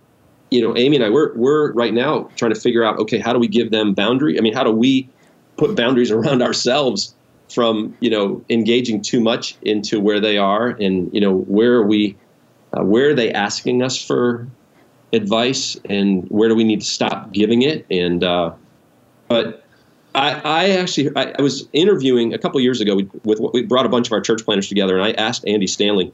you 0.50 0.60
know 0.60 0.76
amy 0.76 0.96
and 0.96 1.04
i 1.04 1.08
we're, 1.08 1.32
we're 1.34 1.72
right 1.72 1.94
now 1.94 2.28
trying 2.36 2.52
to 2.52 2.60
figure 2.60 2.84
out 2.84 2.98
okay 2.98 3.18
how 3.18 3.32
do 3.32 3.38
we 3.38 3.48
give 3.48 3.70
them 3.70 3.94
boundary 3.94 4.36
i 4.36 4.42
mean 4.42 4.52
how 4.52 4.64
do 4.64 4.72
we 4.72 5.08
put 5.56 5.76
boundaries 5.76 6.10
around 6.10 6.42
ourselves 6.48 7.14
from 7.48 7.94
you 8.00 8.08
know 8.08 8.42
engaging 8.48 9.02
too 9.02 9.20
much 9.20 9.56
into 9.62 10.00
where 10.00 10.20
they 10.20 10.38
are 10.38 10.68
and 10.68 11.12
you 11.12 11.20
know 11.20 11.36
where 11.36 11.74
are 11.74 11.86
we 11.86 12.16
uh, 12.72 12.82
where 12.82 13.10
are 13.10 13.14
they 13.14 13.30
asking 13.32 13.82
us 13.82 14.02
for 14.02 14.46
advice 15.12 15.76
and 15.88 16.26
where 16.28 16.48
do 16.48 16.54
we 16.54 16.64
need 16.64 16.80
to 16.80 16.86
stop 16.86 17.32
giving 17.32 17.62
it? 17.62 17.86
And 17.90 18.24
uh, 18.24 18.52
but 19.28 19.64
I, 20.14 20.40
I 20.44 20.68
actually 20.70 21.10
I, 21.16 21.34
I, 21.38 21.42
was 21.42 21.68
interviewing 21.72 22.34
a 22.34 22.38
couple 22.38 22.60
years 22.60 22.80
ago 22.80 23.00
with 23.24 23.40
we 23.52 23.62
brought 23.62 23.86
a 23.86 23.88
bunch 23.88 24.06
of 24.06 24.12
our 24.12 24.20
church 24.20 24.44
planters 24.44 24.68
together 24.68 24.96
and 24.96 25.04
I 25.04 25.12
asked 25.12 25.46
Andy 25.46 25.66
Stanley 25.66 26.12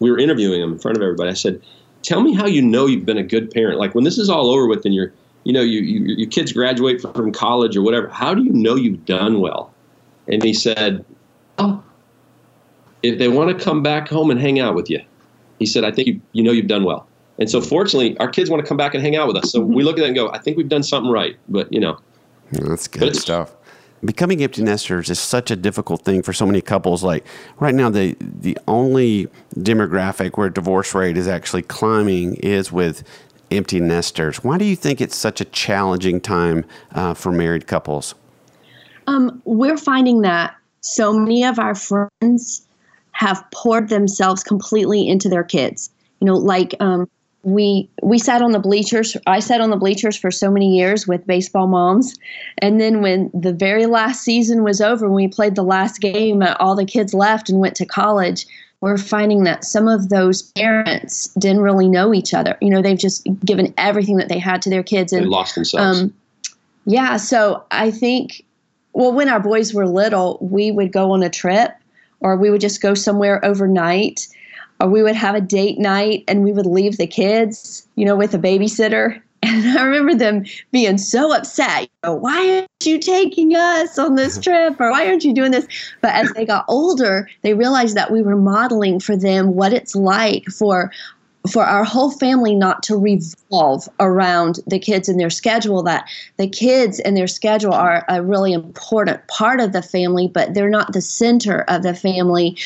we 0.00 0.10
were 0.10 0.18
interviewing 0.18 0.60
him 0.60 0.72
in 0.72 0.78
front 0.78 0.96
of 0.96 1.02
everybody. 1.02 1.30
I 1.30 1.34
said 1.34 1.60
tell 2.02 2.20
me 2.20 2.34
how 2.34 2.46
you 2.46 2.62
know 2.62 2.86
you've 2.86 3.06
been 3.06 3.18
a 3.18 3.22
good 3.22 3.50
parent. 3.50 3.78
Like 3.78 3.94
when 3.94 4.04
this 4.04 4.18
is 4.18 4.28
all 4.28 4.50
over 4.50 4.66
with 4.66 4.84
and 4.84 4.94
you're 4.94 5.12
you 5.44 5.52
know, 5.52 5.60
you, 5.60 5.80
you, 5.80 6.14
your 6.16 6.28
kids 6.28 6.52
graduate 6.52 7.00
from 7.00 7.32
college 7.32 7.76
or 7.76 7.82
whatever. 7.82 8.08
How 8.08 8.34
do 8.34 8.42
you 8.42 8.50
know 8.50 8.74
you've 8.74 9.04
done 9.04 9.40
well? 9.40 9.72
And 10.26 10.42
he 10.42 10.54
said, 10.54 11.04
Oh, 11.58 11.82
if 13.02 13.18
they 13.18 13.28
want 13.28 13.56
to 13.56 13.64
come 13.64 13.82
back 13.82 14.08
home 14.08 14.30
and 14.30 14.40
hang 14.40 14.58
out 14.58 14.74
with 14.74 14.90
you, 14.90 15.00
he 15.58 15.66
said, 15.66 15.84
I 15.84 15.92
think 15.92 16.08
you, 16.08 16.20
you 16.32 16.42
know 16.42 16.50
you've 16.50 16.66
done 16.66 16.84
well. 16.84 17.06
And 17.38 17.50
so, 17.50 17.60
fortunately, 17.60 18.16
our 18.18 18.28
kids 18.28 18.48
want 18.48 18.62
to 18.62 18.68
come 18.68 18.76
back 18.76 18.94
and 18.94 19.02
hang 19.02 19.16
out 19.16 19.26
with 19.26 19.36
us. 19.36 19.50
So 19.50 19.60
we 19.60 19.82
look 19.82 19.98
at 19.98 20.02
that 20.02 20.06
and 20.06 20.16
go, 20.16 20.30
I 20.30 20.38
think 20.38 20.56
we've 20.56 20.68
done 20.68 20.82
something 20.82 21.10
right. 21.10 21.36
But, 21.48 21.72
you 21.72 21.80
know, 21.80 21.98
that's 22.52 22.88
good 22.88 23.16
stuff. 23.16 23.54
Becoming 24.04 24.42
empty 24.42 24.62
nesters 24.62 25.08
is 25.08 25.18
such 25.18 25.50
a 25.50 25.56
difficult 25.56 26.04
thing 26.04 26.22
for 26.22 26.32
so 26.32 26.46
many 26.46 26.60
couples. 26.60 27.02
Like 27.02 27.24
right 27.58 27.74
now, 27.74 27.88
the 27.88 28.16
the 28.20 28.58
only 28.68 29.28
demographic 29.56 30.36
where 30.36 30.50
divorce 30.50 30.94
rate 30.94 31.16
is 31.16 31.26
actually 31.26 31.62
climbing 31.62 32.34
is 32.34 32.70
with 32.70 33.02
empty 33.56 33.80
nesters. 33.80 34.42
Why 34.42 34.58
do 34.58 34.64
you 34.64 34.76
think 34.76 35.00
it's 35.00 35.16
such 35.16 35.40
a 35.40 35.44
challenging 35.46 36.20
time 36.20 36.64
uh, 36.92 37.14
for 37.14 37.32
married 37.32 37.66
couples? 37.66 38.14
Um, 39.06 39.42
we're 39.44 39.76
finding 39.76 40.22
that 40.22 40.54
so 40.80 41.12
many 41.12 41.44
of 41.44 41.58
our 41.58 41.74
friends 41.74 42.66
have 43.12 43.44
poured 43.52 43.88
themselves 43.88 44.42
completely 44.42 45.08
into 45.08 45.28
their 45.28 45.44
kids. 45.44 45.90
You 46.20 46.26
know, 46.26 46.36
like 46.36 46.74
um, 46.80 47.08
we 47.42 47.88
we 48.02 48.18
sat 48.18 48.42
on 48.42 48.52
the 48.52 48.58
bleachers. 48.58 49.16
I 49.26 49.40
sat 49.40 49.60
on 49.60 49.70
the 49.70 49.76
bleachers 49.76 50.16
for 50.16 50.30
so 50.30 50.50
many 50.50 50.76
years 50.76 51.06
with 51.06 51.26
baseball 51.26 51.66
moms, 51.66 52.14
and 52.58 52.80
then 52.80 53.02
when 53.02 53.30
the 53.34 53.52
very 53.52 53.86
last 53.86 54.22
season 54.22 54.64
was 54.64 54.80
over, 54.80 55.06
when 55.06 55.14
we 55.14 55.28
played 55.28 55.54
the 55.54 55.62
last 55.62 56.00
game, 56.00 56.42
all 56.58 56.74
the 56.74 56.84
kids 56.84 57.14
left 57.14 57.48
and 57.48 57.60
went 57.60 57.76
to 57.76 57.86
college 57.86 58.46
we're 58.84 58.98
finding 58.98 59.44
that 59.44 59.64
some 59.64 59.88
of 59.88 60.10
those 60.10 60.42
parents 60.42 61.28
didn't 61.38 61.62
really 61.62 61.88
know 61.88 62.12
each 62.12 62.34
other. 62.34 62.58
You 62.60 62.68
know, 62.68 62.82
they've 62.82 62.98
just 62.98 63.26
given 63.42 63.72
everything 63.78 64.18
that 64.18 64.28
they 64.28 64.38
had 64.38 64.60
to 64.60 64.68
their 64.68 64.82
kids 64.82 65.10
and 65.10 65.24
they 65.24 65.26
lost 65.26 65.54
themselves. 65.54 66.02
Um, 66.02 66.14
yeah, 66.84 67.16
so 67.16 67.64
I 67.70 67.90
think, 67.90 68.44
well, 68.92 69.10
when 69.10 69.30
our 69.30 69.40
boys 69.40 69.72
were 69.72 69.86
little, 69.86 70.36
we 70.42 70.70
would 70.70 70.92
go 70.92 71.12
on 71.12 71.22
a 71.22 71.30
trip 71.30 71.72
or 72.20 72.36
we 72.36 72.50
would 72.50 72.60
just 72.60 72.82
go 72.82 72.92
somewhere 72.92 73.42
overnight 73.42 74.28
or 74.78 74.90
we 74.90 75.02
would 75.02 75.16
have 75.16 75.34
a 75.34 75.40
date 75.40 75.78
night 75.78 76.22
and 76.28 76.44
we 76.44 76.52
would 76.52 76.66
leave 76.66 76.98
the 76.98 77.06
kids, 77.06 77.88
you 77.94 78.04
know, 78.04 78.16
with 78.16 78.34
a 78.34 78.38
babysitter 78.38 79.22
and 79.54 79.78
I 79.78 79.84
remember 79.84 80.14
them 80.14 80.44
being 80.72 80.98
so 80.98 81.34
upset. 81.34 81.82
You 81.82 81.88
know, 82.04 82.14
why 82.14 82.56
aren't 82.56 82.68
you 82.84 82.98
taking 82.98 83.54
us 83.54 83.98
on 83.98 84.16
this 84.16 84.38
trip? 84.42 84.80
Or 84.80 84.90
why 84.90 85.06
aren't 85.06 85.24
you 85.24 85.34
doing 85.34 85.52
this? 85.52 85.66
But 86.00 86.14
as 86.14 86.32
they 86.32 86.44
got 86.44 86.64
older, 86.68 87.28
they 87.42 87.54
realized 87.54 87.96
that 87.96 88.10
we 88.10 88.22
were 88.22 88.36
modeling 88.36 89.00
for 89.00 89.16
them 89.16 89.54
what 89.54 89.72
it's 89.72 89.94
like 89.94 90.46
for 90.46 90.90
for 91.50 91.62
our 91.62 91.84
whole 91.84 92.10
family 92.10 92.54
not 92.54 92.82
to 92.82 92.96
revolve 92.96 93.86
around 94.00 94.60
the 94.66 94.78
kids 94.78 95.10
and 95.10 95.20
their 95.20 95.28
schedule 95.28 95.82
that 95.82 96.08
the 96.38 96.48
kids 96.48 97.00
and 97.00 97.18
their 97.18 97.26
schedule 97.26 97.74
are 97.74 98.02
a 98.08 98.22
really 98.22 98.54
important 98.54 99.26
part 99.28 99.60
of 99.60 99.72
the 99.74 99.82
family 99.82 100.26
but 100.26 100.54
they're 100.54 100.70
not 100.70 100.94
the 100.94 101.02
center 101.02 101.60
of 101.68 101.82
the 101.82 101.94
family 101.94 102.56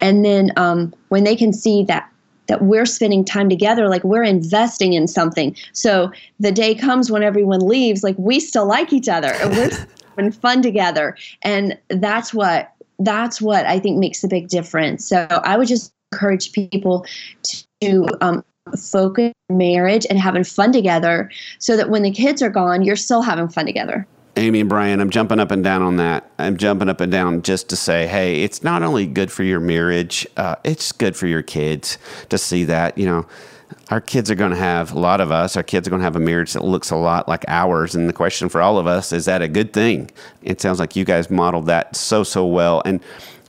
and 0.00 0.24
then 0.24 0.50
um, 0.56 0.92
when 1.10 1.22
they 1.22 1.36
can 1.36 1.52
see 1.52 1.84
that 1.84 2.10
that 2.46 2.62
we're 2.62 2.86
spending 2.86 3.24
time 3.24 3.48
together 3.48 3.88
like 3.88 4.04
we're 4.04 4.22
investing 4.22 4.92
in 4.92 5.08
something. 5.08 5.56
So 5.72 6.12
the 6.40 6.52
day 6.52 6.74
comes 6.74 7.10
when 7.10 7.22
everyone 7.22 7.60
leaves 7.60 8.02
like 8.02 8.16
we 8.18 8.40
still 8.40 8.66
like 8.66 8.92
each 8.92 9.08
other 9.08 9.32
and 9.34 9.50
we're 9.50 9.70
having 10.16 10.32
fun 10.32 10.62
together. 10.62 11.16
And 11.42 11.78
that's 11.88 12.32
what 12.34 12.70
that's 13.00 13.42
what 13.42 13.66
i 13.66 13.76
think 13.76 13.98
makes 13.98 14.22
a 14.22 14.28
big 14.28 14.48
difference. 14.48 15.04
So 15.04 15.26
i 15.44 15.56
would 15.56 15.68
just 15.68 15.92
encourage 16.12 16.52
people 16.52 17.04
to 17.80 18.06
um, 18.20 18.44
focus 18.78 19.32
on 19.50 19.58
marriage 19.58 20.06
and 20.08 20.18
having 20.18 20.44
fun 20.44 20.72
together 20.72 21.30
so 21.58 21.76
that 21.76 21.90
when 21.90 22.02
the 22.02 22.10
kids 22.10 22.40
are 22.40 22.48
gone 22.48 22.82
you're 22.82 22.96
still 22.96 23.20
having 23.20 23.48
fun 23.48 23.66
together 23.66 24.06
Amy 24.36 24.60
and 24.60 24.68
Brian, 24.68 25.00
I'm 25.00 25.10
jumping 25.10 25.38
up 25.38 25.50
and 25.50 25.62
down 25.62 25.82
on 25.82 25.96
that. 25.96 26.28
I'm 26.38 26.56
jumping 26.56 26.88
up 26.88 27.00
and 27.00 27.10
down 27.10 27.42
just 27.42 27.68
to 27.68 27.76
say, 27.76 28.06
hey, 28.06 28.42
it's 28.42 28.62
not 28.62 28.82
only 28.82 29.06
good 29.06 29.30
for 29.30 29.44
your 29.44 29.60
marriage, 29.60 30.26
uh, 30.36 30.56
it's 30.64 30.90
good 30.90 31.16
for 31.16 31.26
your 31.26 31.42
kids 31.42 31.98
to 32.30 32.38
see 32.38 32.64
that. 32.64 32.98
You 32.98 33.06
know, 33.06 33.26
our 33.90 34.00
kids 34.00 34.30
are 34.30 34.34
going 34.34 34.50
to 34.50 34.56
have 34.56 34.92
a 34.92 34.98
lot 34.98 35.20
of 35.20 35.30
us. 35.30 35.56
Our 35.56 35.62
kids 35.62 35.86
are 35.86 35.90
going 35.90 36.00
to 36.00 36.04
have 36.04 36.16
a 36.16 36.20
marriage 36.20 36.52
that 36.54 36.64
looks 36.64 36.90
a 36.90 36.96
lot 36.96 37.28
like 37.28 37.44
ours. 37.46 37.94
And 37.94 38.08
the 38.08 38.12
question 38.12 38.48
for 38.48 38.60
all 38.60 38.78
of 38.78 38.86
us 38.88 39.12
is 39.12 39.24
that 39.26 39.40
a 39.40 39.48
good 39.48 39.72
thing? 39.72 40.10
It 40.42 40.60
sounds 40.60 40.80
like 40.80 40.96
you 40.96 41.04
guys 41.04 41.30
modeled 41.30 41.66
that 41.66 41.94
so 41.94 42.24
so 42.24 42.44
well. 42.44 42.82
And 42.84 43.00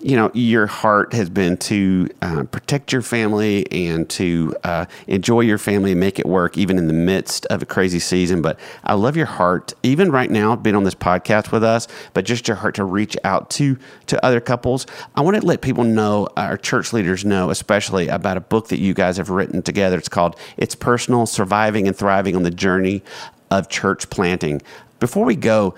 you 0.06 0.16
know, 0.16 0.30
your 0.36 0.68
heart 0.68 1.14
has 1.14 1.32
been 1.32 1.58
to 1.58 2.08
uh, 2.22 2.44
protect 2.44 2.94
your 2.94 3.02
family 3.02 3.66
and 3.72 4.08
to 4.08 4.56
uh, 4.64 4.86
enjoy 5.08 5.40
your 5.40 5.58
family 5.58 5.94
and 5.94 6.00
make 6.00 6.20
it 6.20 6.28
work, 6.28 6.60
even 6.60 6.78
in 6.78 6.86
the 6.86 6.94
midst 6.94 7.48
of 7.48 7.64
a 7.64 7.66
crazy 7.66 7.98
season. 7.98 8.44
But 8.44 8.60
I 8.84 8.94
love 8.94 9.18
your 9.18 9.26
heart, 9.26 9.74
even 9.82 10.12
right 10.12 10.30
now, 10.30 10.56
being 10.56 10.76
on 10.76 10.84
this 10.84 10.94
podcast 10.94 11.52
with 11.52 11.64
us, 11.64 11.88
but 12.14 12.24
just 12.24 12.48
your 12.48 12.56
heart 12.58 12.76
to 12.76 12.84
reach 12.84 13.18
out 13.24 13.50
to 13.52 13.80
to 14.06 14.24
other 14.24 14.40
couples. 14.40 14.86
I 15.16 15.22
want 15.22 15.42
to 15.42 15.46
let 15.46 15.62
people 15.62 15.84
know, 15.84 16.28
our 16.38 16.56
church 16.56 16.94
leaders 16.94 17.26
know, 17.26 17.50
especially 17.50 18.08
about 18.08 18.38
a 18.38 18.42
book 18.42 18.68
that 18.68 18.78
you 18.78 18.94
guys 18.94 19.18
have 19.18 19.32
written 19.32 19.64
together. 19.64 19.98
It's 19.98 20.08
called 20.08 20.36
"It's 20.56 20.76
Personal: 20.76 21.26
Surviving 21.26 21.88
and 21.88 21.98
Thriving 21.98 22.36
on 22.36 22.44
the 22.44 22.52
Journey 22.52 23.02
of 23.50 23.70
Church 23.70 24.08
Planting." 24.12 24.62
Before 25.00 25.26
we 25.26 25.36
go, 25.36 25.74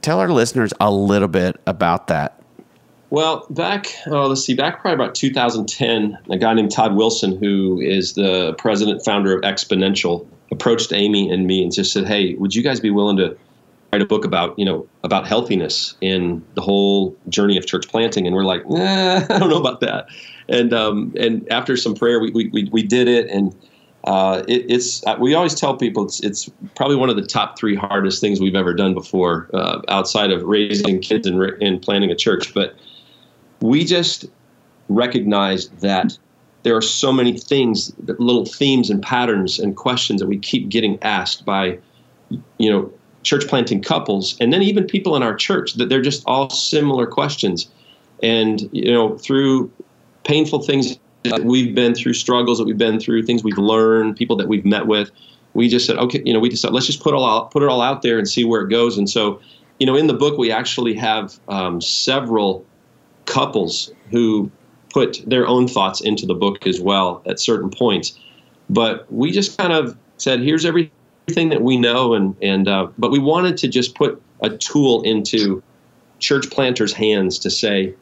tell 0.00 0.18
our 0.18 0.32
listeners 0.32 0.72
a 0.80 0.90
little 0.90 1.28
bit 1.28 1.60
about 1.66 2.06
that. 2.06 2.39
Well, 3.10 3.44
back, 3.50 3.88
oh, 4.06 4.28
let's 4.28 4.44
see, 4.44 4.54
back 4.54 4.80
probably 4.80 4.94
about 4.94 5.16
2010, 5.16 6.16
a 6.30 6.38
guy 6.38 6.54
named 6.54 6.70
Todd 6.70 6.94
Wilson, 6.94 7.36
who 7.36 7.80
is 7.80 8.14
the 8.14 8.54
president 8.54 9.04
founder 9.04 9.36
of 9.36 9.42
Exponential, 9.42 10.26
approached 10.52 10.92
Amy 10.92 11.28
and 11.28 11.46
me 11.46 11.62
and 11.62 11.72
just 11.72 11.92
said, 11.92 12.06
"Hey, 12.06 12.34
would 12.34 12.54
you 12.54 12.62
guys 12.62 12.78
be 12.78 12.90
willing 12.90 13.16
to 13.16 13.36
write 13.92 14.02
a 14.02 14.06
book 14.06 14.24
about 14.24 14.56
you 14.58 14.64
know 14.64 14.86
about 15.02 15.26
healthiness 15.26 15.96
in 16.00 16.44
the 16.54 16.60
whole 16.60 17.16
journey 17.28 17.56
of 17.56 17.66
church 17.66 17.88
planting?" 17.88 18.26
And 18.26 18.36
we're 18.36 18.44
like, 18.44 18.68
"Nah, 18.68 19.24
I 19.30 19.38
don't 19.38 19.50
know 19.50 19.60
about 19.60 19.80
that." 19.80 20.06
And 20.48 20.72
um, 20.72 21.12
and 21.16 21.50
after 21.52 21.76
some 21.76 21.94
prayer, 21.94 22.20
we 22.20 22.30
we 22.30 22.68
we, 22.70 22.82
did 22.82 23.08
it, 23.08 23.28
and 23.28 23.54
uh, 24.04 24.44
it, 24.46 24.66
it's 24.68 25.04
uh, 25.06 25.16
we 25.18 25.34
always 25.34 25.54
tell 25.54 25.76
people 25.76 26.04
it's 26.04 26.20
it's 26.20 26.48
probably 26.76 26.96
one 26.96 27.10
of 27.10 27.16
the 27.16 27.26
top 27.26 27.58
three 27.58 27.74
hardest 27.74 28.20
things 28.20 28.40
we've 28.40 28.54
ever 28.54 28.72
done 28.72 28.94
before, 28.94 29.48
uh, 29.52 29.80
outside 29.88 30.30
of 30.30 30.42
raising 30.44 31.00
kids 31.00 31.26
and, 31.26 31.40
and 31.62 31.82
planting 31.82 32.10
a 32.10 32.16
church, 32.16 32.54
but 32.54 32.76
we 33.60 33.84
just 33.84 34.26
recognized 34.88 35.80
that 35.80 36.18
there 36.62 36.76
are 36.76 36.82
so 36.82 37.12
many 37.12 37.38
things, 37.38 37.92
little 38.18 38.44
themes 38.44 38.90
and 38.90 39.02
patterns 39.02 39.58
and 39.58 39.76
questions 39.76 40.20
that 40.20 40.26
we 40.26 40.38
keep 40.38 40.68
getting 40.68 40.98
asked 41.02 41.44
by, 41.44 41.78
you 42.58 42.70
know, 42.70 42.92
church 43.22 43.46
planting 43.46 43.82
couples, 43.82 44.36
and 44.40 44.52
then 44.52 44.62
even 44.62 44.86
people 44.86 45.16
in 45.16 45.22
our 45.22 45.34
church 45.34 45.74
that 45.74 45.88
they're 45.88 46.02
just 46.02 46.22
all 46.26 46.48
similar 46.50 47.06
questions. 47.06 47.68
And 48.22 48.68
you 48.72 48.92
know, 48.92 49.16
through 49.18 49.70
painful 50.24 50.62
things 50.62 50.98
that 51.24 51.44
we've 51.44 51.74
been 51.74 51.94
through, 51.94 52.14
struggles 52.14 52.58
that 52.58 52.64
we've 52.64 52.78
been 52.78 53.00
through, 53.00 53.24
things 53.24 53.44
we've 53.44 53.58
learned, 53.58 54.16
people 54.16 54.36
that 54.36 54.48
we've 54.48 54.64
met 54.64 54.86
with, 54.86 55.10
we 55.54 55.68
just 55.68 55.86
said, 55.86 55.98
okay, 55.98 56.22
you 56.24 56.32
know, 56.32 56.40
we 56.40 56.48
decided 56.48 56.74
let's 56.74 56.86
just 56.86 57.02
put 57.02 57.14
all 57.14 57.26
out, 57.26 57.50
put 57.50 57.62
it 57.62 57.68
all 57.68 57.82
out 57.82 58.02
there 58.02 58.18
and 58.18 58.28
see 58.28 58.44
where 58.44 58.62
it 58.62 58.70
goes. 58.70 58.96
And 58.96 59.08
so, 59.08 59.40
you 59.78 59.86
know, 59.86 59.96
in 59.96 60.06
the 60.06 60.14
book 60.14 60.38
we 60.38 60.50
actually 60.50 60.94
have 60.94 61.38
um, 61.48 61.80
several 61.80 62.64
couples 63.30 63.92
who 64.10 64.50
put 64.92 65.22
their 65.26 65.46
own 65.46 65.68
thoughts 65.68 66.00
into 66.00 66.26
the 66.26 66.34
book 66.34 66.66
as 66.66 66.80
well 66.80 67.22
at 67.26 67.40
certain 67.40 67.70
points. 67.70 68.18
But 68.68 69.10
we 69.12 69.30
just 69.30 69.56
kind 69.56 69.72
of 69.72 69.96
said, 70.18 70.40
here's 70.40 70.64
everything 70.64 71.48
that 71.48 71.62
we 71.62 71.76
know, 71.78 72.12
and 72.12 72.36
and 72.42 72.68
uh, 72.68 72.88
but 72.98 73.10
we 73.10 73.18
wanted 73.18 73.56
to 73.58 73.68
just 73.68 73.94
put 73.94 74.20
a 74.42 74.50
tool 74.50 75.02
into 75.02 75.62
church 76.18 76.50
planters' 76.50 76.92
hands 76.92 77.38
to 77.38 77.50
say, 77.50 77.94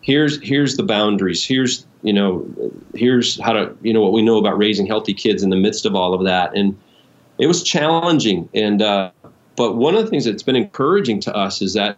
here's 0.00 0.40
here's 0.42 0.76
the 0.76 0.82
boundaries, 0.82 1.44
here's 1.44 1.86
you 2.02 2.12
know, 2.12 2.46
here's 2.94 3.40
how 3.40 3.52
to 3.52 3.76
you 3.82 3.92
know 3.92 4.00
what 4.00 4.12
we 4.12 4.22
know 4.22 4.38
about 4.38 4.56
raising 4.56 4.86
healthy 4.86 5.14
kids 5.14 5.42
in 5.42 5.50
the 5.50 5.56
midst 5.56 5.84
of 5.84 5.94
all 5.94 6.14
of 6.14 6.24
that, 6.24 6.56
and 6.56 6.76
it 7.38 7.46
was 7.46 7.62
challenging, 7.62 8.48
and 8.54 8.82
uh, 8.82 9.10
but 9.56 9.76
one 9.76 9.94
of 9.94 10.04
the 10.04 10.10
things 10.10 10.24
that's 10.24 10.42
been 10.42 10.56
encouraging 10.56 11.20
to 11.20 11.34
us 11.34 11.60
is 11.60 11.74
that 11.74 11.96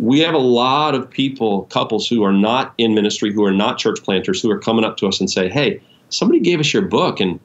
we 0.00 0.18
have 0.20 0.34
a 0.34 0.38
lot 0.38 0.94
of 0.94 1.08
people, 1.10 1.64
couples 1.64 2.08
who 2.08 2.24
are 2.24 2.32
not 2.32 2.72
in 2.78 2.94
ministry, 2.94 3.32
who 3.32 3.44
are 3.44 3.52
not 3.52 3.76
church 3.76 4.02
planters, 4.02 4.40
who 4.40 4.50
are 4.50 4.58
coming 4.58 4.84
up 4.84 4.96
to 4.96 5.06
us 5.06 5.20
and 5.20 5.30
say, 5.30 5.48
"Hey, 5.48 5.80
somebody 6.08 6.40
gave 6.40 6.58
us 6.58 6.72
your 6.72 6.82
book, 6.82 7.20
and 7.20 7.38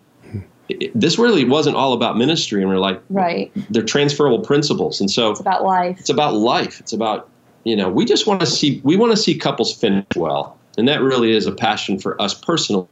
it, 0.70 0.92
this 0.98 1.20
really 1.20 1.44
wasn't 1.44 1.76
all 1.76 1.92
about 1.92 2.18
ministry." 2.18 2.62
And 2.62 2.70
we're 2.72 2.78
like, 2.78 3.02
"Right." 3.10 3.52
They're 3.70 3.84
transferable 3.84 4.40
principles, 4.40 5.02
and 5.02 5.12
so 5.12 5.32
it's 5.32 5.42
about 5.42 5.64
life. 5.66 6.00
It's 6.00 6.10
about 6.10 6.34
life. 6.34 6.80
It's 6.80 6.94
about 6.94 7.30
you 7.66 7.76
know, 7.76 7.90
we 7.90 8.06
just 8.06 8.26
want 8.26 8.40
to 8.40 8.46
see 8.46 8.80
we 8.84 8.96
want 8.96 9.12
to 9.12 9.18
see 9.18 9.38
couples 9.38 9.74
finish 9.74 10.06
well, 10.16 10.58
and 10.78 10.88
that 10.88 11.02
really 11.02 11.36
is 11.36 11.48
a 11.48 11.52
passion 11.52 12.00
for 12.00 12.20
us 12.22 12.34
personally. 12.34 12.88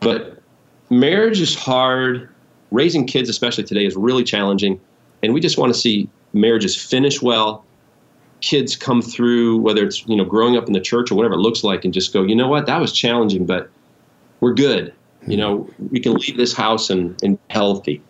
But 0.00 0.42
marriage 0.90 1.40
is 1.40 1.54
hard. 1.54 2.28
Raising 2.72 3.06
kids, 3.06 3.28
especially 3.28 3.62
today, 3.62 3.86
is 3.86 3.94
really 3.94 4.24
challenging, 4.24 4.80
and 5.22 5.32
we 5.32 5.40
just 5.40 5.58
want 5.58 5.72
to 5.72 5.78
see 5.78 6.08
marriages 6.32 6.74
finish 6.74 7.22
well 7.22 7.64
kids 8.44 8.76
come 8.76 9.00
through, 9.00 9.56
whether 9.58 9.84
it's 9.84 10.06
you 10.06 10.16
know 10.16 10.24
growing 10.24 10.56
up 10.56 10.66
in 10.66 10.74
the 10.74 10.80
church 10.80 11.10
or 11.10 11.14
whatever 11.14 11.34
it 11.34 11.38
looks 11.38 11.64
like, 11.64 11.84
and 11.84 11.94
just 11.94 12.12
go, 12.12 12.22
you 12.22 12.36
know 12.36 12.48
what, 12.48 12.66
that 12.66 12.80
was 12.80 12.92
challenging, 12.92 13.46
but 13.46 13.70
we're 14.40 14.54
good. 14.54 14.92
You 15.26 15.38
know, 15.38 15.68
we 15.90 16.00
can 16.00 16.12
leave 16.14 16.36
this 16.36 16.52
house 16.52 16.90
and, 16.90 17.20
and 17.22 17.38
healthy. 17.48 18.02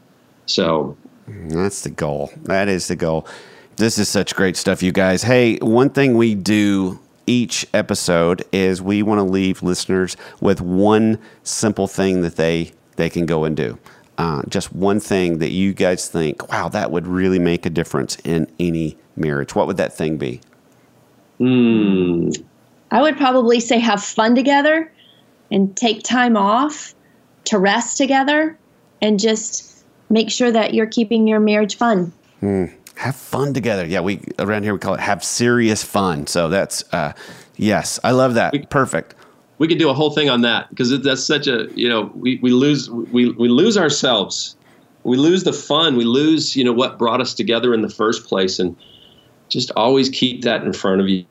So 0.47 0.97
That's 1.29 1.83
the 1.83 1.91
goal. 1.91 2.33
That 2.43 2.69
is 2.69 2.89
the 2.89 2.97
goal. 2.97 3.29
This 3.77 3.99
is 3.99 4.09
such 4.09 4.35
great 4.35 4.57
stuff, 4.57 4.83
you 4.83 4.91
guys. 4.91 5.23
Hey, 5.23 5.57
one 5.59 5.91
thing 5.91 6.17
we 6.17 6.35
do 6.35 6.99
each 7.27 7.67
episode 7.73 8.45
is 8.53 8.83
we 8.83 9.03
want 9.03 9.21
to 9.21 9.25
leave 9.25 9.63
listeners 9.63 10.17
with 10.41 10.61
one 10.61 11.19
simple 11.45 11.87
thing 11.87 12.23
that 12.23 12.37
they 12.37 12.73
they 12.97 13.09
can 13.09 13.27
go 13.27 13.45
and 13.45 13.57
do. 13.57 13.79
Uh, 14.17 14.43
just 14.49 14.73
one 14.73 15.01
thing 15.01 15.39
that 15.39 15.51
you 15.51 15.73
guys 15.73 16.09
think, 16.09 16.49
wow, 16.51 16.69
that 16.69 16.91
would 16.91 17.07
really 17.07 17.39
make 17.39 17.67
a 17.67 17.71
difference 17.71 18.17
in 18.25 18.47
any 18.61 18.97
marriage. 19.17 19.55
What 19.55 19.67
would 19.67 19.77
that 19.79 19.93
thing 19.93 20.17
be? 20.17 20.41
Hmm. 21.39 22.31
I 22.91 23.03
would 23.03 23.17
probably 23.17 23.59
say 23.59 23.79
have 23.81 24.03
fun 24.03 24.37
together 24.37 24.91
and 25.51 25.77
take 25.77 26.05
time 26.05 26.37
off 26.37 26.95
to 27.47 27.59
rest 27.59 27.99
together 27.99 28.57
and 29.03 29.19
just 29.19 29.85
make 30.11 30.31
sure 30.31 30.51
that 30.53 30.75
you're 30.75 30.87
keeping 30.87 31.27
your 31.27 31.41
marriage 31.41 31.77
fun. 31.77 32.13
Have 32.97 33.17
fun 33.17 33.53
together. 33.53 33.85
Yeah, 33.85 34.01
we 34.01 34.21
around 34.39 34.63
here 34.63 34.73
we 34.73 34.79
call 34.79 34.95
it 34.95 35.01
have 35.01 35.25
serious 35.25 35.83
fun. 35.83 36.29
So 36.29 36.49
that's 36.49 36.85
uh, 36.93 37.13
yes, 37.57 37.99
I 38.05 38.13
love 38.13 38.35
that. 38.35 38.71
Perfect. 38.71 39.17
We 39.65 39.69
could 39.69 39.79
do 39.79 39.89
a 39.89 39.95
whole 39.95 40.11
thing 40.11 40.29
on 40.29 40.43
that 40.43 40.69
because 40.69 40.91
that's 41.01 41.25
such 41.25 41.47
a 41.47 41.69
you 41.75 41.89
know 41.89 42.13
we, 42.15 42.39
we 42.43 42.51
lose 42.51 42.91
we, 42.91 43.31
we 43.31 43.49
lose 43.49 43.79
ourselves. 43.79 44.57
We 45.05 45.17
lose 45.17 45.45
the 45.45 45.55
fun. 45.55 45.97
We 45.97 46.05
lose 46.05 46.55
you 46.55 46.63
know 46.63 46.73
what 46.75 46.99
brought 46.99 47.23
us 47.23 47.33
together 47.33 47.73
in 47.73 47.81
the 47.81 47.89
first 47.89 48.27
place 48.27 48.59
and 48.59 48.77
just 49.49 49.71
always 49.75 50.11
keep 50.11 50.43
that 50.43 50.65
in 50.65 50.75
front 50.75 51.01
of 51.01 51.09
you. 51.09 51.25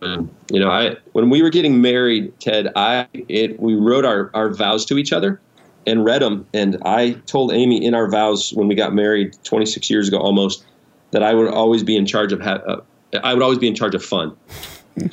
You 0.52 0.60
know 0.60 0.72
i 0.72 0.96
when 1.12 1.30
we 1.30 1.44
were 1.44 1.52
getting 1.52 1.80
married 1.80 2.34
ted 2.40 2.72
i 2.76 3.08
it 3.14 3.60
we 3.60 3.76
wrote 3.76 4.04
our, 4.04 4.32
our 4.34 4.50
vows 4.50 4.84
to 4.86 4.98
each 4.98 5.14
other 5.14 5.40
and 5.86 6.04
read 6.04 6.24
them 6.24 6.48
and 6.56 6.78
i 6.86 7.12
told 7.28 7.52
amy 7.54 7.86
in 7.86 7.94
our 7.94 8.10
vows 8.10 8.52
when 8.54 8.68
we 8.68 8.74
got 8.74 8.94
married 8.96 9.36
26 9.44 9.90
years 9.92 10.08
ago 10.08 10.18
almost 10.18 10.66
that 11.12 11.22
i 11.22 11.34
would 11.34 11.50
always 11.50 11.84
be 11.84 11.96
in 11.96 12.06
charge 12.06 12.32
of 12.32 12.42
ha- 12.42 12.62
uh, 12.68 12.82
i 13.24 13.34
would 13.34 13.44
always 13.44 13.60
be 13.60 13.68
in 13.68 13.76
charge 13.76 13.94
of 13.94 14.04
fun. 14.04 14.36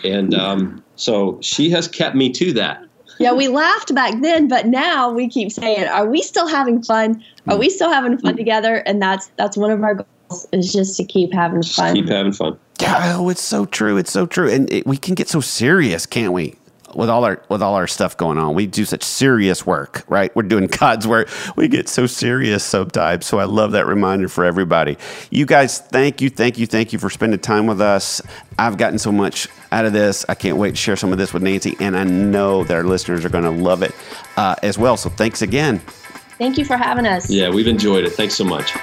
And 0.04 0.34
um, 0.34 0.84
so 0.96 1.38
she 1.40 1.70
has 1.70 1.88
kept 1.88 2.14
me 2.14 2.30
to 2.32 2.52
that 2.52 2.84
Yeah, 3.20 3.34
we 3.34 3.48
laughed 3.48 3.94
back 3.94 4.18
then, 4.22 4.48
but 4.48 4.66
now 4.66 5.10
we 5.10 5.28
keep 5.28 5.52
saying, 5.52 5.86
"Are 5.86 6.06
we 6.06 6.22
still 6.22 6.48
having 6.48 6.82
fun? 6.82 7.22
Are 7.48 7.58
we 7.58 7.68
still 7.68 7.92
having 7.92 8.16
fun 8.16 8.34
together?" 8.34 8.76
And 8.76 9.00
that's 9.00 9.30
that's 9.36 9.58
one 9.58 9.70
of 9.70 9.82
our 9.82 9.94
goals 9.96 10.48
is 10.52 10.72
just 10.72 10.96
to 10.96 11.04
keep 11.04 11.30
having 11.32 11.62
fun. 11.62 11.94
keep 11.94 12.08
having 12.08 12.32
fun 12.32 12.58
Yeah, 12.80 13.16
oh, 13.18 13.28
it's 13.28 13.42
so 13.42 13.66
true. 13.66 13.98
It's 13.98 14.10
so 14.10 14.24
true, 14.24 14.48
and 14.48 14.72
it, 14.72 14.86
we 14.86 14.96
can 14.96 15.14
get 15.14 15.28
so 15.28 15.40
serious, 15.42 16.06
can't 16.06 16.32
we? 16.32 16.54
With 16.94 17.08
all 17.08 17.24
our 17.24 17.42
with 17.48 17.62
all 17.62 17.74
our 17.74 17.86
stuff 17.86 18.16
going 18.16 18.38
on, 18.38 18.54
we 18.54 18.66
do 18.66 18.84
such 18.84 19.02
serious 19.02 19.64
work, 19.64 20.04
right? 20.08 20.34
We're 20.34 20.42
doing 20.42 20.66
God's 20.66 21.06
work. 21.06 21.28
We 21.56 21.68
get 21.68 21.88
so 21.88 22.06
serious 22.06 22.64
sometimes. 22.64 23.26
So 23.26 23.38
I 23.38 23.44
love 23.44 23.72
that 23.72 23.86
reminder 23.86 24.28
for 24.28 24.44
everybody. 24.44 24.96
You 25.30 25.46
guys, 25.46 25.78
thank 25.78 26.20
you, 26.20 26.30
thank 26.30 26.58
you, 26.58 26.66
thank 26.66 26.92
you 26.92 26.98
for 26.98 27.10
spending 27.10 27.38
time 27.38 27.66
with 27.66 27.80
us. 27.80 28.20
I've 28.58 28.76
gotten 28.76 28.98
so 28.98 29.12
much 29.12 29.48
out 29.72 29.84
of 29.84 29.92
this. 29.92 30.24
I 30.28 30.34
can't 30.34 30.56
wait 30.56 30.70
to 30.70 30.76
share 30.76 30.96
some 30.96 31.12
of 31.12 31.18
this 31.18 31.32
with 31.32 31.42
Nancy, 31.42 31.76
and 31.80 31.96
I 31.96 32.04
know 32.04 32.64
that 32.64 32.74
our 32.74 32.84
listeners 32.84 33.24
are 33.24 33.30
going 33.30 33.44
to 33.44 33.50
love 33.50 33.82
it 33.82 33.94
uh, 34.36 34.56
as 34.62 34.76
well. 34.76 34.96
So 34.96 35.10
thanks 35.10 35.42
again. 35.42 35.78
Thank 36.38 36.58
you 36.58 36.64
for 36.64 36.76
having 36.76 37.06
us. 37.06 37.30
Yeah, 37.30 37.50
we've 37.50 37.68
enjoyed 37.68 38.04
it. 38.04 38.10
Thanks 38.14 38.34
so 38.34 38.44
much. 38.44 38.74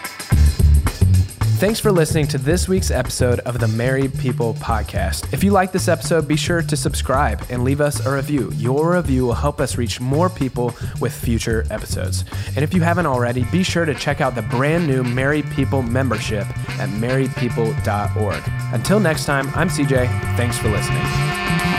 Thanks 1.58 1.80
for 1.80 1.91
listening 1.91 2.28
to 2.28 2.38
this 2.38 2.70
week's 2.70 2.91
episode 2.91 3.39
of 3.39 3.60
the 3.60 3.68
Married 3.68 4.16
People 4.20 4.53
Podcast. 4.53 5.34
If 5.34 5.43
you 5.43 5.49
like 5.49 5.72
this 5.72 5.88
episode, 5.88 6.28
be 6.28 6.36
sure 6.36 6.62
to 6.62 6.78
subscribe 6.78 7.43
and 7.49 7.64
leave 7.64 7.82
us 7.82 8.05
a 8.05 8.14
review. 8.14 8.51
Your 8.58 8.93
review 8.93 9.26
will 9.26 9.34
help 9.34 9.60
us 9.60 9.76
reach 9.76 9.99
more 9.99 10.30
people 10.30 10.76
with 11.01 11.12
future 11.12 11.66
episodes. 11.72 12.26
And 12.49 12.60
if 12.60 12.76
you 12.76 12.82
haven't 12.82 13.08
already, 13.08 13.43
be 13.45 13.64
sure 13.64 13.86
to 13.86 13.95
check 13.95 14.22
out 14.22 14.36
the 14.36 14.43
brand 14.43 14.86
new 14.86 15.03
Married 15.03 15.49
People 15.49 15.82
membership 15.82 16.45
at 16.80 16.89
marriedpeople.org. 16.89 18.43
Until 18.72 18.99
next 18.99 19.26
time, 19.26 19.49
I'm 19.55 19.70
CJ. 19.70 20.05
Thanks 20.38 20.60
for 20.60 20.70
listening. 20.70 21.76